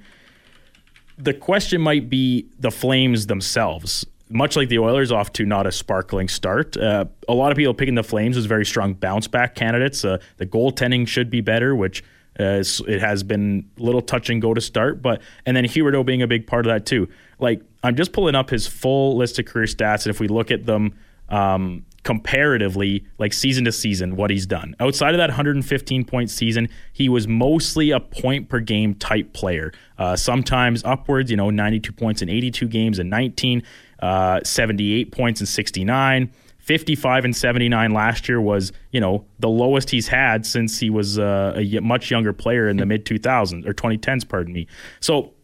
The 1.17 1.33
question 1.33 1.81
might 1.81 2.11
be 2.11 2.49
the 2.59 2.71
Flames 2.71 3.27
themselves. 3.27 4.07
Much 4.31 4.57
like 4.57 4.69
the 4.69 4.79
Oilers, 4.79 5.13
off 5.13 5.33
to 5.35 5.47
not 5.47 5.67
a 5.67 5.73
sparkling 5.73 6.29
start. 6.29 6.77
Uh, 6.77 7.05
a 7.29 7.35
lot 7.35 7.53
of 7.53 7.57
people 7.57 7.75
picking 7.75 7.95
the 7.95 8.03
Flames 8.03 8.37
as 8.37 8.47
very 8.47 8.67
strong 8.67 8.95
bounce 8.95 9.29
back 9.29 9.55
candidates. 9.55 10.05
Uh, 10.05 10.19
the 10.39 10.47
goaltending 10.47 11.07
should 11.07 11.31
be 11.31 11.41
better, 11.41 11.75
which 11.75 12.03
uh, 12.39 12.63
it 12.89 13.01
has 13.01 13.23
been 13.23 13.69
a 13.79 13.83
little 13.83 14.03
touch 14.03 14.31
and 14.31 14.43
go 14.43 14.55
to 14.55 14.61
start, 14.61 15.03
but 15.03 15.23
and 15.47 15.57
then 15.57 15.65
Huberdeau 15.65 16.05
being 16.05 16.23
a 16.23 16.27
big 16.27 16.47
part 16.47 16.67
of 16.67 16.73
that 16.73 16.87
too. 16.87 17.09
Like 17.39 17.63
I'm 17.83 17.97
just 17.97 18.13
pulling 18.13 18.35
up 18.35 18.51
his 18.51 18.67
full 18.67 19.17
list 19.17 19.39
of 19.39 19.47
career 19.47 19.67
stats, 19.67 20.07
and 20.07 20.11
if 20.15 20.21
we 20.21 20.29
look 20.29 20.51
at 20.51 20.67
them 20.67 20.95
um, 21.29 21.85
comparatively, 22.03 23.07
like 23.19 23.33
season 23.33 23.65
to 23.65 23.73
season, 23.73 24.17
what 24.17 24.31
he's 24.31 24.47
done 24.47 24.75
outside 24.81 25.15
of 25.15 25.19
that 25.19 25.31
115 25.31 26.05
point 26.05 26.31
season, 26.31 26.69
he 26.93 27.09
was 27.09 27.29
mostly 27.29 27.91
a 27.91 28.01
point 28.01 28.49
per 28.49 28.61
game 28.61 28.95
type 28.95 29.33
player. 29.33 29.73
Uh, 29.99 30.17
sometimes 30.17 30.83
upwards, 30.85 31.31
you 31.31 31.37
know, 31.37 31.51
92 31.51 31.93
points 31.93 32.21
in 32.21 32.29
82 32.29 32.67
games 32.67 32.99
and 32.99 33.09
19, 33.11 33.63
uh, 34.01 34.41
78 34.43 35.13
points 35.13 35.41
in 35.41 35.47
69. 35.47 36.33
55 36.65 37.27
and 37.27 37.37
79 37.37 37.91
last 37.93 38.27
year 38.27 38.41
was, 38.41 38.73
you 38.91 38.99
know, 38.99 39.27
the 39.39 39.51
lowest 39.51 39.91
he's 39.91 40.09
had 40.09 40.47
since 40.47 40.81
he 40.81 40.89
was 40.89 41.19
uh, 41.19 41.53
a 41.57 41.81
much 41.81 42.11
younger 42.11 42.33
player 42.33 42.69
in 42.69 42.79
the 42.79 42.87
mid 42.87 43.05
2000s 43.05 43.67
or 43.67 43.75
2010s, 43.75 44.27
pardon 44.27 44.55
me. 44.55 44.67
So 45.01 45.35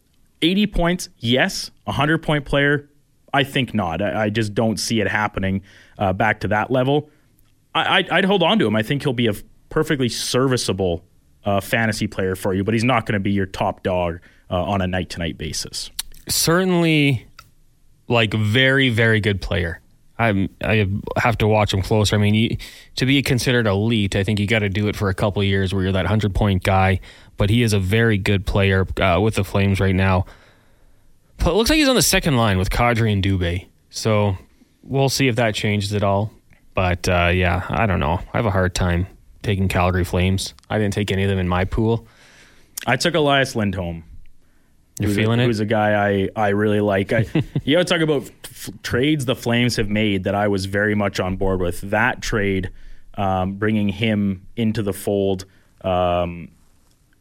80 0.41 0.65
points, 0.67 1.09
yes. 1.19 1.69
100 1.83 2.23
point 2.23 2.45
player, 2.45 2.89
I 3.31 3.43
think 3.43 3.75
not. 3.75 4.01
I, 4.01 4.23
I 4.23 4.29
just 4.29 4.55
don't 4.55 4.77
see 4.77 4.99
it 4.99 5.07
happening 5.07 5.61
uh, 5.99 6.11
back 6.11 6.39
to 6.39 6.47
that 6.47 6.71
level. 6.71 7.11
I, 7.75 8.03
would 8.11 8.25
hold 8.25 8.41
on 8.41 8.57
to 8.57 8.65
him. 8.65 8.75
I 8.75 8.81
think 8.81 9.03
he'll 9.03 9.13
be 9.13 9.27
a 9.27 9.33
perfectly 9.69 10.09
serviceable 10.09 11.05
uh, 11.45 11.61
fantasy 11.61 12.07
player 12.07 12.35
for 12.35 12.55
you, 12.55 12.63
but 12.63 12.73
he's 12.73 12.83
not 12.83 13.05
going 13.05 13.13
to 13.13 13.19
be 13.19 13.31
your 13.31 13.45
top 13.45 13.83
dog 13.83 14.19
uh, 14.49 14.61
on 14.61 14.81
a 14.81 14.87
night 14.87 15.11
to 15.11 15.19
night 15.19 15.37
basis. 15.37 15.91
Certainly, 16.27 17.27
like 18.07 18.33
very, 18.33 18.89
very 18.89 19.21
good 19.21 19.39
player. 19.39 19.81
I'm, 20.21 20.49
I 20.63 20.87
have 21.17 21.37
to 21.39 21.47
watch 21.47 21.73
him 21.73 21.81
closer. 21.81 22.15
I 22.15 22.19
mean, 22.19 22.33
you, 22.33 22.57
to 22.97 23.05
be 23.05 23.21
considered 23.21 23.67
elite, 23.67 24.15
I 24.15 24.23
think 24.23 24.39
you 24.39 24.47
got 24.47 24.59
to 24.59 24.69
do 24.69 24.87
it 24.87 24.95
for 24.95 25.09
a 25.09 25.13
couple 25.13 25.43
years 25.43 25.73
where 25.73 25.83
you're 25.83 25.91
that 25.93 26.05
hundred 26.05 26.35
point 26.35 26.63
guy. 26.63 26.99
But 27.37 27.49
he 27.49 27.63
is 27.63 27.73
a 27.73 27.79
very 27.79 28.17
good 28.17 28.45
player 28.45 28.87
uh, 28.99 29.19
with 29.21 29.35
the 29.35 29.43
Flames 29.43 29.79
right 29.79 29.95
now. 29.95 30.25
But 31.37 31.47
it 31.51 31.53
looks 31.53 31.69
like 31.69 31.77
he's 31.77 31.89
on 31.89 31.95
the 31.95 32.01
second 32.01 32.37
line 32.37 32.57
with 32.57 32.69
Kadri 32.69 33.11
and 33.11 33.23
Dubé. 33.23 33.67
So 33.89 34.37
we'll 34.83 35.09
see 35.09 35.27
if 35.27 35.37
that 35.37 35.55
changes 35.55 35.93
at 35.93 36.03
all. 36.03 36.31
But 36.73 37.09
uh, 37.09 37.31
yeah, 37.33 37.65
I 37.67 37.87
don't 37.87 37.99
know. 37.99 38.19
I 38.33 38.37
have 38.37 38.45
a 38.45 38.51
hard 38.51 38.75
time 38.75 39.07
taking 39.41 39.67
Calgary 39.67 40.03
Flames. 40.03 40.53
I 40.69 40.77
didn't 40.77 40.93
take 40.93 41.11
any 41.11 41.23
of 41.23 41.29
them 41.29 41.39
in 41.39 41.47
my 41.47 41.65
pool. 41.65 42.07
I 42.85 42.95
took 42.95 43.15
Elias 43.15 43.55
Lindholm. 43.55 44.03
You're 45.01 45.09
who's 45.09 45.17
feeling 45.17 45.39
a, 45.39 45.43
it? 45.43 45.45
Who's 45.47 45.59
a 45.59 45.65
guy 45.65 46.09
I, 46.09 46.29
I 46.35 46.49
really 46.49 46.81
like. 46.81 47.13
I, 47.13 47.25
you 47.63 47.77
know, 47.77 47.83
talk 47.83 48.01
about 48.01 48.29
f- 48.45 48.69
trades 48.83 49.25
the 49.25 49.35
Flames 49.35 49.75
have 49.75 49.89
made 49.89 50.23
that 50.23 50.35
I 50.35 50.47
was 50.47 50.65
very 50.65 50.95
much 50.95 51.19
on 51.19 51.35
board 51.35 51.59
with. 51.59 51.81
That 51.81 52.21
trade, 52.21 52.69
um, 53.15 53.53
bringing 53.53 53.89
him 53.89 54.47
into 54.55 54.83
the 54.83 54.93
fold. 54.93 55.45
Um, 55.81 56.49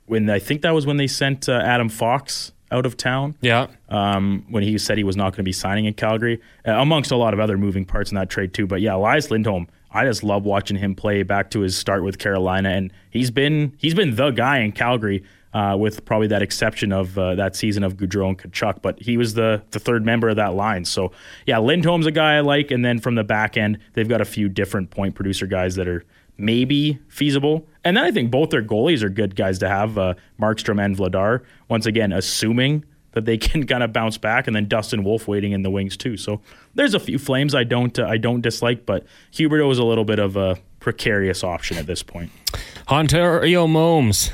when 0.07 0.29
I 0.29 0.39
think 0.39 0.63
that 0.63 0.73
was 0.73 0.87
when 0.87 0.97
they 0.97 1.07
sent 1.07 1.49
uh, 1.49 1.53
Adam 1.53 1.89
Fox 1.89 2.53
out 2.71 2.87
of 2.87 2.97
town. 2.97 3.37
Yeah. 3.41 3.67
Um, 3.89 4.45
when 4.49 4.63
he 4.63 4.79
said 4.79 4.99
he 4.99 5.05
was 5.05 5.17
not 5.17 5.33
going 5.33 5.39
to 5.39 5.43
be 5.43 5.53
signing 5.53 5.87
in 5.87 5.95
Calgary, 5.95 6.41
uh, 6.67 6.73
amongst 6.73 7.11
a 7.11 7.17
lot 7.17 7.35
of 7.35 7.41
other 7.41 7.59
moving 7.59 7.85
parts 7.85 8.11
in 8.11 8.17
that 8.17 8.31
trade 8.31 8.55
too. 8.55 8.67
But 8.67 8.81
yeah, 8.81 8.95
Elias 8.95 9.31
Lindholm, 9.31 9.69
I 9.91 10.05
just 10.05 10.23
love 10.23 10.45
watching 10.45 10.77
him 10.77 10.95
play 10.95 11.23
back 11.23 11.51
to 11.51 11.61
his 11.61 11.77
start 11.77 12.05
with 12.05 12.19
Carolina, 12.19 12.71
and 12.71 12.93
he's 13.11 13.31
been 13.31 13.75
he's 13.79 13.95
been 13.95 14.15
the 14.15 14.31
guy 14.31 14.59
in 14.59 14.73
Calgary. 14.73 15.25
Uh, 15.53 15.77
with 15.77 16.05
probably 16.05 16.29
that 16.29 16.43
exception 16.43 16.93
of 16.93 17.19
uh, 17.19 17.35
that 17.35 17.57
season 17.57 17.83
of 17.83 17.97
Gaudreau 17.97 18.29
and 18.29 18.39
Tkachuk, 18.39 18.83
but 18.83 19.01
he 19.03 19.17
was 19.17 19.35
the 19.35 19.61
the 19.73 19.81
third 19.81 20.05
member 20.05 20.29
of 20.29 20.37
that 20.37 20.55
line. 20.55 20.85
So 20.85 21.11
yeah, 21.45 21.59
Lindholm's 21.59 22.07
a 22.07 22.13
guy 22.13 22.37
I 22.37 22.41
like, 22.41 22.71
and 22.71 22.85
then 22.85 23.01
from 23.01 23.17
the 23.17 23.25
back 23.25 23.57
end, 23.57 23.79
they've 23.95 24.09
got 24.09 24.21
a 24.21 24.25
few 24.25 24.49
different 24.49 24.91
point 24.91 25.17
producer 25.17 25.49
guys 25.49 25.75
that 25.75 25.89
are 25.89 26.05
maybe 26.39 26.99
feasible. 27.09 27.67
And 27.85 27.97
then 27.97 28.05
I 28.05 28.11
think 28.11 28.31
both 28.31 28.51
their 28.51 28.63
goalies 28.63 29.03
are 29.03 29.09
good 29.09 29.37
guys 29.37 29.59
to 29.59 29.69
have, 29.69 29.99
uh, 29.99 30.15
Markstrom 30.41 30.83
and 30.83 30.97
Vladar. 30.97 31.43
Once 31.69 31.87
again, 31.87 32.13
assuming 32.13 32.85
that 33.13 33.25
they 33.25 33.37
can 33.47 33.67
kind 33.67 33.83
of 33.83 33.93
bounce 33.93 34.19
back, 34.19 34.47
and 34.47 34.57
then 34.57 34.69
Dustin 34.69 35.05
Wolf 35.05 35.29
waiting 35.29 35.53
in 35.53 35.63
the 35.63 35.71
wings 35.71 35.97
too. 35.97 36.17
So 36.17 36.41
there's 36.75 36.95
a 36.95 37.01
few 37.01 37.19
flames 37.19 37.55
I 37.55 37.65
don't 37.65 37.99
uh, 37.99 38.07
I 38.07 38.17
don't 38.17 38.41
dislike, 38.41 38.87
but 38.87 39.05
Huberdeau 39.33 39.71
is 39.71 39.79
a 39.79 39.85
little 39.85 40.05
bit 40.05 40.19
of 40.19 40.37
a 40.37 40.59
precarious 40.81 41.45
option 41.45 41.77
at 41.77 41.87
this 41.87 42.03
point. 42.03 42.31
Ontario 42.89 43.67
Momes. 43.67 44.33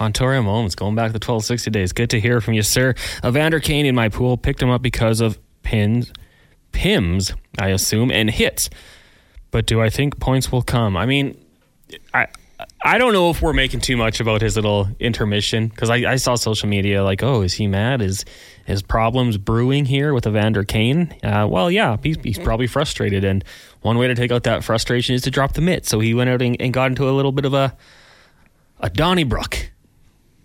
Ontario 0.00 0.42
Momes 0.42 0.74
going 0.74 0.94
back 0.94 1.08
to 1.08 1.12
the 1.12 1.24
1260 1.24 1.70
days. 1.70 1.92
Good 1.92 2.10
to 2.10 2.20
hear 2.20 2.40
from 2.40 2.54
you, 2.54 2.62
sir. 2.62 2.94
Evander 3.24 3.60
Kane 3.60 3.86
in 3.86 3.94
my 3.94 4.08
pool 4.08 4.36
picked 4.36 4.62
him 4.62 4.70
up 4.70 4.82
because 4.82 5.20
of 5.20 5.38
pins, 5.62 6.12
pims, 6.72 7.34
I 7.58 7.68
assume, 7.68 8.10
and 8.10 8.30
hits. 8.30 8.70
But 9.50 9.66
do 9.66 9.80
I 9.80 9.90
think 9.90 10.18
points 10.18 10.50
will 10.50 10.62
come? 10.62 10.96
I 10.96 11.06
mean, 11.06 11.38
I 12.14 12.28
I 12.82 12.98
don't 12.98 13.12
know 13.12 13.30
if 13.30 13.42
we're 13.42 13.52
making 13.52 13.80
too 13.80 13.96
much 13.96 14.20
about 14.20 14.42
his 14.42 14.56
little 14.56 14.88
intermission 14.98 15.68
because 15.68 15.90
I, 15.90 15.96
I, 16.12 16.16
saw 16.16 16.34
social 16.34 16.68
media 16.68 17.02
like, 17.02 17.22
oh, 17.22 17.42
is 17.42 17.54
he 17.54 17.66
mad? 17.66 18.02
Is 18.02 18.24
his 18.64 18.82
problems 18.82 19.38
brewing 19.38 19.86
here 19.86 20.12
with 20.14 20.26
Evander 20.26 20.64
Kane? 20.64 21.14
Uh, 21.22 21.46
well, 21.50 21.70
yeah, 21.70 21.96
he's, 22.02 22.16
he's, 22.22 22.38
probably 22.38 22.66
frustrated, 22.66 23.24
and 23.24 23.44
one 23.82 23.98
way 23.98 24.08
to 24.08 24.14
take 24.14 24.30
out 24.30 24.44
that 24.44 24.64
frustration 24.64 25.14
is 25.14 25.22
to 25.22 25.30
drop 25.30 25.54
the 25.54 25.60
mitt. 25.60 25.86
So 25.86 26.00
he 26.00 26.14
went 26.14 26.30
out 26.30 26.42
and, 26.42 26.56
and 26.60 26.72
got 26.72 26.90
into 26.90 27.08
a 27.08 27.12
little 27.12 27.32
bit 27.32 27.44
of 27.44 27.54
a 27.54 27.76
a 28.80 28.88
Donnybrook. 28.88 29.70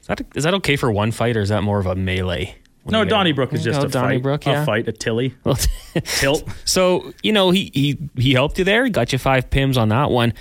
Is 0.06 0.08
that 0.10 0.22
is 0.36 0.44
that 0.44 0.54
okay 0.56 0.76
for 0.76 0.92
one 0.92 1.12
fight, 1.12 1.36
or 1.36 1.42
is 1.42 1.50
that 1.50 1.64
more 1.64 1.80
of 1.80 1.88
a 1.88 1.96
melee? 1.96 2.56
No, 2.88 3.04
Donnybrook 3.04 3.52
is 3.54 3.64
just 3.64 3.84
a 3.84 3.88
Donnybrook, 3.88 4.44
fight. 4.44 4.52
Yeah. 4.52 4.62
A 4.62 4.66
fight, 4.66 4.88
a 4.88 4.92
tilly. 4.92 5.34
Tilt. 6.04 6.48
So, 6.66 7.12
you 7.24 7.32
know, 7.32 7.50
he, 7.50 7.72
he 7.74 7.98
he 8.16 8.34
helped 8.34 8.60
you 8.60 8.66
there. 8.66 8.86
He 8.86 8.92
got 8.92 9.12
you 9.12 9.18
five 9.18 9.50
pims 9.50 9.78
on 9.78 9.90
that 9.90 10.12
one. 10.12 10.34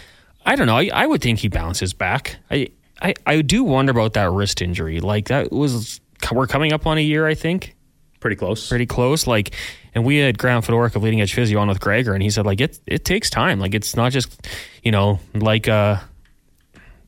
I 0.45 0.55
don't 0.55 0.67
know. 0.67 0.77
I, 0.77 0.91
I 0.93 1.07
would 1.07 1.23
think 1.23 1.39
he 1.39 1.49
bounces 1.49 1.95
back. 1.95 2.37
I, 2.51 2.69
I 3.01 3.15
I 3.25 3.41
do 3.41 3.65
wonder 3.65 3.93
about 3.93 4.13
that 4.13 4.31
wrist 4.31 4.61
injury. 4.61 5.01
Like 5.01 5.29
that 5.29 5.51
was 5.51 6.03
we're 6.31 6.47
coming 6.47 6.75
up 6.75 6.87
on 6.87 6.99
a 6.99 7.01
year, 7.01 7.27
I 7.27 7.35
think. 7.35 7.75
Pretty 8.21 8.37
close. 8.37 8.69
Pretty 8.69 8.87
close. 8.87 9.27
Like 9.27 9.55
and 9.95 10.05
we 10.05 10.19
had 10.19 10.37
Graham 10.37 10.61
Fedoruk 10.61 10.95
of 10.95 11.03
Leading 11.03 11.23
Edge 11.23 11.33
Physio 11.33 11.59
on 11.59 11.69
with 11.69 11.81
Gregor 11.81 12.13
and 12.13 12.23
he 12.23 12.29
said 12.29 12.45
like 12.45 12.61
it 12.61 12.79
it 12.87 13.07
takes 13.07 13.31
time. 13.31 13.59
Like 13.59 13.73
it's 13.73 13.97
not 13.97 14.13
just, 14.13 14.47
you 14.83 14.93
know, 14.93 15.21
like 15.33 15.67
a 15.67 16.03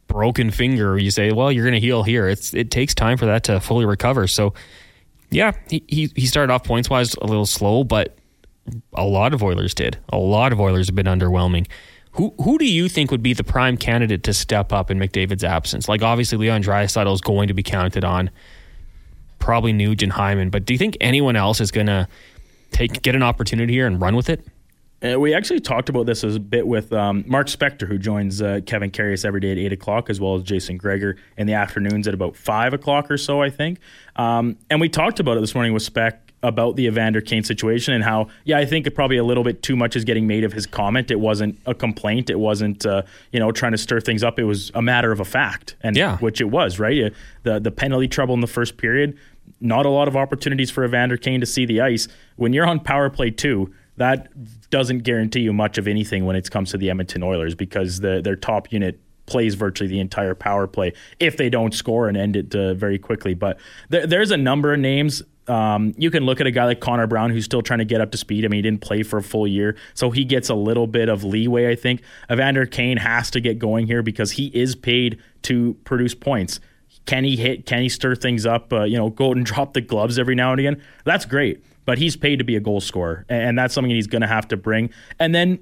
broken 0.08 0.50
finger 0.50 0.98
you 0.98 1.10
say, 1.10 1.32
well, 1.32 1.50
you're 1.50 1.64
gonna 1.64 1.78
heal 1.78 2.02
here. 2.02 2.28
It's 2.28 2.54
it 2.54 2.70
takes 2.70 2.94
time 2.94 3.18
for 3.18 3.26
that 3.26 3.44
to 3.44 3.60
fully 3.60 3.84
recover. 3.84 4.26
So 4.26 4.54
yeah, 5.30 5.52
he, 5.68 5.82
he, 5.88 6.10
he 6.14 6.26
started 6.26 6.52
off 6.52 6.64
points 6.64 6.88
wise 6.88 7.14
a 7.14 7.26
little 7.26 7.46
slow, 7.46 7.84
but 7.84 8.16
a 8.94 9.04
lot 9.04 9.34
of 9.34 9.42
Oilers 9.42 9.74
did. 9.74 9.98
A 10.10 10.18
lot 10.18 10.52
of 10.52 10.60
Oilers 10.60 10.86
have 10.86 10.94
been 10.94 11.06
underwhelming. 11.06 11.66
Who 12.12 12.32
who 12.40 12.58
do 12.58 12.64
you 12.64 12.88
think 12.88 13.10
would 13.10 13.22
be 13.22 13.34
the 13.34 13.44
prime 13.44 13.76
candidate 13.76 14.22
to 14.24 14.32
step 14.32 14.72
up 14.72 14.90
in 14.90 14.98
McDavid's 14.98 15.44
absence? 15.44 15.88
Like 15.88 16.02
obviously 16.02 16.38
Leon 16.38 16.62
Draisaitl 16.62 17.12
is 17.12 17.20
going 17.20 17.48
to 17.48 17.54
be 17.54 17.62
counted 17.62 18.04
on, 18.04 18.30
probably 19.38 19.72
Nugent 19.72 20.12
Hyman, 20.12 20.50
but 20.50 20.64
do 20.64 20.72
you 20.72 20.78
think 20.78 20.96
anyone 21.00 21.36
else 21.36 21.60
is 21.60 21.70
going 21.70 21.88
to 21.88 22.08
take 22.70 23.02
get 23.02 23.14
an 23.14 23.22
opportunity 23.22 23.74
here 23.74 23.86
and 23.86 24.00
run 24.00 24.16
with 24.16 24.30
it? 24.30 24.46
Uh, 25.02 25.20
we 25.20 25.34
actually 25.34 25.60
talked 25.60 25.88
about 25.88 26.06
this 26.06 26.22
a 26.22 26.40
bit 26.40 26.66
with 26.66 26.92
um, 26.92 27.22
Mark 27.26 27.48
Spector, 27.48 27.86
who 27.86 27.98
joins 27.98 28.40
uh, 28.40 28.60
Kevin 28.64 28.90
Karius 28.90 29.24
every 29.24 29.40
day 29.40 29.52
at 29.52 29.58
8 29.58 29.72
o'clock, 29.72 30.08
as 30.08 30.20
well 30.20 30.36
as 30.36 30.42
Jason 30.42 30.78
Gregor 30.78 31.16
in 31.36 31.46
the 31.46 31.52
afternoons 31.52 32.08
at 32.08 32.14
about 32.14 32.34
5 32.34 32.72
o'clock 32.72 33.10
or 33.10 33.18
so, 33.18 33.42
I 33.42 33.50
think. 33.50 33.78
Um, 34.16 34.56
and 34.70 34.80
we 34.80 34.88
talked 34.88 35.20
about 35.20 35.36
it 35.36 35.40
this 35.40 35.54
morning 35.54 35.74
with 35.74 35.82
Spec 35.82 36.22
about 36.42 36.76
the 36.76 36.86
Evander 36.86 37.20
Kane 37.20 37.42
situation 37.42 37.92
and 37.92 38.04
how, 38.04 38.28
yeah, 38.44 38.58
I 38.58 38.64
think 38.64 38.92
probably 38.94 39.16
a 39.16 39.24
little 39.24 39.42
bit 39.42 39.62
too 39.62 39.76
much 39.76 39.96
is 39.96 40.04
getting 40.04 40.26
made 40.26 40.44
of 40.44 40.52
his 40.52 40.66
comment. 40.66 41.10
It 41.10 41.20
wasn't 41.20 41.58
a 41.66 41.74
complaint. 41.74 42.30
It 42.30 42.38
wasn't, 42.38 42.86
uh, 42.86 43.02
you 43.32 43.40
know, 43.40 43.52
trying 43.52 43.72
to 43.72 43.78
stir 43.78 44.00
things 44.00 44.22
up. 44.22 44.38
It 44.38 44.44
was 44.44 44.70
a 44.74 44.82
matter 44.82 45.12
of 45.12 45.20
a 45.20 45.24
fact, 45.24 45.76
and 45.82 45.96
yeah. 45.96 46.18
which 46.18 46.40
it 46.40 46.50
was, 46.50 46.78
right? 46.78 47.12
The 47.42 47.58
the 47.58 47.70
penalty 47.70 48.06
trouble 48.06 48.34
in 48.34 48.40
the 48.40 48.46
first 48.46 48.76
period, 48.76 49.18
not 49.60 49.86
a 49.86 49.90
lot 49.90 50.08
of 50.08 50.16
opportunities 50.16 50.70
for 50.70 50.84
Evander 50.84 51.16
Kane 51.16 51.40
to 51.40 51.46
see 51.46 51.66
the 51.66 51.80
ice. 51.80 52.06
When 52.36 52.52
you're 52.52 52.66
on 52.66 52.80
power 52.80 53.10
play 53.10 53.30
two, 53.30 53.74
that 53.96 54.28
doesn't 54.70 55.00
guarantee 55.00 55.40
you 55.40 55.52
much 55.52 55.78
of 55.78 55.86
anything 55.86 56.24
when 56.24 56.36
it 56.36 56.50
comes 56.50 56.70
to 56.72 56.78
the 56.78 56.90
Edmonton 56.90 57.22
Oilers 57.22 57.54
because 57.54 58.00
the, 58.00 58.20
their 58.22 58.36
top 58.36 58.72
unit 58.72 59.00
plays 59.26 59.54
virtually 59.54 59.88
the 59.88 60.00
entire 60.00 60.34
power 60.34 60.66
play 60.66 60.92
if 61.20 61.36
they 61.36 61.50
don't 61.50 61.74
score 61.74 62.08
and 62.08 62.16
end 62.16 62.36
it 62.36 62.54
uh, 62.54 62.74
very 62.74 62.98
quickly. 62.98 63.34
But 63.34 63.58
there, 63.88 64.06
there's 64.06 64.30
a 64.30 64.36
number 64.36 64.72
of 64.72 64.80
names. 64.80 65.22
Um, 65.48 65.94
you 65.96 66.10
can 66.10 66.24
look 66.24 66.40
at 66.40 66.46
a 66.46 66.50
guy 66.50 66.64
like 66.64 66.80
Connor 66.80 67.06
Brown 67.06 67.30
who's 67.30 67.44
still 67.44 67.62
trying 67.62 67.78
to 67.78 67.84
get 67.84 68.00
up 68.00 68.10
to 68.12 68.18
speed. 68.18 68.44
I 68.44 68.48
mean, 68.48 68.58
he 68.58 68.62
didn't 68.62 68.80
play 68.80 69.02
for 69.02 69.18
a 69.18 69.22
full 69.22 69.46
year, 69.46 69.76
so 69.94 70.10
he 70.10 70.24
gets 70.24 70.48
a 70.48 70.54
little 70.54 70.86
bit 70.86 71.08
of 71.08 71.22
leeway, 71.22 71.70
I 71.70 71.76
think. 71.76 72.02
Evander 72.30 72.66
Kane 72.66 72.96
has 72.96 73.30
to 73.32 73.40
get 73.40 73.58
going 73.58 73.86
here 73.86 74.02
because 74.02 74.32
he 74.32 74.46
is 74.48 74.74
paid 74.74 75.20
to 75.42 75.74
produce 75.84 76.14
points 76.14 76.58
Can 77.04 77.22
he 77.22 77.36
hit? 77.36 77.66
Can 77.66 77.82
he 77.82 77.88
stir 77.88 78.16
things 78.16 78.44
up? 78.44 78.72
Uh, 78.72 78.82
you 78.82 78.96
know, 78.96 79.10
go 79.10 79.32
and 79.32 79.46
drop 79.46 79.74
the 79.74 79.80
gloves 79.80 80.18
every 80.18 80.34
now 80.34 80.50
and 80.50 80.60
again. 80.60 80.82
That's 81.04 81.24
great, 81.24 81.64
but 81.86 81.96
he's 81.96 82.16
paid 82.16 82.38
to 82.40 82.44
be 82.44 82.56
a 82.56 82.60
goal 82.60 82.80
scorer, 82.80 83.24
and 83.28 83.58
that's 83.58 83.72
something 83.72 83.90
he's 83.90 84.06
going 84.06 84.22
to 84.22 84.28
have 84.28 84.46
to 84.48 84.56
bring. 84.56 84.90
And 85.18 85.34
then 85.34 85.58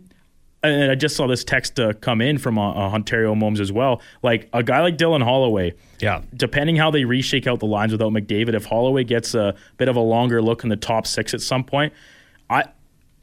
and 0.64 0.90
I 0.90 0.94
just 0.94 1.14
saw 1.14 1.26
this 1.26 1.44
text 1.44 1.78
uh, 1.78 1.92
come 1.92 2.20
in 2.20 2.38
from 2.38 2.58
uh, 2.58 2.72
uh, 2.72 2.92
Ontario 2.92 3.34
Moms 3.34 3.60
as 3.60 3.70
well. 3.70 4.00
Like 4.22 4.48
a 4.52 4.62
guy 4.62 4.80
like 4.80 4.96
Dylan 4.96 5.22
Holloway, 5.22 5.74
yeah. 6.00 6.22
Depending 6.34 6.76
how 6.76 6.90
they 6.90 7.02
reshake 7.02 7.46
out 7.46 7.60
the 7.60 7.66
lines 7.66 7.92
without 7.92 8.12
McDavid, 8.12 8.54
if 8.54 8.64
Holloway 8.64 9.04
gets 9.04 9.34
a 9.34 9.54
bit 9.76 9.88
of 9.88 9.96
a 9.96 10.00
longer 10.00 10.42
look 10.42 10.64
in 10.64 10.70
the 10.70 10.76
top 10.76 11.06
six 11.06 11.34
at 11.34 11.40
some 11.40 11.64
point, 11.64 11.92
I. 12.50 12.64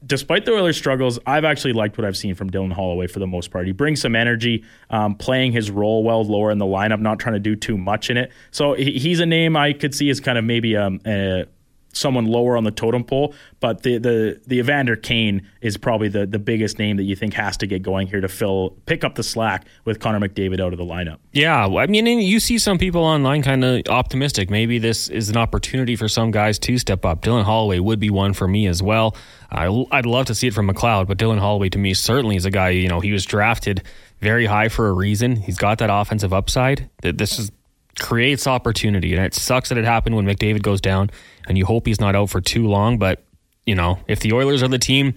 Despite 0.04 0.46
the 0.46 0.54
Oilers' 0.54 0.78
struggles, 0.78 1.20
I've 1.28 1.46
actually 1.46 1.74
liked 1.74 1.96
what 1.96 2.06
I've 2.06 2.18
seen 2.18 2.34
from 2.34 2.50
Dylan 2.50 2.74
Holloway 2.74 3.06
for 3.06 3.20
the 3.20 3.28
most 3.28 3.52
part. 3.52 3.68
He 3.68 3.72
brings 3.72 4.02
some 4.02 4.16
energy, 4.16 4.64
um, 4.90 5.14
playing 5.14 5.52
his 5.52 5.70
role 5.70 6.04
well 6.04 6.24
lower 6.24 6.50
in 6.50 6.58
the 6.58 6.66
lineup, 6.66 7.00
not 7.00 7.20
trying 7.20 7.34
to 7.34 7.40
do 7.40 7.56
too 7.56 7.78
much 7.78 8.10
in 8.10 8.18
it. 8.18 8.32
So 8.50 8.74
he's 8.74 9.20
a 9.20 9.28
name 9.28 9.56
I 9.56 9.74
could 9.74 9.94
see 9.94 10.10
as 10.10 10.20
kind 10.20 10.40
of 10.40 10.44
maybe 10.44 10.76
um, 10.76 11.02
a, 11.06 11.46
someone 11.93 12.25
lower 12.25 12.58
on 12.58 12.63
the 12.63 12.71
totem 12.71 13.04
pole, 13.04 13.34
but 13.60 13.84
the 13.84 13.97
the 13.97 14.41
the 14.47 14.60
Evander 14.60 14.95
Kane 14.95 15.47
is 15.62 15.77
probably 15.77 16.08
the 16.08 16.25
the 16.25 16.39
biggest 16.39 16.80
name 16.80 16.97
that 16.97 17.04
you 17.04 17.15
think 17.15 17.34
has 17.34 17.58
to 17.58 17.67
get 17.67 17.82
going 17.82 18.08
here 18.08 18.21
to 18.21 18.27
fill 18.27 18.71
pick 18.86 19.04
up 19.04 19.15
the 19.15 19.23
slack 19.23 19.65
with 19.86 19.99
Connor 19.99 20.19
McDavid 20.19 20.60
out 20.60 20.73
of 20.73 20.77
the 20.77 20.86
lineup. 20.86 21.17
Yeah, 21.32 21.65
I 21.65 21.88
mean, 21.88 22.06
you 22.06 22.39
see 22.39 22.58
some 22.60 22.77
people 22.77 23.04
online 23.04 23.41
kind 23.41 23.63
of 23.63 23.88
optimistic. 23.88 24.49
Maybe 24.49 24.80
this 24.80 25.08
is 25.10 25.30
an 25.30 25.38
opportunity 25.38 25.95
for 25.95 26.08
some 26.08 26.32
guys 26.32 26.60
to 26.60 26.77
step 26.77 27.06
up. 27.06 27.21
Dylan 27.21 27.43
Holloway 27.43 27.80
would 27.80 27.99
be 27.99 28.10
one 28.10 28.34
for 28.34 28.47
me 28.47 28.67
as 28.67 28.82
well. 28.82 29.15
I, 29.49 29.86
I'd 29.91 30.06
love 30.06 30.27
to 30.27 30.36
see 30.36 30.47
it 30.47 30.54
from 30.54 30.69
McLeod, 30.69 31.08
but 31.08 31.17
Dylan 31.17 31.39
Holloway 31.39 31.69
to 31.69 31.77
me 31.77 31.93
certainly 31.93 32.36
is 32.36 32.45
a 32.45 32.51
guy. 32.51 32.69
You 32.69 32.88
know, 32.88 32.99
he 32.99 33.12
was 33.12 33.25
drafted 33.25 33.84
very 34.19 34.45
high 34.45 34.69
for 34.69 34.88
a 34.88 34.93
reason. 34.93 35.36
He's 35.36 35.58
got 35.58 35.80
that 35.80 35.89
offensive 35.91 36.32
upside. 36.32 36.89
That 37.01 37.17
this 37.17 37.38
is 37.38 37.51
creates 37.99 38.47
opportunity. 38.47 39.13
And 39.13 39.25
it 39.25 39.34
sucks 39.34 39.69
that 39.69 39.77
it 39.77 39.86
happened 39.86 40.15
when 40.15 40.25
McDavid 40.25 40.62
goes 40.62 40.82
down, 40.82 41.10
and 41.47 41.58
you 41.58 41.65
hope 41.65 41.86
he's 41.86 41.99
not 41.99 42.15
out 42.15 42.30
for 42.30 42.41
too 42.41 42.67
long. 42.67 42.97
But, 42.97 43.23
you 43.65 43.75
know, 43.75 43.99
if 44.08 44.19
the 44.19 44.34
Oilers 44.34 44.63
are 44.63 44.67
the 44.67 44.80
team 44.80 45.15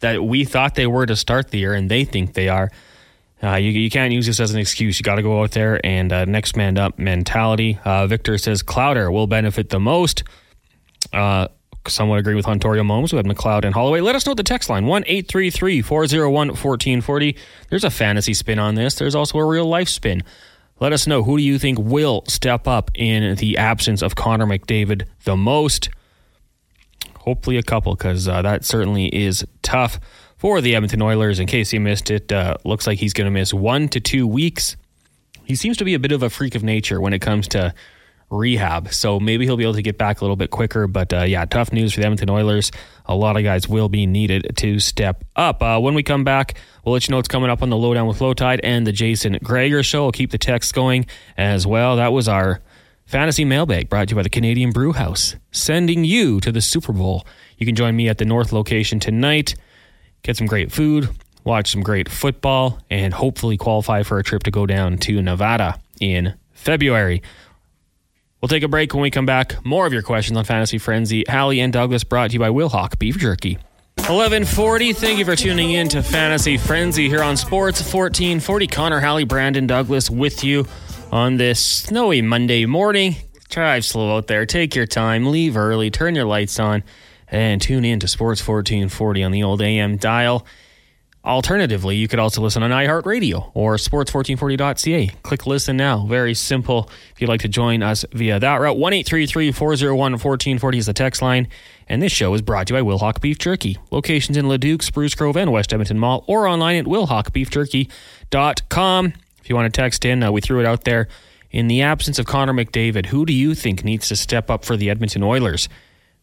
that 0.00 0.22
we 0.22 0.44
thought 0.44 0.74
they 0.74 0.86
were 0.86 1.06
to 1.06 1.16
start 1.16 1.50
the 1.50 1.58
year 1.58 1.74
and 1.74 1.90
they 1.90 2.04
think 2.04 2.34
they 2.34 2.48
are, 2.48 2.70
uh, 3.42 3.56
you, 3.56 3.70
you 3.70 3.90
can't 3.90 4.12
use 4.12 4.26
this 4.26 4.40
as 4.40 4.52
an 4.52 4.58
excuse. 4.60 4.98
You 4.98 5.02
got 5.02 5.16
to 5.16 5.22
go 5.22 5.42
out 5.42 5.50
there 5.50 5.84
and 5.84 6.12
uh, 6.12 6.24
next 6.24 6.56
man 6.56 6.78
up 6.78 6.98
mentality. 6.98 7.78
Uh, 7.84 8.06
Victor 8.06 8.38
says 8.38 8.62
Clowder 8.62 9.12
will 9.12 9.26
benefit 9.26 9.68
the 9.68 9.80
most. 9.80 10.24
Uh, 11.12 11.48
somewhat 11.86 12.18
agree 12.18 12.34
with 12.34 12.46
Ontario 12.46 12.82
Momes. 12.82 13.12
We 13.12 13.18
had 13.18 13.26
McLeod 13.26 13.64
and 13.64 13.74
Holloway. 13.74 14.00
Let 14.00 14.16
us 14.16 14.26
know 14.26 14.34
the 14.34 14.42
text 14.42 14.70
line 14.70 14.86
1 14.86 15.04
401 15.04 16.48
1440. 16.48 17.36
There's 17.68 17.84
a 17.84 17.90
fantasy 17.90 18.34
spin 18.34 18.58
on 18.58 18.74
this, 18.74 18.94
there's 18.94 19.14
also 19.14 19.38
a 19.38 19.44
real 19.44 19.66
life 19.66 19.88
spin. 19.88 20.22
Let 20.80 20.92
us 20.92 21.06
know 21.06 21.22
who 21.22 21.36
do 21.36 21.42
you 21.42 21.58
think 21.58 21.78
will 21.78 22.24
step 22.26 22.66
up 22.66 22.90
in 22.94 23.36
the 23.36 23.58
absence 23.58 24.02
of 24.02 24.16
Connor 24.16 24.46
McDavid 24.46 25.06
the 25.24 25.36
most. 25.36 25.88
Hopefully, 27.18 27.56
a 27.56 27.62
couple, 27.62 27.94
because 27.94 28.28
uh, 28.28 28.42
that 28.42 28.64
certainly 28.64 29.06
is 29.06 29.46
tough 29.62 30.00
for 30.36 30.60
the 30.60 30.74
Edmonton 30.74 31.00
Oilers. 31.00 31.38
In 31.38 31.46
case 31.46 31.72
you 31.72 31.80
missed 31.80 32.10
it, 32.10 32.30
uh, 32.32 32.56
looks 32.64 32.86
like 32.86 32.98
he's 32.98 33.12
going 33.12 33.26
to 33.26 33.30
miss 33.30 33.54
one 33.54 33.88
to 33.88 34.00
two 34.00 34.26
weeks. 34.26 34.76
He 35.44 35.54
seems 35.54 35.76
to 35.76 35.84
be 35.84 35.94
a 35.94 35.98
bit 35.98 36.12
of 36.12 36.22
a 36.22 36.28
freak 36.28 36.54
of 36.54 36.62
nature 36.62 37.00
when 37.00 37.12
it 37.12 37.20
comes 37.20 37.48
to 37.48 37.72
rehab. 38.34 38.92
So 38.92 39.20
maybe 39.20 39.44
he'll 39.44 39.56
be 39.56 39.64
able 39.64 39.74
to 39.74 39.82
get 39.82 39.96
back 39.96 40.20
a 40.20 40.24
little 40.24 40.36
bit 40.36 40.50
quicker. 40.50 40.86
But 40.86 41.12
uh, 41.12 41.22
yeah, 41.22 41.44
tough 41.44 41.72
news 41.72 41.94
for 41.94 42.00
the 42.00 42.06
Edmonton 42.06 42.30
Oilers. 42.30 42.70
A 43.06 43.14
lot 43.14 43.36
of 43.36 43.42
guys 43.42 43.68
will 43.68 43.88
be 43.88 44.06
needed 44.06 44.56
to 44.56 44.78
step 44.80 45.24
up. 45.36 45.62
Uh, 45.62 45.78
when 45.78 45.94
we 45.94 46.02
come 46.02 46.24
back, 46.24 46.58
we'll 46.84 46.92
let 46.92 47.06
you 47.06 47.12
know 47.12 47.18
what's 47.18 47.28
coming 47.28 47.50
up 47.50 47.62
on 47.62 47.70
the 47.70 47.76
Lowdown 47.76 48.06
with 48.06 48.18
Lowetide 48.18 48.60
and 48.62 48.86
the 48.86 48.92
Jason 48.92 49.38
Gregor 49.42 49.82
Show. 49.82 50.06
I'll 50.06 50.12
keep 50.12 50.30
the 50.30 50.38
text 50.38 50.74
going 50.74 51.06
as 51.36 51.66
well. 51.66 51.96
That 51.96 52.12
was 52.12 52.28
our 52.28 52.60
fantasy 53.06 53.44
mailbag 53.44 53.88
brought 53.88 54.08
to 54.08 54.12
you 54.12 54.16
by 54.16 54.22
the 54.22 54.30
Canadian 54.30 54.70
Brew 54.70 54.92
House, 54.92 55.36
sending 55.52 56.04
you 56.04 56.40
to 56.40 56.50
the 56.50 56.60
Super 56.60 56.92
Bowl. 56.92 57.26
You 57.58 57.66
can 57.66 57.74
join 57.74 57.94
me 57.94 58.08
at 58.08 58.18
the 58.18 58.24
North 58.24 58.52
location 58.52 58.98
tonight, 58.98 59.54
get 60.22 60.36
some 60.36 60.46
great 60.46 60.72
food, 60.72 61.08
watch 61.44 61.70
some 61.70 61.82
great 61.82 62.08
football, 62.08 62.80
and 62.90 63.12
hopefully 63.12 63.56
qualify 63.56 64.02
for 64.02 64.18
a 64.18 64.24
trip 64.24 64.42
to 64.44 64.50
go 64.50 64.66
down 64.66 64.98
to 64.98 65.20
Nevada 65.22 65.78
in 66.00 66.34
February. 66.52 67.22
We'll 68.44 68.48
take 68.48 68.62
a 68.62 68.68
break 68.68 68.92
when 68.92 69.00
we 69.00 69.10
come 69.10 69.24
back. 69.24 69.64
More 69.64 69.86
of 69.86 69.94
your 69.94 70.02
questions 70.02 70.36
on 70.36 70.44
Fantasy 70.44 70.76
Frenzy. 70.76 71.24
Halley 71.26 71.60
and 71.60 71.72
Douglas 71.72 72.04
brought 72.04 72.28
to 72.28 72.34
you 72.34 72.40
by 72.40 72.50
Wilhauk 72.50 72.98
Beef 72.98 73.16
Jerky. 73.16 73.54
1140. 73.96 74.92
Thank 74.92 75.18
you 75.18 75.24
for 75.24 75.34
tuning 75.34 75.70
in 75.70 75.88
to 75.88 76.02
Fantasy 76.02 76.58
Frenzy 76.58 77.08
here 77.08 77.22
on 77.22 77.38
Sports 77.38 77.80
1440. 77.80 78.66
Connor, 78.66 79.00
Halley, 79.00 79.24
Brandon, 79.24 79.66
Douglas 79.66 80.10
with 80.10 80.44
you 80.44 80.66
on 81.10 81.38
this 81.38 81.58
snowy 81.58 82.20
Monday 82.20 82.66
morning. 82.66 83.16
Drive 83.48 83.82
slow 83.82 84.14
out 84.14 84.26
there. 84.26 84.44
Take 84.44 84.74
your 84.74 84.86
time. 84.86 85.30
Leave 85.30 85.56
early. 85.56 85.90
Turn 85.90 86.14
your 86.14 86.26
lights 86.26 86.60
on 86.60 86.84
and 87.28 87.62
tune 87.62 87.86
in 87.86 87.98
to 88.00 88.08
Sports 88.08 88.46
1440 88.46 89.22
on 89.22 89.32
the 89.32 89.42
old 89.42 89.62
AM 89.62 89.96
dial. 89.96 90.46
Alternatively, 91.24 91.96
you 91.96 92.06
could 92.06 92.18
also 92.18 92.42
listen 92.42 92.62
on 92.62 92.70
iHeartRadio 92.70 93.50
or 93.54 93.76
sports1440.ca. 93.76 95.06
Click 95.22 95.46
listen 95.46 95.74
now. 95.74 96.04
Very 96.04 96.34
simple. 96.34 96.90
If 97.14 97.22
you'd 97.22 97.28
like 97.28 97.40
to 97.40 97.48
join 97.48 97.82
us 97.82 98.04
via 98.12 98.38
that 98.38 98.60
route, 98.60 98.76
1 98.76 99.04
401 99.04 100.12
1440 100.12 100.78
is 100.78 100.86
the 100.86 100.92
text 100.92 101.22
line. 101.22 101.48
And 101.88 102.02
this 102.02 102.12
show 102.12 102.34
is 102.34 102.42
brought 102.42 102.66
to 102.66 102.74
you 102.74 102.82
by 102.82 102.86
Wilhauk 102.86 103.22
Beef 103.22 103.38
Jerky. 103.38 103.78
Locations 103.90 104.36
in 104.36 104.48
Leduc, 104.48 104.82
Spruce 104.82 105.14
Grove, 105.14 105.38
and 105.38 105.50
West 105.50 105.72
Edmonton 105.72 105.98
Mall, 105.98 106.24
or 106.26 106.46
online 106.46 106.76
at 106.76 106.84
wilhaukbeefjerky.com. 106.84 109.12
If 109.40 109.48
you 109.48 109.56
want 109.56 109.72
to 109.72 109.80
text 109.80 110.04
in, 110.04 110.22
uh, 110.22 110.30
we 110.30 110.42
threw 110.42 110.60
it 110.60 110.66
out 110.66 110.84
there. 110.84 111.08
In 111.50 111.68
the 111.68 111.80
absence 111.82 112.18
of 112.18 112.26
Connor 112.26 112.52
McDavid, 112.52 113.06
who 113.06 113.24
do 113.24 113.32
you 113.32 113.54
think 113.54 113.84
needs 113.84 114.08
to 114.08 114.16
step 114.16 114.50
up 114.50 114.64
for 114.64 114.76
the 114.76 114.90
Edmonton 114.90 115.22
Oilers? 115.22 115.68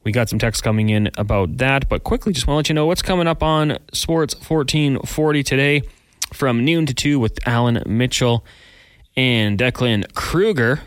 We 0.03 0.11
got 0.11 0.29
some 0.29 0.39
text 0.39 0.63
coming 0.63 0.89
in 0.89 1.11
about 1.17 1.57
that, 1.57 1.87
but 1.87 2.03
quickly, 2.03 2.33
just 2.33 2.47
want 2.47 2.55
to 2.55 2.57
let 2.57 2.69
you 2.69 2.75
know 2.75 2.87
what's 2.87 3.03
coming 3.03 3.27
up 3.27 3.43
on 3.43 3.77
Sports 3.93 4.33
1440 4.35 5.43
today 5.43 5.81
from 6.33 6.65
noon 6.65 6.87
to 6.87 6.93
2 6.93 7.19
with 7.19 7.37
Allan 7.47 7.83
Mitchell 7.85 8.43
and 9.15 9.59
Declan 9.59 10.11
Kruger. 10.15 10.81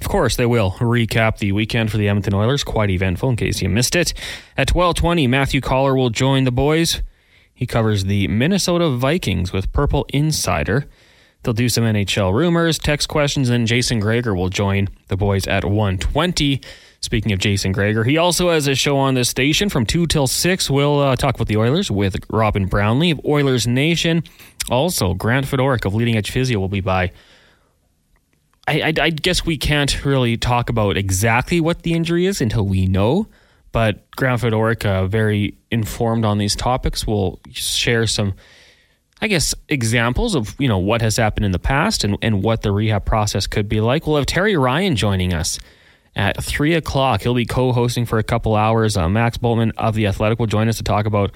Of 0.00 0.08
course, 0.08 0.36
they 0.36 0.46
will 0.46 0.72
recap 0.72 1.38
the 1.38 1.52
weekend 1.52 1.90
for 1.90 1.96
the 1.96 2.08
Edmonton 2.08 2.34
Oilers. 2.34 2.62
Quite 2.62 2.90
eventful, 2.90 3.30
in 3.30 3.36
case 3.36 3.60
you 3.60 3.68
missed 3.68 3.96
it. 3.96 4.12
At 4.56 4.68
12:20, 4.68 5.26
Matthew 5.26 5.60
Coller 5.60 5.96
will 5.96 6.10
join 6.10 6.44
the 6.44 6.52
boys. 6.52 7.02
He 7.52 7.66
covers 7.66 8.04
the 8.04 8.28
Minnesota 8.28 8.90
Vikings 8.90 9.52
with 9.52 9.72
Purple 9.72 10.06
Insider. 10.10 10.86
They'll 11.42 11.54
do 11.54 11.68
some 11.68 11.84
NHL 11.84 12.34
rumors, 12.34 12.78
text 12.78 13.08
questions, 13.08 13.48
and 13.48 13.66
Jason 13.66 13.98
Gregor 13.98 14.34
will 14.34 14.50
join 14.50 14.88
the 15.08 15.16
boys 15.16 15.46
at 15.46 15.64
120. 15.64 16.60
Speaking 17.00 17.32
of 17.32 17.38
Jason 17.38 17.72
Gregor, 17.72 18.04
he 18.04 18.16
also 18.16 18.50
has 18.50 18.66
a 18.66 18.74
show 18.74 18.96
on 18.96 19.14
this 19.14 19.28
station 19.28 19.68
from 19.68 19.86
2 19.86 20.06
till 20.06 20.26
6. 20.26 20.70
We'll 20.70 21.00
uh, 21.00 21.16
talk 21.16 21.34
about 21.34 21.46
the 21.46 21.56
Oilers 21.56 21.90
with 21.90 22.16
Robin 22.30 22.66
Brownlee 22.66 23.10
of 23.10 23.20
Oilers 23.24 23.66
Nation. 23.66 24.24
Also, 24.70 25.14
Grant 25.14 25.46
Fedoruk 25.46 25.84
of 25.84 25.94
Leading 25.94 26.16
Edge 26.16 26.30
Physio 26.30 26.58
will 26.58 26.68
be 26.68 26.80
by. 26.80 27.12
I, 28.66 28.80
I, 28.80 28.92
I 29.00 29.10
guess 29.10 29.46
we 29.46 29.56
can't 29.56 30.04
really 30.04 30.36
talk 30.36 30.68
about 30.68 30.96
exactly 30.96 31.60
what 31.60 31.82
the 31.82 31.92
injury 31.92 32.26
is 32.26 32.40
until 32.40 32.66
we 32.66 32.86
know, 32.86 33.28
but 33.70 34.10
Grant 34.12 34.40
Fedoruk, 34.40 34.84
uh, 34.84 35.06
very 35.06 35.56
informed 35.70 36.24
on 36.24 36.38
these 36.38 36.56
topics, 36.56 37.06
will 37.06 37.38
share 37.52 38.08
some, 38.08 38.34
I 39.20 39.28
guess, 39.28 39.54
examples 39.68 40.34
of 40.34 40.56
you 40.58 40.66
know 40.66 40.78
what 40.78 41.02
has 41.02 41.16
happened 41.16 41.46
in 41.46 41.52
the 41.52 41.60
past 41.60 42.02
and, 42.02 42.16
and 42.22 42.42
what 42.42 42.62
the 42.62 42.72
rehab 42.72 43.04
process 43.04 43.46
could 43.46 43.68
be 43.68 43.80
like. 43.80 44.06
We'll 44.06 44.16
have 44.16 44.26
Terry 44.26 44.56
Ryan 44.56 44.96
joining 44.96 45.32
us 45.32 45.60
at 46.16 46.42
3 46.42 46.74
o'clock. 46.74 47.22
He'll 47.22 47.34
be 47.34 47.44
co 47.44 47.72
hosting 47.72 48.06
for 48.06 48.18
a 48.18 48.24
couple 48.24 48.56
hours. 48.56 48.96
Uh, 48.96 49.08
Max 49.08 49.36
Bultman 49.36 49.72
of 49.76 49.94
The 49.94 50.06
Athletic 50.06 50.38
will 50.38 50.46
join 50.46 50.68
us 50.68 50.78
to 50.78 50.82
talk 50.82 51.06
about 51.06 51.30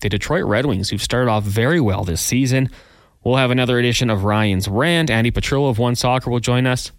the 0.00 0.08
Detroit 0.08 0.44
Red 0.44 0.66
Wings, 0.66 0.90
who've 0.90 1.00
started 1.00 1.30
off 1.30 1.44
very 1.44 1.80
well 1.80 2.04
this 2.04 2.20
season. 2.20 2.68
We'll 3.22 3.36
have 3.36 3.52
another 3.52 3.78
edition 3.78 4.10
of 4.10 4.24
Ryan's 4.24 4.68
Rant. 4.68 5.08
Andy 5.08 5.30
Petrillo 5.30 5.70
of 5.70 5.78
One 5.78 5.94
Soccer 5.94 6.30
will 6.30 6.40
join 6.40 6.66
us. 6.66 6.90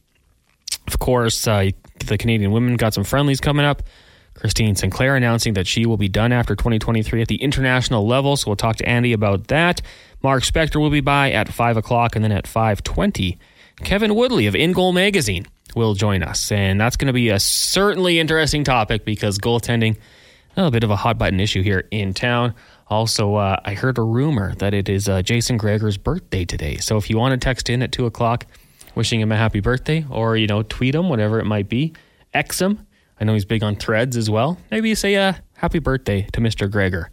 Of 0.87 0.97
course, 0.97 1.45
uh, 1.47 1.69
the 2.05 2.17
Canadian 2.17 2.51
women 2.51 2.77
got 2.77 2.93
some 2.93 3.03
friendlies 3.03 3.41
coming 3.41 3.65
up. 3.65 3.83
Christine 4.33 4.75
Sinclair 4.75 5.15
announcing 5.15 5.53
that 5.53 5.67
she 5.67 5.85
will 5.85 5.97
be 5.97 6.09
done 6.09 6.31
after 6.31 6.55
2023 6.55 7.21
at 7.21 7.27
the 7.27 7.41
international 7.41 8.07
level. 8.07 8.35
So 8.37 8.49
we'll 8.49 8.55
talk 8.55 8.77
to 8.77 8.87
Andy 8.87 9.13
about 9.13 9.47
that. 9.47 9.81
Mark 10.23 10.43
Spector 10.43 10.79
will 10.79 10.89
be 10.89 10.99
by 11.01 11.31
at 11.31 11.47
5 11.47 11.77
o'clock 11.77 12.15
and 12.15 12.23
then 12.23 12.31
at 12.31 12.45
5.20. 12.45 13.37
Kevin 13.83 14.15
Woodley 14.15 14.47
of 14.47 14.55
In 14.55 14.71
Goal 14.71 14.93
Magazine 14.93 15.47
will 15.75 15.93
join 15.93 16.23
us. 16.23 16.51
And 16.51 16.79
that's 16.79 16.95
going 16.95 17.07
to 17.07 17.13
be 17.13 17.29
a 17.29 17.39
certainly 17.39 18.19
interesting 18.19 18.63
topic 18.63 19.05
because 19.05 19.37
goaltending, 19.37 19.97
a 20.57 20.71
bit 20.71 20.83
of 20.83 20.89
a 20.89 20.95
hot 20.95 21.17
button 21.17 21.39
issue 21.39 21.61
here 21.61 21.87
in 21.91 22.13
town. 22.13 22.55
Also, 22.87 23.35
uh, 23.35 23.59
I 23.65 23.73
heard 23.73 23.97
a 23.97 24.01
rumor 24.01 24.55
that 24.55 24.73
it 24.73 24.89
is 24.89 25.09
uh, 25.09 25.21
Jason 25.21 25.57
Gregor's 25.57 25.97
birthday 25.97 26.45
today. 26.45 26.77
So 26.77 26.97
if 26.97 27.09
you 27.09 27.17
want 27.17 27.39
to 27.39 27.43
text 27.43 27.69
in 27.69 27.81
at 27.81 27.91
2 27.91 28.05
o'clock 28.05 28.45
wishing 28.95 29.19
him 29.19 29.31
a 29.31 29.35
happy 29.37 29.59
birthday 29.59 30.05
or, 30.09 30.37
you 30.37 30.47
know, 30.47 30.63
tweet 30.63 30.95
him, 30.95 31.09
whatever 31.09 31.39
it 31.39 31.45
might 31.45 31.67
be, 31.67 31.93
X 32.33 32.61
him. 32.61 32.87
I 33.19 33.23
know 33.23 33.33
he's 33.33 33.45
big 33.45 33.63
on 33.63 33.75
threads 33.75 34.17
as 34.17 34.29
well. 34.29 34.57
Maybe 34.71 34.89
you 34.89 34.95
say 34.95 35.15
a 35.15 35.29
uh, 35.29 35.33
happy 35.57 35.79
birthday 35.79 36.27
to 36.33 36.41
Mr. 36.41 36.69
Gregor. 36.69 37.11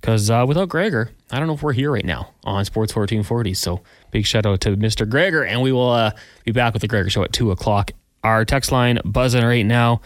Because 0.00 0.30
uh, 0.30 0.44
without 0.48 0.68
Gregor, 0.68 1.10
I 1.30 1.38
don't 1.38 1.46
know 1.46 1.54
if 1.54 1.62
we're 1.62 1.74
here 1.74 1.92
right 1.92 2.04
now 2.04 2.32
on 2.44 2.64
Sports 2.64 2.94
1440. 2.94 3.52
So 3.54 3.82
big 4.10 4.24
shout 4.24 4.46
out 4.46 4.60
to 4.62 4.76
Mr. 4.76 5.08
Gregor, 5.08 5.44
and 5.44 5.60
we 5.60 5.72
will 5.72 5.90
uh, 5.90 6.12
be 6.44 6.52
back 6.52 6.72
with 6.72 6.80
the 6.82 6.88
Gregor 6.88 7.10
Show 7.10 7.22
at 7.22 7.32
2 7.32 7.50
o'clock. 7.50 7.90
Our 8.24 8.44
text 8.44 8.72
line 8.72 8.98
buzzing 9.04 9.44
right 9.44 9.64
now. 9.64 10.00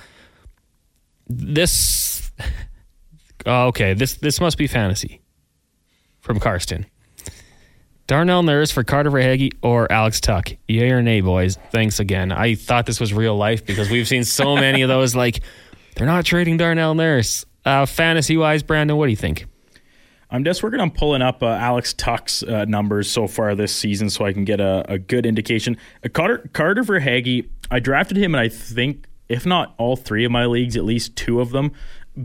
This, 1.28 2.30
okay, 3.47 3.95
this 3.95 4.14
this 4.14 4.40
must 4.40 4.59
be 4.59 4.66
fantasy 4.66 5.20
from 6.20 6.38
Karsten. 6.40 6.86
Darnell 8.07 8.42
Nurse 8.42 8.70
for 8.70 8.84
Carter 8.84 9.11
Verhaeghe 9.11 9.55
or 9.62 9.90
Alex 9.90 10.20
Tuch. 10.20 10.57
Yay 10.68 10.90
or 10.90 11.01
nay, 11.01 11.22
boys? 11.22 11.57
Thanks 11.70 12.01
again. 12.01 12.32
I 12.32 12.55
thought 12.55 12.84
this 12.84 13.01
was 13.01 13.14
real 13.14 13.36
life 13.36 13.64
because 13.64 13.90
we've 13.90 14.07
seen 14.07 14.24
so 14.24 14.57
many 14.57 14.82
of 14.82 14.88
those. 14.88 15.14
Like, 15.14 15.40
they're 15.97 16.07
not 16.07 16.26
trading 16.26 16.59
Darnell 16.59 16.95
Nurse. 16.95 17.47
Uh, 17.64 17.86
fantasy 17.86 18.36
wise, 18.36 18.62
Brandon, 18.62 18.99
what 18.99 19.07
do 19.07 19.11
you 19.11 19.16
think? 19.16 19.47
I'm 20.35 20.43
just 20.43 20.64
working 20.64 20.80
on 20.80 20.91
pulling 20.91 21.22
up 21.22 21.45
uh, 21.45 21.47
Alex 21.47 21.93
Tuch's 21.93 22.43
uh, 22.43 22.64
numbers 22.64 23.09
so 23.09 23.28
far 23.28 23.55
this 23.55 23.72
season 23.72 24.11
so 24.11 24.24
I 24.24 24.32
can 24.32 24.45
get 24.45 24.61
a, 24.61 24.85
a 24.89 24.99
good 24.99 25.26
indication. 25.26 25.76
Uh, 26.05 26.09
Carter, 26.09 26.51
Carter 26.53 26.82
Verhaeghe, 26.82 27.49
I 27.70 27.78
drafted 27.78 28.16
him, 28.16 28.35
and 28.35 28.41
I 28.41 28.49
think, 28.49 29.07
if 29.28 29.47
not 29.47 29.76
all 29.78 29.95
three 29.95 30.24
of 30.24 30.32
my 30.32 30.47
leagues, 30.47 30.76
at 30.76 30.85
least 30.85 31.14
two 31.14 31.41
of 31.41 31.51
them. 31.51 31.70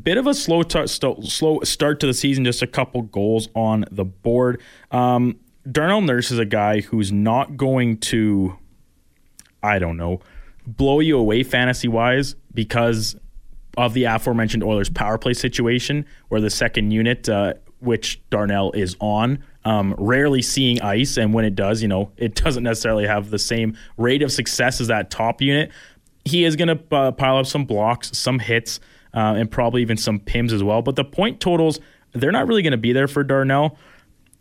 Bit 0.02 0.18
of 0.18 0.26
a 0.26 0.34
slow, 0.34 0.64
t- 0.64 0.88
st- 0.88 1.24
slow 1.26 1.60
start 1.60 2.00
to 2.00 2.08
the 2.08 2.16
season, 2.16 2.46
just 2.46 2.64
a 2.64 2.68
couple 2.68 3.04
goals 3.04 3.48
on 3.54 3.86
the 3.92 4.06
board. 4.06 4.60
Um, 4.90 5.40
Darnell 5.72 6.02
Nurse 6.02 6.32
is 6.32 6.40
a 6.40 6.46
guy 6.46 6.82
who's 6.82 7.12
not 7.12 7.58
going 7.58 8.00
to, 8.00 8.58
I 9.62 9.78
don't 9.78 9.98
know, 9.98 10.20
blow 10.66 11.00
you 11.00 11.16
away 11.16 11.44
fantasy 11.44 11.88
wise 11.88 12.36
because 12.56 13.16
of 13.78 13.94
the 13.94 14.06
aforementioned 14.06 14.64
Oilers 14.64 14.90
power 14.90 15.20
play 15.20 15.36
situation 15.36 16.08
where 16.30 16.42
the 16.42 16.50
second 16.50 16.90
unit, 16.90 17.30
uh, 17.30 17.54
which 17.80 18.22
Darnell 18.30 18.72
is 18.72 18.96
on, 19.00 19.44
um, 19.66 19.96
rarely 19.98 20.42
seeing 20.42 20.82
ice. 20.82 21.18
And 21.18 21.34
when 21.34 21.46
it 21.46 21.56
does, 21.56 21.82
you 21.82 21.88
know, 21.88 22.12
it 22.18 22.36
doesn't 22.36 22.64
necessarily 22.64 23.08
have 23.08 23.30
the 23.30 23.40
same 23.40 23.78
rate 23.98 24.22
of 24.22 24.32
success 24.32 24.82
as 24.82 24.88
that 24.88 25.10
top 25.10 25.42
unit. 25.42 25.72
He 26.26 26.44
is 26.44 26.56
going 26.56 26.68
to 26.68 26.96
uh, 26.96 27.12
pile 27.12 27.38
up 27.38 27.46
some 27.46 27.66
blocks, 27.66 28.18
some 28.18 28.40
hits, 28.40 28.80
uh, 29.14 29.36
and 29.38 29.50
probably 29.50 29.82
even 29.82 29.98
some 29.98 30.20
PIMs 30.20 30.52
as 30.52 30.64
well. 30.64 30.82
But 30.82 30.96
the 30.96 31.06
point 31.06 31.40
totals, 31.40 31.80
they're 32.14 32.32
not 32.32 32.48
really 32.48 32.62
going 32.62 32.72
to 32.72 32.78
be 32.78 32.94
there 32.94 33.08
for 33.08 33.24
Darnell. 33.24 33.78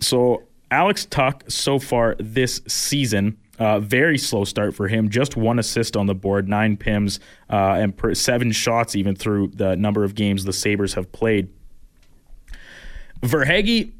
So 0.00 0.44
Alex 0.70 1.06
Tuch 1.06 1.42
so 1.48 1.78
far 1.78 2.16
this 2.18 2.60
season. 2.66 3.38
Uh, 3.58 3.80
very 3.80 4.16
slow 4.16 4.44
start 4.44 4.74
for 4.74 4.86
him. 4.86 5.08
Just 5.08 5.36
one 5.36 5.58
assist 5.58 5.96
on 5.96 6.06
the 6.06 6.14
board, 6.14 6.48
nine 6.48 6.76
PIMs, 6.76 7.18
uh, 7.50 7.76
and 7.80 7.96
per, 7.96 8.14
seven 8.14 8.52
shots 8.52 8.94
even 8.94 9.16
through 9.16 9.48
the 9.48 9.74
number 9.76 10.04
of 10.04 10.14
games 10.14 10.44
the 10.44 10.52
Sabres 10.52 10.94
have 10.94 11.10
played. 11.10 11.48
Verhaeghe 13.20 13.92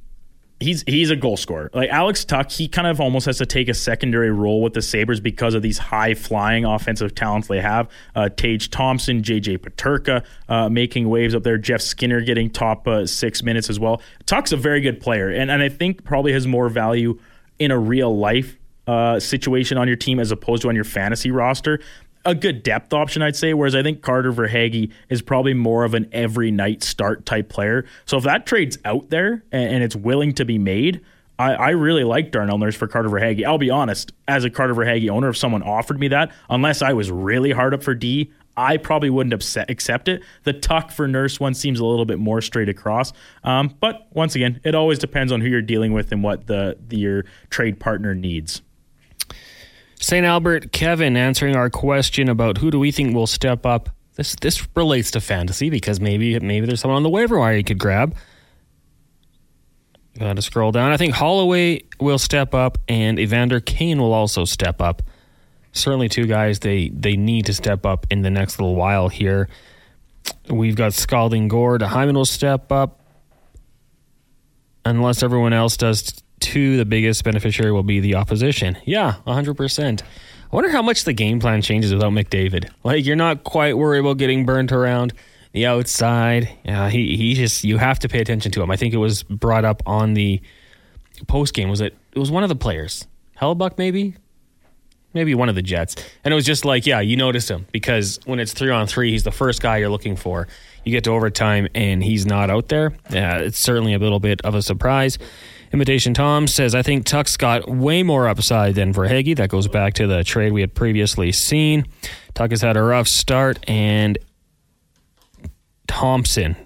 he's 0.61 0.83
he's 0.87 1.11
a 1.11 1.17
goal 1.17 1.37
scorer. 1.37 1.71
Like 1.73 1.91
Alex 1.91 2.25
Tuch, 2.25 2.57
he 2.57 2.69
kind 2.69 2.87
of 2.87 3.01
almost 3.01 3.27
has 3.27 3.39
to 3.39 3.47
take 3.47 3.69
a 3.69 3.75
secondary 3.75 4.31
role 4.31 4.63
with 4.63 4.75
the 4.75 4.83
Sabres 4.83 5.21
because 5.21 5.55
of 5.55 5.63
these 5.63 5.79
high 5.79 6.15
flying 6.15 6.65
offensive 6.65 7.15
talents 7.15 7.49
they 7.49 7.61
have. 7.61 7.89
Uh, 8.15 8.29
Tage 8.29 8.71
Thompson, 8.71 9.23
JJ 9.23 9.59
Peterka 9.59 10.25
uh, 10.49 10.69
making 10.69 11.09
waves 11.09 11.35
up 11.35 11.43
there. 11.43 11.59
Jeff 11.59 11.81
Skinner 11.81 12.21
getting 12.21 12.51
top 12.51 12.87
uh, 12.87 13.07
six 13.07 13.43
minutes 13.43 13.71
as 13.71 13.79
well. 13.79 14.03
Tuch's 14.27 14.53
a 14.53 14.57
very 14.57 14.81
good 14.81 15.01
player, 15.01 15.29
and 15.29 15.51
and 15.51 15.63
I 15.63 15.69
think 15.69 16.05
probably 16.05 16.33
has 16.33 16.47
more 16.47 16.69
value 16.69 17.19
in 17.59 17.71
a 17.71 17.79
real 17.79 18.17
life. 18.17 18.57
Uh, 18.87 19.21
situation 19.21 19.77
on 19.77 19.87
your 19.87 19.99
team 19.99 20.19
as 20.19 20.33
opposed 20.33 20.63
to 20.63 20.69
on 20.71 20.75
your 20.75 20.83
fantasy 20.83 21.31
roster 21.31 21.79
a 22.29 22.35
good 22.35 22.63
depth 22.63 22.93
option, 22.93 23.23
I'd 23.23 23.37
say. 23.37 23.55
Whereas 23.55 23.75
I 23.75 23.83
think 23.83 24.03
Carter 24.03 24.33
Verhaeghe 24.33 24.93
is 25.09 25.23
probably 25.23 25.55
more 25.55 25.85
of 25.85 25.95
an 25.95 26.09
every 26.13 26.51
night 26.51 26.83
start 26.83 27.25
type 27.25 27.49
player. 27.49 27.87
So 28.05 28.19
if 28.19 28.25
that 28.25 28.47
trade's 28.47 28.79
out 28.85 29.09
there 29.11 29.45
and, 29.51 29.75
and 29.75 29.83
it's 29.83 29.97
willing 29.97 30.35
to 30.35 30.45
be 30.45 30.59
made, 30.59 31.01
I, 31.39 31.55
I, 31.55 31.69
really 31.71 32.05
like 32.05 32.33
Darnell 32.33 32.59
Nurse 32.59 32.75
for 32.75 32.89
Carter 32.89 33.09
Verhaeghe. 33.09 33.45
I'll 33.45 33.59
be 33.59 33.71
honest, 33.71 34.13
as 34.27 34.45
a 34.45 34.51
Carter 34.51 34.75
Verhaeghe 34.75 35.09
owner, 35.09 35.29
if 35.29 35.37
someone 35.37 35.63
offered 35.63 35.99
me 35.99 36.09
that, 36.09 36.33
unless 36.51 36.83
I 36.83 36.93
was 36.93 37.11
really 37.11 37.53
hard 37.53 37.75
up 37.75 37.83
for 37.83 37.95
D, 37.95 38.33
I 38.57 38.77
probably 38.77 39.09
wouldn't 39.09 39.33
accept 39.69 40.09
it. 40.09 40.23
The 40.43 40.53
Tuch 40.53 40.93
for 40.93 41.07
Nurse 41.07 41.39
one 41.39 41.55
seems 41.55 41.79
a 41.79 41.85
little 41.85 42.05
bit 42.05 42.19
more 42.19 42.43
straight 42.43 42.69
across. 42.69 43.13
Um, 43.45 43.77
but 43.81 44.09
once 44.13 44.35
again, 44.35 44.61
it 44.65 44.75
always 44.75 44.99
depends 44.99 45.33
on 45.33 45.41
who 45.41 45.47
you're 45.47 45.63
dealing 45.63 45.93
with 45.93 46.11
and 46.11 46.25
what 46.25 46.49
the, 46.49 46.77
the 46.89 46.99
your 46.99 47.25
trade 47.51 47.79
partner 47.79 48.17
needs. 48.17 48.61
St. 50.01 50.25
Albert 50.25 50.73
Kevin 50.73 51.17
answering 51.17 51.57
our 51.57 51.71
question 51.71 52.29
about 52.29 52.59
who 52.59 52.71
do 52.71 52.79
we 52.79 52.93
think 52.93 53.15
will 53.15 53.27
step 53.27 53.67
up. 53.67 53.91
This 54.15 54.35
this 54.37 54.67
relates 54.75 55.13
to 55.13 55.21
fantasy 55.21 55.71
because 55.71 56.01
maybe 56.01 56.39
maybe 56.41 56.67
there's 56.67 56.81
someone 56.81 56.97
on 56.97 57.03
the 57.03 57.09
waiver 57.09 57.39
wire 57.39 57.57
you 57.57 57.65
could 57.65 57.79
grab. 57.79 58.17
Got 60.19 60.37
to 60.37 60.43
scroll 60.43 60.73
down. 60.73 60.91
I 60.91 60.97
think 60.97 61.15
Holloway 61.15 61.83
will 62.01 62.19
step 62.19 62.53
up 62.53 62.79
and 62.89 63.21
Evander 63.21 63.61
Kane 63.61 64.01
will 64.01 64.13
also 64.13 64.45
step 64.45 64.81
up. 64.81 65.03
Certainly, 65.73 66.09
two 66.09 66.27
guys 66.27 66.61
they 66.61 66.89
they 66.89 67.17
need 67.17 67.47
to 67.47 67.55
step 67.55 67.87
up 67.87 68.07
in 68.11 68.23
the 68.23 68.31
next 68.31 68.59
little 68.59 68.75
while 68.75 69.09
here. 69.09 69.49
We've 70.49 70.75
got 70.77 70.95
Scalding 70.95 71.49
Gord. 71.49 71.83
Hyman 71.83 72.17
will 72.17 72.25
step 72.25 72.73
up 72.73 73.01
unless 74.85 75.23
everyone 75.23 75.53
else 75.53 75.77
does 75.77 76.23
two, 76.41 76.77
the 76.77 76.85
biggest 76.85 77.25
beneficiary 77.25 77.73
will 77.73 77.83
be 77.83 78.01
the 78.01 78.15
opposition. 78.15 78.77
Yeah, 78.85 79.17
100%. 79.27 80.03
I 80.03 80.57
wonder 80.57 80.71
how 80.71 80.83
much 80.83 81.05
the 81.05 81.13
game 81.13 81.41
plan 81.41 81.61
changes 81.61 81.93
without 81.93 82.13
McDavid. 82.13 82.71
Like, 82.85 83.05
you're 83.05 83.17
not 83.17 83.45
quite 83.45 83.77
worried 83.77 84.01
about 84.01 84.17
getting 84.17 84.47
burnt 84.47 84.73
around 84.73 85.13
the 85.53 85.67
outside. 85.67 86.49
Yeah, 86.65 86.89
he, 86.89 87.17
he 87.17 87.35
just, 87.35 87.65
you 87.65 87.77
have 87.79 87.99
to 88.01 88.09
pay 88.09 88.21
attention 88.21 88.51
to 88.53 88.63
him. 88.63 88.71
I 88.71 88.77
think 88.77 88.95
it 88.95 88.99
was 88.99 89.23
brought 89.25 89.65
up 89.65 89.83
on 89.85 90.15
the 90.15 90.41
post 91.27 91.53
game. 91.55 91.69
Was 91.69 91.81
it, 91.81 91.95
it 92.13 92.19
was 92.19 92.31
one 92.31 92.43
of 92.43 92.49
the 92.49 92.57
players? 92.57 93.07
Hellebuyck, 93.39 93.77
maybe? 93.77 94.15
Maybe 95.15 95.35
one 95.35 95.49
of 95.49 95.55
the 95.55 95.63
Jets. 95.63 95.97
And 96.25 96.33
it 96.33 96.35
was 96.35 96.45
just 96.45 96.65
like, 96.65 96.87
yeah, 96.87 97.01
you 97.01 97.17
notice 97.17 97.51
him 97.51 97.67
because 97.73 98.21
when 98.25 98.41
it's 98.41 98.53
three 98.53 98.71
on 98.71 98.87
three, 98.87 99.11
he's 99.11 99.25
the 99.25 99.33
first 99.33 99.63
guy 99.63 99.79
you're 99.79 99.89
looking 99.89 100.17
for. 100.17 100.49
You 100.85 100.93
get 100.93 101.05
to 101.05 101.11
overtime 101.11 101.69
and 101.75 102.03
he's 102.03 102.27
not 102.27 102.51
out 102.51 102.69
there. 102.69 102.93
Yeah, 103.11 103.39
it's 103.39 103.59
certainly 103.59 103.95
a 103.95 103.99
little 103.99 104.21
bit 104.21 104.41
of 104.43 104.55
a 104.55 104.63
surprise. 104.63 105.19
Imitation 105.73 106.15
Tom 106.15 106.47
says, 106.47 106.75
I 106.75 106.83
think 106.83 107.05
Tuch's 107.05 107.37
got 107.37 107.69
way 107.69 108.03
more 108.03 108.27
upside 108.27 108.75
than 108.75 108.93
Verhaeghe. 108.93 109.37
That 109.37 109.51
goes 109.51 109.69
back 109.69 109.95
to 109.95 110.07
the 110.07 110.25
trade 110.25 110.53
we 110.53 110.63
had 110.63 110.75
previously 110.75 111.33
seen. 111.33 111.87
Tuch 112.35 112.51
has 112.51 112.63
had 112.63 112.77
a 112.77 112.83
rough 112.83 113.09
start, 113.09 113.59
and 113.69 114.17
Thompson. 115.87 116.57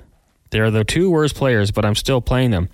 They're 0.51 0.71
the 0.71 0.85
two 0.85 1.11
worst 1.11 1.35
players, 1.35 1.71
but 1.71 1.85
I'm 1.85 1.95
still 1.95 2.21
playing 2.21 2.51
them. 2.51 2.69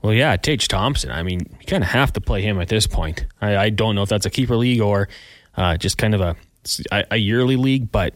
Well, 0.00 0.14
yeah, 0.14 0.36
Tage 0.36 0.68
Thompson. 0.68 1.10
I 1.10 1.22
mean, 1.22 1.40
you 1.58 1.66
kind 1.66 1.82
of 1.82 1.90
have 1.90 2.12
to 2.12 2.20
play 2.20 2.42
him 2.42 2.60
at 2.60 2.68
this 2.68 2.86
point. 2.86 3.26
I, 3.40 3.56
I 3.56 3.70
don't 3.70 3.94
know 3.94 4.02
if 4.02 4.08
that's 4.08 4.26
a 4.26 4.30
keeper 4.30 4.56
league 4.56 4.80
or 4.80 5.08
uh, 5.56 5.76
just 5.76 5.98
kind 5.98 6.14
of 6.14 6.20
a, 6.20 6.36
a 7.10 7.16
yearly 7.16 7.56
league, 7.56 7.90
but 7.90 8.14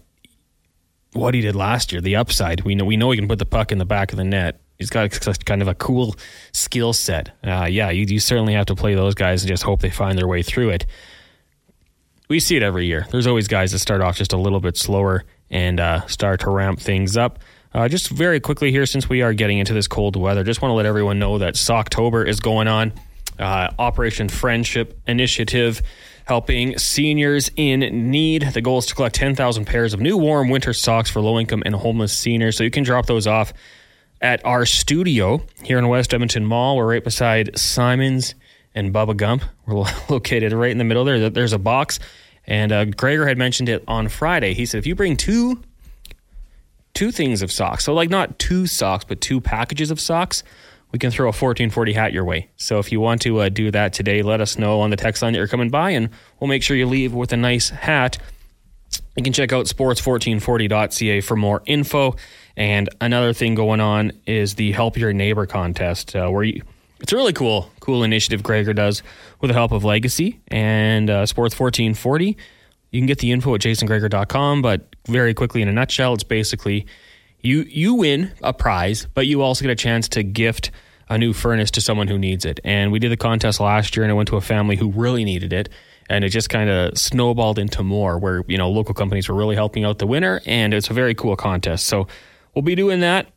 what 1.12 1.35
he 1.35 1.41
did 1.41 1.57
last 1.57 1.93
year, 1.93 2.01
the 2.01 2.16
upside. 2.16 2.62
We 2.62 2.75
know 2.75 2.85
we 2.85 2.97
know 2.97 3.11
he 3.11 3.18
can 3.18 3.29
put 3.29 3.39
the 3.39 3.47
puck 3.47 3.73
in 3.73 3.79
the 3.79 3.85
back 3.85 4.12
of 4.12 4.16
the 4.16 4.25
net 4.25 4.62
he's 4.79 4.91
got 4.91 5.18
kind 5.45 5.62
of 5.62 5.68
a 5.68 5.75
cool 5.75 6.14
skill 6.53 6.93
set. 6.93 7.31
Uh, 7.45 7.66
yeah, 7.70 7.91
you, 7.91 8.05
you 8.09 8.20
certainly 8.20 8.55
have 8.55 8.66
to 8.66 8.75
play 8.75 8.95
those 8.95 9.14
guys 9.14 9.43
and 9.43 9.49
just 9.49 9.62
hope 9.62 9.81
they 9.81 9.91
find 9.91 10.18
their 10.18 10.29
way 10.29 10.43
through 10.43 10.70
it. 10.70 10.87
We 12.29 12.41
see 12.41 12.57
it 12.57 12.62
every 12.62 12.87
year. 12.87 13.07
There's 13.11 13.27
always 13.27 13.49
guys 13.49 13.73
that 13.73 13.81
start 13.81 14.01
off 14.01 14.16
just 14.16 14.33
a 14.33 14.39
little 14.39 14.61
bit 14.61 14.77
slower 14.77 15.25
and 15.51 15.79
uh, 15.79 16.07
start 16.07 16.41
to 16.41 16.51
ramp 16.51 16.81
things 16.81 17.16
up. 17.16 17.39
Uh, 17.75 17.89
just 17.89 18.09
very 18.09 18.41
quickly 18.41 18.70
here, 18.70 18.87
since 18.87 19.09
we 19.09 19.23
are 19.23 19.33
getting 19.33 19.59
into 19.59 19.73
this 19.73 19.89
cold 19.89 20.16
weather, 20.16 20.45
just 20.45 20.61
want 20.61 20.70
to 20.70 20.75
let 20.75 20.87
everyone 20.87 21.18
know 21.18 21.39
that 21.39 21.55
Socktober 21.55 22.27
is 22.27 22.41
going 22.41 22.68
on. 22.68 22.93
Uh, 23.39 23.70
Operation 23.79 24.29
Friendship 24.29 25.01
Initiative 25.07 25.83
helping 26.27 26.79
seniors 26.79 27.51
in 27.57 28.11
need. 28.11 28.43
The 28.43 28.61
goal 28.61 28.79
is 28.79 28.87
to 28.87 28.95
collect 28.95 29.14
10,000 29.16 29.64
pairs 29.64 29.95
of 29.95 30.01
new 30.01 30.16
warm 30.16 30.49
winter 30.51 30.73
socks 30.73 31.11
for 31.11 31.20
low 31.20 31.39
income 31.39 31.62
and 31.66 31.75
homeless 31.75 32.16
seniors. 32.16 32.57
So 32.57 32.64
you 32.64 32.70
can 32.70 32.85
drop 32.85 33.07
those 33.07 33.27
off 33.27 33.53
at 34.23 34.45
our 34.47 34.64
studio 34.64 35.45
here 35.62 35.79
in 35.79 35.89
West 35.89 36.14
Edmonton 36.14 36.47
Mall. 36.47 36.77
We're 36.77 36.89
right 36.89 37.05
beside 37.05 37.59
Simon's 37.59 38.35
and 38.75 38.95
Bubba 38.95 39.16
Gump. 39.16 39.43
We're 39.66 39.85
located 40.09 40.53
right 40.53 40.70
in 40.70 40.79
the 40.79 40.85
middle 40.85 41.05
there. 41.05 41.29
There's 41.29 41.53
a 41.53 41.59
box. 41.59 41.99
And 42.47 42.73
uh, 42.73 42.85
Gregor 42.87 43.27
had 43.27 43.37
mentioned 43.37 43.68
it 43.68 43.85
on 43.87 44.09
Friday. 44.09 44.55
He 44.55 44.64
said, 44.64 44.79
if 44.79 44.87
you 44.87 44.95
bring 44.95 45.16
two 45.16 45.61
two 46.95 47.11
things 47.11 47.41
of 47.41 47.51
socks, 47.51 47.85
so 47.85 47.95
like 47.95 48.11
not 48.11 48.39
two 48.39 48.66
socks, 48.66 49.05
but 49.05 49.20
two 49.20 49.41
packages 49.41 49.91
of 49.91 49.99
socks, 49.99 50.43
we 50.93 50.99
can 50.99 51.11
throw 51.11 51.25
a 51.25 51.29
1440 51.29 51.93
hat 51.95 52.12
your 52.12 52.25
way. 52.25 52.51
So 52.57 52.79
if 52.79 52.93
you 52.93 53.01
want 53.01 53.23
to 53.23 53.41
uh, 53.41 53.49
do 53.49 53.70
that 53.70 53.95
today, 53.95 54.23
let 54.23 54.43
us 54.43 54.59
know 54.59 54.81
on 54.81 54.91
the 54.91 54.97
text 54.97 55.23
line 55.23 55.33
that 55.33 55.39
you're 55.39 55.49
coming 55.49 55.70
by, 55.70 55.91
and 55.91 56.11
we'll 56.39 56.49
make 56.49 56.62
sure 56.62 56.77
you 56.77 56.87
leave 56.87 57.14
with 57.14 57.33
a 57.33 57.37
nice 57.37 57.70
hat. 57.70 58.18
You 59.16 59.22
can 59.22 59.32
check 59.32 59.53
out 59.53 59.66
sports1440.ca 59.66 61.20
for 61.20 61.36
more 61.36 61.62
info. 61.66 62.16
And 62.57 62.88
another 63.01 63.32
thing 63.32 63.55
going 63.55 63.80
on 63.80 64.12
is 64.26 64.55
the 64.55 64.72
Help 64.72 64.97
Your 64.97 65.12
Neighbor 65.12 65.47
contest, 65.47 66.16
uh, 66.16 66.28
where 66.28 66.45
you, 66.45 66.62
it's 67.01 67.12
a 67.12 67.16
really 67.16 67.32
cool, 67.32 67.70
cool 67.80 68.05
initiative 68.05 68.43
Gregor 68.43 68.72
does 68.72 69.03
with 69.40 69.49
the 69.49 69.55
help 69.55 69.72
of 69.72 69.84
Legacy 69.84 70.40
and 70.49 71.11
uh, 71.11 71.26
Sports 71.26 71.59
1440. 71.59 72.36
You 72.90 73.01
can 73.01 73.07
get 73.07 73.18
the 73.18 73.32
info 73.32 73.55
at 73.55 73.61
jasongregor.com, 73.62 74.62
but 74.62 74.95
very 75.07 75.34
quickly 75.34 75.62
in 75.62 75.68
a 75.68 75.72
nutshell, 75.72 76.14
it's 76.14 76.24
basically 76.24 76.86
you 77.40 77.62
you 77.62 77.95
win 77.95 78.32
a 78.43 78.53
prize, 78.53 79.09
but 79.14 79.26
you 79.26 79.43
also 79.43 79.62
get 79.62 79.70
a 79.70 79.76
chance 79.76 80.09
to 80.11 80.22
gift 80.22 80.70
a 81.09 81.18
new 81.18 81.32
furnace 81.32 81.70
to 81.72 81.80
someone 81.80 82.07
who 82.07 82.18
needs 82.18 82.45
it. 82.45 82.61
And 82.64 82.93
we 82.93 82.99
did 82.99 83.11
the 83.11 83.16
contest 83.16 83.61
last 83.61 83.97
year, 83.97 84.05
and 84.05 84.11
it 84.11 84.14
went 84.14 84.28
to 84.28 84.36
a 84.36 84.40
family 84.40 84.76
who 84.76 84.90
really 84.90 85.24
needed 85.24 85.53
it. 85.53 85.68
And 86.13 86.25
it 86.25 86.29
just 86.29 86.51
kind 86.51 86.69
of 86.69 86.99
snowballed 86.99 87.59
into 87.59 87.83
more, 87.83 88.19
where 88.19 88.45
you 88.47 88.59
know 88.59 88.71
local 88.71 88.95
companies 88.95 89.29
were 89.29 89.35
really 89.35 89.55
helping 89.57 89.85
out 89.85 89.99
the 89.99 90.07
winner, 90.07 90.43
and 90.45 90.75
it's 90.75 90.91
a 90.91 90.93
very 90.93 91.15
cool 91.15 91.37
contest. 91.37 91.87
So 91.87 92.07
we'll 92.55 92.63
be 92.63 92.75
doing 92.75 93.01
that. 93.01 93.29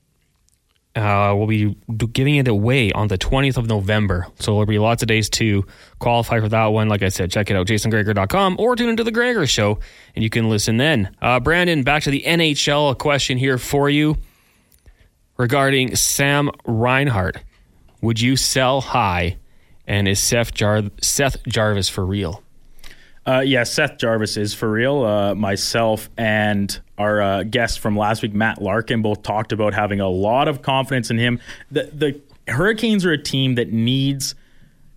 Uh, 0.95 1.34
we'll 1.36 1.47
be 1.47 1.76
giving 2.13 2.36
it 2.36 2.47
away 2.47 2.91
on 2.93 3.09
the 3.09 3.17
20th 3.17 3.57
of 3.57 3.67
November. 3.67 4.28
So 4.39 4.51
there'll 4.53 4.65
be 4.65 4.80
lots 4.80 5.03
of 5.03 5.07
days 5.07 5.30
to 5.32 5.65
qualify 5.99 6.39
for 6.39 6.47
that 6.47 6.67
one. 6.67 6.88
Like 6.88 7.03
I 7.03 7.09
said, 7.09 7.32
check 7.32 7.49
it 7.49 7.57
out, 7.57 7.67
jasongregor.com, 7.67 8.55
or 8.59 8.78
tune 8.78 8.89
into 8.89 9.03
The 9.03 9.11
Gregor 9.11 9.45
Show, 9.45 9.80
and 10.15 10.23
you 10.23 10.30
can 10.30 10.49
listen 10.49 10.78
then. 10.78 11.15
Uh, 11.21 11.41
Brandon, 11.41 11.84
back 11.84 12.03
to 12.03 12.11
the 12.11 12.23
NHL. 12.26 12.91
A 12.91 12.95
question 12.95 13.38
here 13.38 13.57
for 13.57 13.89
you 13.89 14.15
regarding 15.38 15.95
Sam 15.95 16.49
Reinhart. 16.65 17.43
Would 18.01 18.21
you 18.21 18.38
sell 18.38 18.82
high? 18.82 19.38
And 19.88 20.07
is 20.07 20.19
Seth, 20.19 20.53
Jar- 20.53 20.84
Seth 21.01 21.45
Jarvis 21.45 21.89
for 21.89 22.05
real? 22.05 22.41
Uh, 23.28 23.39
yeah, 23.39 23.63
Seth 23.63 23.97
Jarvis 23.97 24.38
is 24.38 24.53
for 24.53 24.69
real. 24.69 25.03
Uh, 25.03 25.34
myself 25.34 26.09
and 26.15 26.80
our 26.97 27.21
uh, 27.21 27.43
guest 27.43 27.80
from 27.80 27.97
last 27.97 28.21
week, 28.21 28.34
Matt 28.34 28.61
Larkin, 28.61 29.01
both 29.01 29.23
talked 29.23 29.51
about 29.51 29.73
having 29.73 29.99
a 29.99 30.07
lot 30.07 30.47
of 30.47 30.61
confidence 30.61 31.09
in 31.09 31.17
him. 31.17 31.39
The, 31.71 31.89
the 31.91 32.21
Hurricanes 32.51 33.03
are 33.03 33.11
a 33.11 33.17
team 33.17 33.55
that 33.55 33.71
needs, 33.71 34.36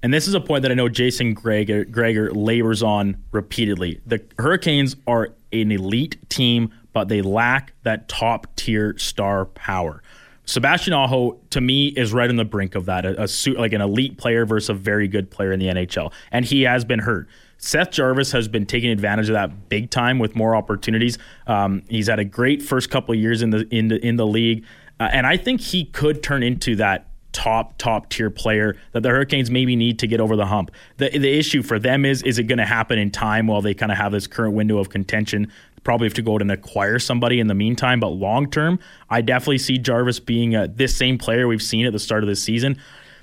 and 0.03 0.13
this 0.13 0.29
is 0.29 0.35
a 0.35 0.41
point 0.41 0.63
that 0.63 0.71
I 0.71 0.75
know 0.75 0.91
Jason 0.91 1.33
Gregor, 1.33 1.85
Gregor 1.85 2.31
labors 2.31 2.83
on 2.83 3.17
repeatedly. 3.33 4.01
The 4.05 4.23
Hurricanes 4.39 4.97
are 5.07 5.31
an 5.51 5.73
elite 5.73 6.19
team, 6.29 6.71
but 6.93 7.09
they 7.09 7.23
lack 7.23 7.73
that 7.85 8.09
top 8.09 8.55
tier 8.57 8.99
star 8.99 9.47
power. 9.47 10.03
Sebastian 10.45 10.95
Aho, 10.95 11.39
to 11.51 11.61
me, 11.61 11.89
is 11.89 12.13
right 12.13 12.29
on 12.29 12.37
the 12.37 12.45
brink 12.45 12.75
of 12.75 12.87
that. 12.87 13.05
A, 13.07 13.25
a 13.25 13.29
like 13.53 13.73
an 13.73 13.81
elite 13.81 14.19
player 14.19 14.45
versus 14.45 14.71
a 14.71 14.75
very 14.75 15.09
good 15.09 15.31
player 15.31 15.53
in 15.53 15.61
the 15.61 15.67
NHL, 15.67 16.13
and 16.31 16.45
he 16.45 16.63
has 16.63 16.85
been 16.85 17.01
hurt. 17.01 17.29
Seth 17.59 17.91
Jarvis 17.91 18.33
has 18.33 18.49
been 18.49 18.67
taking 18.67 18.91
advantage 18.91 19.29
of 19.29 19.35
that 19.35 19.69
big 19.69 19.91
time 19.91 20.19
with 20.19 20.35
more 20.35 20.55
opportunities. 20.55 21.19
Um, 21.47 21.83
he's 21.89 22.09
had 22.09 22.19
a 22.19 22.25
great 22.25 22.63
first 22.63 22.91
couple 22.91 23.15
years 23.15 23.43
in 23.43 23.51
the 23.51 23.67
in 23.75 23.89
the 23.89 24.05
in 24.05 24.17
the 24.17 24.27
league, 24.27 24.65
uh, 25.01 25.09
and 25.13 25.27
I 25.27 25.37
think 25.37 25.61
he 25.61 25.85
could 25.85 26.23
turn 26.23 26.43
into 26.43 26.77
that 26.77 27.07
top 27.33 27.77
top 27.77 28.09
tier 28.09 28.31
player 28.31 28.77
that 28.93 29.03
the 29.03 29.11
Hurricanes 29.11 29.51
maybe 29.51 29.77
need 29.77 29.99
to 29.99 30.07
get 30.07 30.21
over 30.21 30.35
the 30.37 30.47
hump. 30.47 30.71
The 30.97 31.11
the 31.11 31.39
issue 31.39 31.63
for 31.63 31.79
them 31.79 32.05
is 32.05 32.23
is 32.23 32.39
it 32.39 32.45
going 32.45 32.59
to 32.59 32.67
happen 32.67 32.99
in 32.99 33.11
time 33.11 33.47
while 33.47 33.61
they 33.61 33.75
kind 33.75 33.93
of 33.93 33.99
have 33.99 34.13
this 34.13 34.27
current 34.27 34.55
window 34.55 34.79
of 34.79 34.89
contention 34.89 35.51
probably 35.89 36.07
have 36.07 36.13
to 36.13 36.21
go 36.21 36.35
out 36.35 36.43
and 36.43 36.51
acquire 36.51 36.99
somebody 36.99 37.41
in 37.41 37.47
the 37.47 37.55
meantime. 37.55 37.99
But 37.99 38.09
long 38.09 38.51
term, 38.51 38.79
I 39.09 39.23
definitely 39.23 39.57
see 39.57 39.79
Jarvis 39.79 40.21
being 40.21 40.55
uh, 40.55 40.69
this 40.71 40.95
same 40.95 41.17
player 41.17 41.49
we've 41.49 41.63
seen 41.63 41.87
at 41.87 41.95
the 41.95 41.99
start 41.99 42.23
of 42.23 42.29
this 42.29 42.43
season. 42.43 42.77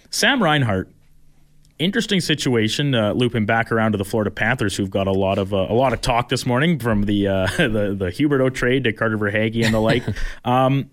Sam 0.09 0.41
Reinhart, 0.41 0.89
interesting 1.80 2.21
situation. 2.21 2.95
Uh, 2.95 3.13
looping 3.13 3.45
back 3.45 3.71
around 3.71 3.93
to 3.93 3.97
the 3.97 4.05
Florida 4.05 4.32
Panthers, 4.32 4.76
who've 4.76 4.89
got 4.89 5.07
a 5.07 5.11
lot 5.11 5.38
of 5.38 5.53
uh, 5.53 5.67
a 5.69 5.73
lot 5.73 5.93
of 5.93 6.01
talk 6.01 6.30
this 6.30 6.45
morning 6.45 6.80
from 6.80 7.03
the 7.03 7.28
uh, 7.28 7.47
the 7.57 7.95
the 7.97 8.11
Huberdeau 8.11 8.53
trade 8.53 8.84
to 8.86 8.93
Carter 8.93 9.17
Verhaeghe 9.17 9.63
and 9.63 9.73
the 9.73 9.80
like. 9.80 10.03
um, 10.45 10.89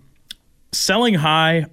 selling 0.72 1.14
high, 1.14 1.66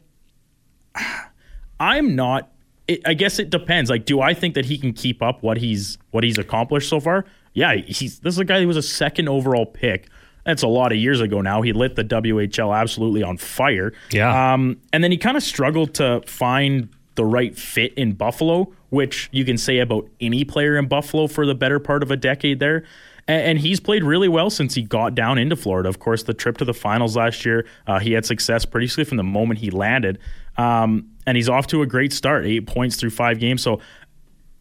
I'm 1.80 2.16
not. 2.16 2.51
It, 2.88 3.01
I 3.05 3.14
guess 3.14 3.38
it 3.39 3.49
depends. 3.51 3.89
Like, 3.89 4.05
do 4.05 4.20
I 4.20 4.34
think 4.34 4.55
that 4.55 4.66
he 4.66 4.78
can 4.78 4.93
keep 4.93 5.22
up 5.22 5.43
what 5.43 5.57
he's 5.57 5.97
what 6.12 6.24
he's 6.24 6.38
accomplished 6.38 6.89
so 6.89 6.99
far? 6.99 7.26
yeah, 7.53 7.76
he's 7.76 8.20
this 8.20 8.34
is 8.34 8.39
a 8.39 8.45
guy 8.45 8.62
who 8.62 8.68
was 8.68 8.78
a 8.78 8.82
second 8.82 9.28
overall 9.28 9.66
pick. 9.66 10.07
That's 10.45 10.64
a 10.64 10.68
lot 10.68 10.91
of 10.91 10.97
years 10.97 11.20
ago 11.22 11.41
now. 11.41 11.62
He 11.62 11.74
lit 11.74 11.95
the 11.95 12.03
WHL 12.03 12.76
absolutely 12.76 13.24
on 13.24 13.38
fire. 13.38 13.93
Yeah. 14.12 14.53
Um, 14.53 14.78
and 14.93 15.03
then 15.03 15.12
he 15.12 15.18
kind 15.18 15.38
of 15.38 15.43
struggled 15.43 15.93
to 15.95 16.22
find 16.26 16.89
the 17.16 17.26
right 17.26 17.57
fit 17.57 17.93
in 17.95 18.14
Buffalo, 18.14 18.74
which 18.90 19.30
you 19.32 19.46
can 19.46 19.58
say 19.58 19.80
about 19.80 20.08
any 20.20 20.44
player 20.44 20.78
in 20.78 20.88
Buffalo 20.88 21.28
for 21.28 21.46
the 21.46 21.56
better 21.56 21.80
part 21.80 22.04
of 22.04 22.12
a 22.12 22.18
decade 22.18 22.60
there. 22.60 22.84
And, 23.28 23.60
he's 23.60 23.80
played 23.80 24.04
really 24.04 24.28
well 24.28 24.50
since 24.50 24.74
he 24.74 24.82
got 24.82 25.14
down 25.14 25.38
into 25.38 25.56
Florida. 25.56 25.88
Of 25.88 26.00
course, 26.00 26.24
the 26.24 26.34
trip 26.34 26.58
to 26.58 26.66
the 26.66 26.74
finals 26.74 27.16
last 27.16 27.46
year, 27.46 27.68
uh, 27.86 28.00
he 28.00 28.14
had 28.14 28.26
success 28.26 28.66
pretty 28.66 28.88
soon 28.88 29.06
from 29.06 29.18
the 29.18 29.24
moment 29.24 29.60
he 29.60 29.70
landed. 29.70 30.18
Um, 30.58 31.12
and 31.28 31.38
he's 31.38 31.48
off 31.48 31.68
to 31.68 31.84
a 31.84 31.86
great 31.86 32.12
start, 32.12 32.48
eight 32.48 32.66
points 32.66 32.96
through 32.96 33.12
five 33.12 33.40
games. 33.40 33.62
So 33.62 33.82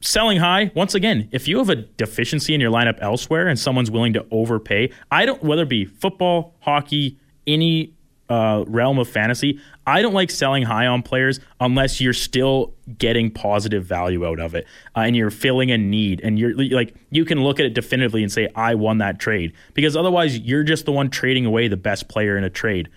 selling 0.01 0.39
high 0.39 0.71
once 0.75 0.95
again 0.95 1.29
if 1.33 1.49
you 1.49 1.59
have 1.59 1.69
a 1.69 1.75
deficiency 1.75 2.55
in 2.55 2.61
your 2.61 2.71
lineup 2.71 2.97
elsewhere 3.01 3.49
and 3.49 3.59
someone's 3.59 3.91
willing 3.91 4.13
to 4.13 4.25
overpay 4.31 4.89
i 5.11 5.27
don't 5.27 5.43
whether 5.43 5.63
it 5.63 5.69
be 5.69 5.85
football 5.85 6.55
hockey 6.61 7.19
any 7.49 7.93
uh, 8.29 8.65
realm 8.67 8.99
of 8.99 9.09
fantasy 9.09 9.61
i 9.87 10.03
don't 10.03 10.15
like 10.15 10.31
selling 10.31 10.63
high 10.63 10.87
on 10.87 11.03
players 11.03 11.41
unless 11.61 12.01
you're 12.01 12.13
still 12.13 12.75
getting 12.99 13.31
positive 13.31 13.85
value 13.85 14.27
out 14.27 14.39
of 14.39 14.55
it 14.55 14.67
uh, 14.97 15.01
and 15.01 15.17
you're 15.17 15.31
filling 15.31 15.71
a 15.71 15.79
need 15.79 16.21
and 16.23 16.39
you're 16.39 16.55
like 16.55 16.95
you 17.11 17.25
can 17.25 17.43
look 17.43 17.59
at 17.59 17.67
it 17.67 17.75
definitively 17.75 18.23
and 18.23 18.31
say 18.31 18.49
i 18.55 18.75
won 18.75 18.99
that 18.99 19.19
trade 19.19 19.53
because 19.75 19.97
otherwise 19.97 20.39
you're 20.39 20.65
just 20.65 20.85
the 20.85 20.93
one 20.93 21.09
trading 21.09 21.47
away 21.47 21.69
the 21.69 21.77
best 21.77 22.09
player 22.09 22.37
in 22.37 22.45
a 22.45 22.51
trade 22.51 22.89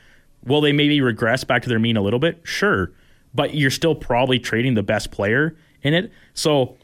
will 0.46 0.62
they 0.62 0.74
maybe 0.74 1.00
regress 1.02 1.44
back 1.44 1.62
to 1.62 1.70
their 1.70 1.80
mean 1.80 1.98
a 1.98 2.02
little 2.02 2.20
bit 2.20 2.40
sure 2.44 2.92
but 3.34 3.56
you're 3.56 3.72
still 3.72 3.96
probably 3.96 4.40
trading 4.40 4.74
the 4.74 4.84
best 4.84 5.12
player 5.12 5.56
in 5.82 5.94
it 5.94 6.12
so 6.34 6.76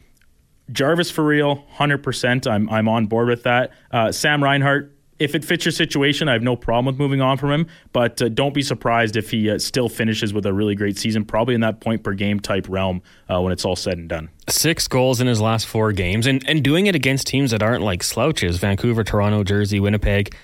Jarvis 0.70 1.10
for 1.10 1.24
real, 1.24 1.64
hundred 1.72 2.02
percent. 2.02 2.46
I'm 2.46 2.68
I'm 2.68 2.88
on 2.88 3.06
board 3.06 3.28
with 3.28 3.44
that. 3.44 3.72
Uh, 3.90 4.12
Sam 4.12 4.42
Reinhart, 4.42 4.94
if 5.18 5.34
it 5.34 5.44
fits 5.44 5.64
your 5.64 5.72
situation, 5.72 6.28
I 6.28 6.32
have 6.32 6.42
no 6.42 6.56
problem 6.56 6.86
with 6.86 6.98
moving 6.98 7.20
on 7.20 7.38
from 7.38 7.50
him. 7.50 7.66
But 7.92 8.22
uh, 8.22 8.28
don't 8.28 8.54
be 8.54 8.62
surprised 8.62 9.16
if 9.16 9.30
he 9.30 9.50
uh, 9.50 9.58
still 9.58 9.88
finishes 9.88 10.32
with 10.32 10.46
a 10.46 10.52
really 10.52 10.74
great 10.74 10.96
season, 10.98 11.24
probably 11.24 11.54
in 11.54 11.60
that 11.62 11.80
point 11.80 12.02
per 12.02 12.14
game 12.14 12.40
type 12.40 12.66
realm 12.68 13.02
uh, 13.28 13.40
when 13.40 13.52
it's 13.52 13.64
all 13.64 13.76
said 13.76 13.98
and 13.98 14.08
done. 14.08 14.30
Six 14.48 14.88
goals 14.88 15.20
in 15.20 15.26
his 15.26 15.40
last 15.40 15.66
four 15.66 15.92
games, 15.92 16.26
and 16.26 16.46
and 16.48 16.62
doing 16.62 16.86
it 16.86 16.94
against 16.94 17.26
teams 17.26 17.50
that 17.50 17.62
aren't 17.62 17.82
like 17.82 18.02
slouches: 18.02 18.58
Vancouver, 18.58 19.04
Toronto, 19.04 19.44
Jersey, 19.44 19.80
Winnipeg. 19.80 20.34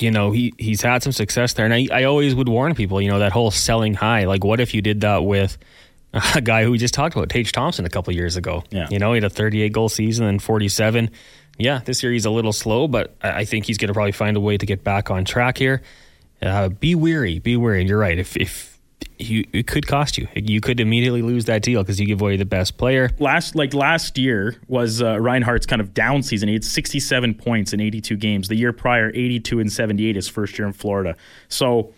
You 0.00 0.10
know, 0.10 0.32
he 0.32 0.52
he's 0.58 0.82
had 0.82 1.02
some 1.02 1.12
success 1.12 1.54
there, 1.54 1.64
and 1.64 1.74
I 1.74 1.86
I 1.92 2.04
always 2.04 2.34
would 2.34 2.48
warn 2.48 2.74
people. 2.74 3.00
You 3.00 3.10
know, 3.10 3.20
that 3.20 3.32
whole 3.32 3.50
selling 3.50 3.94
high. 3.94 4.24
Like, 4.24 4.44
what 4.44 4.60
if 4.60 4.74
you 4.74 4.82
did 4.82 5.00
that 5.02 5.24
with 5.24 5.56
a 6.34 6.40
guy 6.40 6.62
who 6.62 6.70
we 6.70 6.78
just 6.78 6.94
talked 6.94 7.16
about, 7.16 7.28
Tage 7.28 7.52
Thompson, 7.52 7.84
a 7.84 7.88
couple 7.88 8.12
years 8.12 8.36
ago. 8.36 8.62
Yeah. 8.70 8.86
You 8.90 8.98
know, 8.98 9.12
he 9.12 9.16
had 9.16 9.24
a 9.24 9.30
38 9.30 9.72
goal 9.72 9.88
season 9.88 10.26
and 10.26 10.42
47. 10.42 11.10
Yeah, 11.58 11.80
this 11.84 12.02
year 12.02 12.12
he's 12.12 12.24
a 12.24 12.30
little 12.30 12.52
slow, 12.52 12.88
but 12.88 13.14
I 13.22 13.44
think 13.44 13.66
he's 13.66 13.78
going 13.78 13.88
to 13.88 13.94
probably 13.94 14.12
find 14.12 14.36
a 14.36 14.40
way 14.40 14.58
to 14.58 14.66
get 14.66 14.82
back 14.82 15.10
on 15.10 15.24
track 15.24 15.58
here. 15.58 15.82
Uh, 16.42 16.68
be 16.68 16.94
weary, 16.94 17.38
be 17.38 17.56
weary. 17.56 17.80
And 17.80 17.88
you're 17.88 17.98
right. 17.98 18.18
If 18.18 18.36
if 18.36 18.74
you, 19.18 19.46
it 19.52 19.66
could 19.66 19.86
cost 19.86 20.18
you, 20.18 20.26
you 20.34 20.60
could 20.60 20.80
immediately 20.80 21.22
lose 21.22 21.44
that 21.44 21.62
deal 21.62 21.82
because 21.82 22.00
you 22.00 22.06
give 22.06 22.20
away 22.20 22.36
the 22.36 22.44
best 22.44 22.76
player. 22.76 23.10
Last 23.18 23.54
like 23.54 23.72
last 23.72 24.18
year 24.18 24.56
was 24.66 25.00
uh, 25.00 25.20
Reinhart's 25.20 25.66
kind 25.66 25.80
of 25.80 25.94
down 25.94 26.22
season. 26.22 26.48
He 26.48 26.54
had 26.54 26.64
67 26.64 27.34
points 27.34 27.72
in 27.72 27.80
82 27.80 28.16
games. 28.16 28.48
The 28.48 28.56
year 28.56 28.72
prior, 28.72 29.10
82 29.14 29.60
and 29.60 29.72
78, 29.72 30.16
his 30.16 30.28
first 30.28 30.58
year 30.58 30.66
in 30.66 30.72
Florida. 30.72 31.16
So 31.48 31.92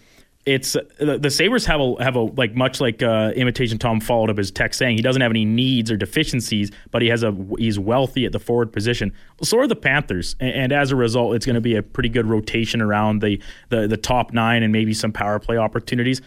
it's 0.47 0.75
the, 0.99 1.19
the 1.21 1.31
Sabres 1.31 1.67
have 1.67 1.81
a 1.81 2.03
have 2.03 2.15
a 2.15 2.21
like 2.21 2.55
much 2.55 2.81
like 2.81 3.03
uh, 3.03 3.33
imitation 3.35 3.79
Tom 3.79 4.01
followed 4.01 4.31
up 4.31 4.39
his 4.39 4.53
text 4.53 4.79
saying 4.79 4.97
he 4.97 5.03
doesn't 5.03 5.21
have 5.21 5.33
any 5.33 5.45
needs 5.45 5.91
or 5.91 5.97
deficiencies, 5.97 6.71
but 6.93 7.03
he 7.03 7.09
has 7.09 7.25
a 7.25 7.37
he's 7.59 7.81
wealthy 7.81 8.25
at 8.25 8.33
the 8.33 8.39
forward 8.39 8.73
position. 8.73 9.13
So 9.43 9.59
are 9.59 9.67
the 9.67 9.75
Panthers, 9.75 10.37
and, 10.39 10.53
and 10.53 10.73
as 10.73 10.93
a 10.93 10.97
result, 10.97 11.35
it's 11.35 11.45
going 11.45 11.57
to 11.57 11.61
be 11.61 11.75
a 11.75 11.83
pretty 11.83 12.09
good 12.09 12.27
rotation 12.27 12.81
around 12.81 13.23
the, 13.23 13.43
the 13.71 13.89
the 13.89 13.97
top 13.97 14.33
nine 14.33 14.63
and 14.63 14.73
maybe 14.73 14.95
some 14.95 15.11
power 15.11 15.41
play 15.41 15.59
opportunities. 15.59 16.23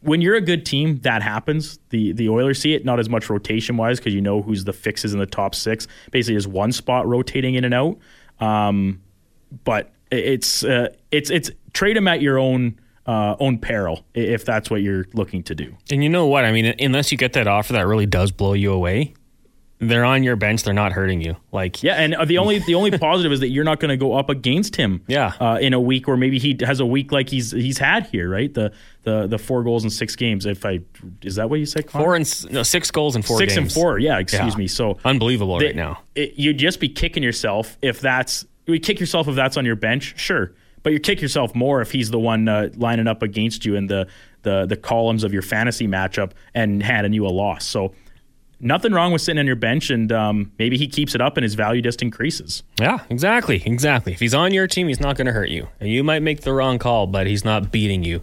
When 0.00 0.20
you're 0.20 0.36
a 0.36 0.42
good 0.42 0.66
team, 0.66 0.98
that 0.98 1.22
happens. 1.22 1.78
The 1.88 2.12
the 2.12 2.28
Oilers 2.28 2.60
see 2.60 2.74
it 2.74 2.84
not 2.84 3.00
as 3.00 3.08
much 3.08 3.30
rotation 3.30 3.78
wise 3.78 3.98
because 3.98 4.12
you 4.12 4.20
know 4.20 4.42
who's 4.42 4.64
the 4.64 4.74
fixes 4.74 5.14
in 5.14 5.20
the 5.20 5.26
top 5.26 5.54
six. 5.54 5.88
Basically, 6.10 6.34
there's 6.34 6.46
one 6.46 6.70
spot 6.70 7.06
rotating 7.06 7.54
in 7.54 7.64
and 7.64 7.72
out. 7.72 7.98
Um, 8.40 9.00
but 9.64 9.90
it's 10.10 10.64
uh, 10.64 10.94
it's 11.10 11.30
it's 11.30 11.50
trade 11.72 11.96
them 11.96 12.08
at 12.08 12.20
your 12.20 12.38
own 12.38 12.78
uh, 13.08 13.34
own 13.40 13.58
peril 13.58 14.04
if 14.14 14.44
that's 14.44 14.70
what 14.70 14.82
you're 14.82 15.06
looking 15.14 15.42
to 15.44 15.54
do. 15.54 15.74
And 15.90 16.04
you 16.04 16.10
know 16.10 16.26
what? 16.26 16.44
I 16.44 16.52
mean, 16.52 16.74
unless 16.78 17.10
you 17.10 17.16
get 17.16 17.32
that 17.32 17.48
offer 17.48 17.72
that 17.72 17.86
really 17.86 18.04
does 18.04 18.30
blow 18.30 18.52
you 18.52 18.70
away, 18.70 19.14
they're 19.78 20.04
on 20.04 20.24
your 20.24 20.36
bench. 20.36 20.64
They're 20.64 20.74
not 20.74 20.92
hurting 20.92 21.22
you. 21.22 21.36
Like 21.50 21.82
yeah, 21.82 21.94
and 21.94 22.14
the 22.28 22.36
only 22.36 22.58
the 22.58 22.74
only 22.74 22.96
positive 22.98 23.32
is 23.32 23.40
that 23.40 23.48
you're 23.48 23.64
not 23.64 23.80
going 23.80 23.90
to 23.90 23.96
go 23.96 24.12
up 24.12 24.28
against 24.28 24.76
him. 24.76 25.02
Yeah. 25.08 25.32
Uh, 25.40 25.58
in 25.58 25.72
a 25.72 25.80
week 25.80 26.06
or 26.06 26.18
maybe 26.18 26.38
he 26.38 26.58
has 26.60 26.80
a 26.80 26.86
week 26.86 27.12
like 27.12 27.30
he's 27.30 27.50
he's 27.50 27.78
had 27.78 28.06
here, 28.08 28.28
right? 28.28 28.52
The 28.52 28.72
the 29.04 29.26
the 29.26 29.38
four 29.38 29.62
goals 29.62 29.84
in 29.84 29.90
six 29.90 30.14
games. 30.16 30.44
If 30.44 30.66
I 30.66 30.80
is 31.22 31.36
that 31.36 31.48
what 31.48 31.60
you 31.60 31.66
said? 31.66 31.86
Connor? 31.86 32.04
Four 32.04 32.14
and 32.16 32.52
no 32.52 32.62
six 32.62 32.90
goals 32.90 33.16
in 33.16 33.22
four. 33.22 33.38
Six 33.38 33.54
games. 33.54 33.74
and 33.74 33.82
four. 33.82 33.98
Yeah. 33.98 34.18
Excuse 34.18 34.52
yeah. 34.52 34.58
me. 34.58 34.66
So 34.66 34.98
unbelievable 35.04 35.58
right 35.58 35.74
now. 35.74 36.02
It, 36.14 36.34
you'd 36.34 36.58
just 36.58 36.78
be 36.78 36.90
kicking 36.90 37.22
yourself 37.22 37.78
if 37.80 38.00
that's 38.00 38.44
you 38.66 38.78
kick 38.80 39.00
yourself 39.00 39.28
if 39.28 39.34
that's 39.34 39.56
on 39.56 39.64
your 39.64 39.76
bench. 39.76 40.18
Sure 40.18 40.52
but 40.88 40.94
you 40.94 40.98
kick 41.00 41.20
yourself 41.20 41.54
more 41.54 41.82
if 41.82 41.92
he's 41.92 42.10
the 42.10 42.18
one 42.18 42.48
uh, 42.48 42.70
lining 42.76 43.06
up 43.06 43.22
against 43.22 43.66
you 43.66 43.74
in 43.76 43.88
the, 43.88 44.06
the 44.40 44.64
the 44.64 44.74
columns 44.74 45.22
of 45.22 45.34
your 45.34 45.42
fantasy 45.42 45.86
matchup 45.86 46.30
and 46.54 46.82
handing 46.82 47.12
you 47.12 47.26
a 47.26 47.28
loss. 47.28 47.66
So 47.66 47.92
nothing 48.58 48.94
wrong 48.94 49.12
with 49.12 49.20
sitting 49.20 49.38
on 49.38 49.46
your 49.46 49.54
bench, 49.54 49.90
and 49.90 50.10
um, 50.10 50.50
maybe 50.58 50.78
he 50.78 50.86
keeps 50.88 51.14
it 51.14 51.20
up 51.20 51.36
and 51.36 51.44
his 51.44 51.54
value 51.56 51.82
just 51.82 52.00
increases. 52.00 52.62
Yeah, 52.80 53.00
exactly, 53.10 53.62
exactly. 53.66 54.14
If 54.14 54.20
he's 54.20 54.32
on 54.32 54.54
your 54.54 54.66
team, 54.66 54.88
he's 54.88 54.98
not 54.98 55.14
going 55.18 55.26
to 55.26 55.32
hurt 55.32 55.50
you. 55.50 55.68
And 55.78 55.90
you 55.90 56.02
might 56.02 56.22
make 56.22 56.40
the 56.40 56.54
wrong 56.54 56.78
call, 56.78 57.06
but 57.06 57.26
he's 57.26 57.44
not 57.44 57.70
beating 57.70 58.02
you. 58.02 58.22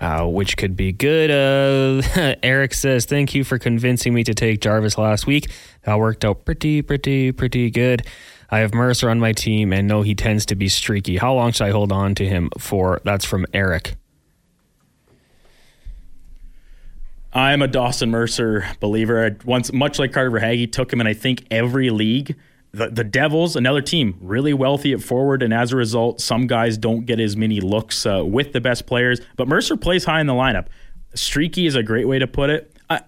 uh, 0.00 0.24
which 0.26 0.56
could 0.56 0.74
be 0.74 0.92
good. 0.92 1.30
Uh, 1.30 2.34
Eric 2.42 2.72
says, 2.72 3.04
Thank 3.04 3.34
you 3.34 3.44
for 3.44 3.58
convincing 3.58 4.14
me 4.14 4.24
to 4.24 4.32
take 4.32 4.60
Jarvis 4.62 4.96
last 4.96 5.26
week. 5.26 5.50
That 5.84 5.98
worked 5.98 6.24
out 6.24 6.46
pretty, 6.46 6.80
pretty, 6.80 7.32
pretty 7.32 7.70
good. 7.70 8.06
I 8.50 8.60
have 8.60 8.74
Mercer 8.74 9.10
on 9.10 9.18
my 9.18 9.32
team 9.32 9.72
and 9.72 9.88
know 9.88 10.02
he 10.02 10.14
tends 10.14 10.46
to 10.46 10.54
be 10.54 10.68
streaky. 10.68 11.16
How 11.16 11.34
long 11.34 11.52
should 11.52 11.64
I 11.64 11.70
hold 11.70 11.92
on 11.92 12.14
to 12.16 12.26
him 12.26 12.50
for? 12.58 13.00
That's 13.04 13.24
from 13.24 13.46
Eric. 13.52 13.96
I'm 17.32 17.60
a 17.60 17.68
Dawson 17.68 18.10
Mercer 18.10 18.66
believer. 18.80 19.26
I 19.26 19.36
once, 19.44 19.72
much 19.72 19.98
like 19.98 20.12
Carter 20.12 20.30
Verhaeghe, 20.30 20.72
took 20.72 20.90
him 20.90 21.02
in 21.02 21.06
I 21.06 21.12
think 21.12 21.44
every 21.50 21.90
league. 21.90 22.34
The, 22.72 22.88
the 22.88 23.04
Devils, 23.04 23.56
another 23.56 23.82
team, 23.82 24.16
really 24.20 24.54
wealthy 24.54 24.92
at 24.92 25.02
forward, 25.02 25.42
and 25.42 25.52
as 25.52 25.72
a 25.72 25.76
result, 25.76 26.20
some 26.20 26.46
guys 26.46 26.76
don't 26.78 27.06
get 27.06 27.20
as 27.20 27.36
many 27.36 27.60
looks 27.60 28.06
uh, 28.06 28.24
with 28.24 28.52
the 28.52 28.60
best 28.60 28.86
players. 28.86 29.20
But 29.36 29.48
Mercer 29.48 29.76
plays 29.76 30.04
high 30.04 30.20
in 30.20 30.26
the 30.26 30.34
lineup. 30.34 30.66
Streaky 31.14 31.66
is 31.66 31.74
a 31.74 31.82
great 31.82 32.06
way 32.06 32.18
to 32.18 32.26
put 32.26 32.50
it. 32.50 32.72
I, 32.88 33.00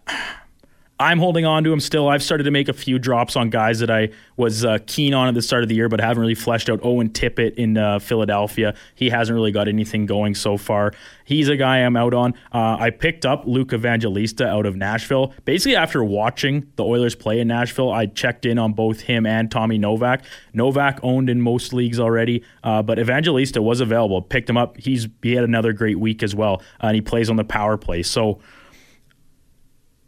I'm 1.00 1.20
holding 1.20 1.44
on 1.44 1.62
to 1.62 1.72
him 1.72 1.78
still. 1.78 2.08
I've 2.08 2.24
started 2.24 2.44
to 2.44 2.50
make 2.50 2.68
a 2.68 2.72
few 2.72 2.98
drops 2.98 3.36
on 3.36 3.50
guys 3.50 3.78
that 3.78 3.90
I 3.90 4.08
was 4.36 4.64
uh, 4.64 4.78
keen 4.86 5.14
on 5.14 5.28
at 5.28 5.34
the 5.34 5.42
start 5.42 5.62
of 5.62 5.68
the 5.68 5.76
year, 5.76 5.88
but 5.88 6.00
haven't 6.00 6.20
really 6.20 6.34
fleshed 6.34 6.68
out. 6.68 6.80
Owen 6.82 7.10
Tippett 7.10 7.54
in 7.54 7.76
uh, 7.76 8.00
Philadelphia. 8.00 8.74
He 8.96 9.08
hasn't 9.08 9.34
really 9.34 9.52
got 9.52 9.68
anything 9.68 10.06
going 10.06 10.34
so 10.34 10.56
far. 10.56 10.92
He's 11.24 11.48
a 11.48 11.56
guy 11.56 11.78
I'm 11.78 11.96
out 11.96 12.14
on. 12.14 12.34
Uh, 12.52 12.78
I 12.80 12.90
picked 12.90 13.24
up 13.24 13.44
Luke 13.46 13.72
Evangelista 13.72 14.48
out 14.48 14.66
of 14.66 14.74
Nashville. 14.74 15.34
Basically, 15.44 15.76
after 15.76 16.02
watching 16.02 16.72
the 16.74 16.84
Oilers 16.84 17.14
play 17.14 17.38
in 17.38 17.46
Nashville, 17.46 17.92
I 17.92 18.06
checked 18.06 18.44
in 18.44 18.58
on 18.58 18.72
both 18.72 19.02
him 19.02 19.24
and 19.24 19.52
Tommy 19.52 19.78
Novak. 19.78 20.24
Novak 20.52 20.98
owned 21.04 21.30
in 21.30 21.40
most 21.40 21.72
leagues 21.72 22.00
already, 22.00 22.42
uh, 22.64 22.82
but 22.82 22.98
Evangelista 22.98 23.62
was 23.62 23.80
available. 23.80 24.20
Picked 24.20 24.50
him 24.50 24.56
up. 24.56 24.76
He's 24.76 25.06
he 25.22 25.34
had 25.34 25.44
another 25.44 25.72
great 25.72 26.00
week 26.00 26.24
as 26.24 26.34
well, 26.34 26.60
and 26.80 26.96
he 26.96 27.00
plays 27.00 27.30
on 27.30 27.36
the 27.36 27.44
power 27.44 27.76
play. 27.76 28.02
So 28.02 28.40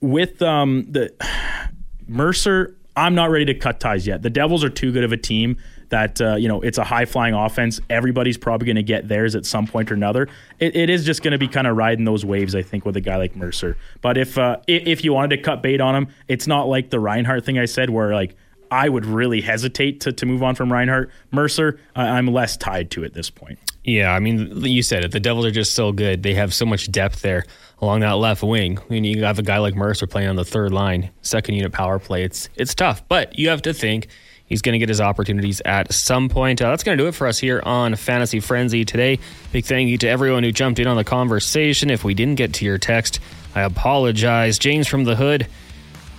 with 0.00 0.42
um, 0.42 0.86
the 0.90 1.12
Mercer, 2.08 2.76
I'm 2.96 3.14
not 3.14 3.30
ready 3.30 3.44
to 3.46 3.54
cut 3.54 3.80
ties 3.80 4.06
yet. 4.06 4.22
The 4.22 4.30
Devils 4.30 4.64
are 4.64 4.70
too 4.70 4.92
good 4.92 5.04
of 5.04 5.12
a 5.12 5.16
team 5.16 5.56
that 5.90 6.20
uh, 6.20 6.36
you 6.36 6.48
know 6.48 6.60
it's 6.60 6.78
a 6.78 6.84
high 6.84 7.04
flying 7.04 7.34
offense. 7.34 7.80
Everybody's 7.90 8.38
probably 8.38 8.66
going 8.66 8.76
to 8.76 8.82
get 8.82 9.08
theirs 9.08 9.34
at 9.34 9.44
some 9.44 9.66
point 9.66 9.90
or 9.90 9.94
another. 9.94 10.28
It, 10.58 10.74
it 10.74 10.90
is 10.90 11.04
just 11.04 11.22
going 11.22 11.32
to 11.32 11.38
be 11.38 11.48
kind 11.48 11.66
of 11.66 11.76
riding 11.76 12.04
those 12.04 12.24
waves, 12.24 12.54
I 12.54 12.62
think, 12.62 12.84
with 12.84 12.96
a 12.96 13.00
guy 13.00 13.16
like 13.16 13.36
Mercer. 13.36 13.76
But 14.00 14.16
if 14.16 14.38
uh, 14.38 14.58
if 14.66 15.04
you 15.04 15.12
wanted 15.12 15.36
to 15.36 15.42
cut 15.42 15.62
bait 15.62 15.80
on 15.80 15.94
him, 15.94 16.08
it's 16.28 16.46
not 16.46 16.68
like 16.68 16.90
the 16.90 17.00
Reinhart 17.00 17.44
thing 17.44 17.58
I 17.58 17.66
said, 17.66 17.90
where 17.90 18.14
like 18.14 18.34
I 18.70 18.88
would 18.88 19.04
really 19.04 19.40
hesitate 19.40 20.00
to, 20.02 20.12
to 20.12 20.26
move 20.26 20.42
on 20.42 20.54
from 20.54 20.72
Reinhart. 20.72 21.10
Mercer, 21.30 21.80
I'm 21.94 22.26
less 22.26 22.56
tied 22.56 22.90
to 22.92 23.04
at 23.04 23.14
this 23.14 23.30
point. 23.30 23.58
Yeah, 23.90 24.14
I 24.14 24.20
mean, 24.20 24.62
you 24.62 24.84
said 24.84 25.04
it. 25.04 25.10
The 25.10 25.18
Devils 25.18 25.46
are 25.46 25.50
just 25.50 25.74
so 25.74 25.90
good. 25.90 26.22
They 26.22 26.34
have 26.34 26.54
so 26.54 26.64
much 26.64 26.92
depth 26.92 27.22
there 27.22 27.44
along 27.80 28.00
that 28.00 28.12
left 28.12 28.42
wing. 28.42 28.78
I 28.78 28.82
mean, 28.88 29.02
you 29.02 29.24
have 29.24 29.40
a 29.40 29.42
guy 29.42 29.58
like 29.58 29.74
Mercer 29.74 30.06
playing 30.06 30.28
on 30.28 30.36
the 30.36 30.44
third 30.44 30.70
line, 30.70 31.10
second 31.22 31.56
unit 31.56 31.72
power 31.72 31.98
play. 31.98 32.22
It's 32.22 32.48
it's 32.54 32.72
tough, 32.72 33.06
but 33.08 33.36
you 33.36 33.48
have 33.48 33.62
to 33.62 33.74
think 33.74 34.06
he's 34.46 34.62
going 34.62 34.74
to 34.74 34.78
get 34.78 34.88
his 34.88 35.00
opportunities 35.00 35.60
at 35.64 35.92
some 35.92 36.28
point. 36.28 36.62
Uh, 36.62 36.70
that's 36.70 36.84
going 36.84 36.96
to 36.96 37.02
do 37.02 37.08
it 37.08 37.16
for 37.16 37.26
us 37.26 37.38
here 37.38 37.60
on 37.64 37.96
Fantasy 37.96 38.38
Frenzy 38.38 38.84
today. 38.84 39.18
Big 39.50 39.64
thank 39.64 39.88
you 39.88 39.98
to 39.98 40.08
everyone 40.08 40.44
who 40.44 40.52
jumped 40.52 40.78
in 40.78 40.86
on 40.86 40.96
the 40.96 41.04
conversation. 41.04 41.90
If 41.90 42.04
we 42.04 42.14
didn't 42.14 42.36
get 42.36 42.54
to 42.54 42.64
your 42.64 42.78
text, 42.78 43.18
I 43.56 43.62
apologize. 43.62 44.56
James 44.56 44.86
from 44.86 45.02
the 45.02 45.16
Hood 45.16 45.48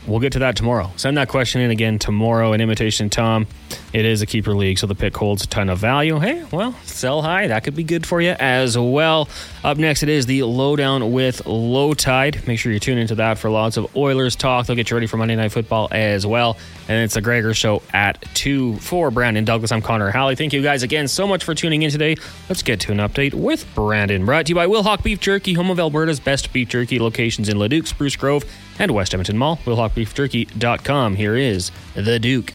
We'll 0.07 0.19
get 0.19 0.33
to 0.33 0.39
that 0.39 0.55
tomorrow. 0.55 0.91
Send 0.95 1.17
that 1.17 1.29
question 1.29 1.61
in 1.61 1.69
again 1.69 1.99
tomorrow 1.99 2.53
in 2.53 2.61
Imitation 2.61 3.09
Tom. 3.09 3.45
It 3.93 4.03
is 4.05 4.21
a 4.21 4.25
keeper 4.25 4.55
league, 4.55 4.79
so 4.79 4.87
the 4.87 4.95
pick 4.95 5.15
holds 5.15 5.43
a 5.43 5.47
ton 5.47 5.69
of 5.69 5.77
value. 5.77 6.17
Hey, 6.17 6.43
well, 6.51 6.73
sell 6.83 7.21
high. 7.21 7.47
That 7.47 7.63
could 7.63 7.75
be 7.75 7.83
good 7.83 8.05
for 8.07 8.19
you 8.19 8.31
as 8.39 8.77
well. 8.77 9.29
Up 9.63 9.77
next, 9.77 10.01
it 10.01 10.09
is 10.09 10.25
the 10.25 10.43
lowdown 10.43 11.11
with 11.11 11.43
Lowetide. 11.45 12.47
Make 12.47 12.57
sure 12.57 12.71
you 12.71 12.79
tune 12.79 12.97
into 12.97 13.15
that 13.15 13.37
for 13.37 13.49
lots 13.51 13.77
of 13.77 13.95
Oilers 13.95 14.35
talk. 14.35 14.65
They'll 14.65 14.75
get 14.75 14.89
you 14.89 14.95
ready 14.95 15.07
for 15.07 15.17
Monday 15.17 15.35
Night 15.35 15.51
Football 15.51 15.87
as 15.91 16.25
well. 16.25 16.57
And 16.87 17.03
it's 17.03 17.13
the 17.13 17.21
Gregor 17.21 17.53
Show 17.53 17.83
at 17.93 18.21
2 18.33 18.77
for 18.77 19.11
Brandon 19.11 19.45
Douglas. 19.45 19.71
I'm 19.71 19.81
Connor 19.81 20.09
Halley. 20.09 20.35
Thank 20.35 20.53
you 20.53 20.63
guys 20.63 20.81
again 20.83 21.07
so 21.07 21.27
much 21.27 21.43
for 21.43 21.53
tuning 21.53 21.83
in 21.83 21.91
today. 21.91 22.15
Let's 22.49 22.63
get 22.63 22.79
to 22.81 22.91
an 22.91 22.97
update 22.97 23.33
with 23.33 23.67
Brandon. 23.75 24.25
Brought 24.25 24.47
to 24.47 24.49
you 24.49 24.55
by 24.55 24.65
Wilhauk 24.65 25.03
Beef 25.03 25.19
Jerky, 25.19 25.53
home 25.53 25.69
of 25.69 25.79
Alberta's 25.79 26.19
best 26.19 26.51
beef 26.51 26.69
jerky 26.69 26.97
locations 26.97 27.49
in 27.49 27.59
Leduc, 27.59 27.85
Spruce 27.85 28.15
Grove, 28.15 28.43
and 28.81 28.91
West 28.91 29.13
Edmonton 29.13 29.37
Mall. 29.37 29.57
WilhaukBeefJerky.com. 29.57 31.15
Here 31.15 31.35
is 31.35 31.71
the 31.93 32.17
Duke. 32.17 32.49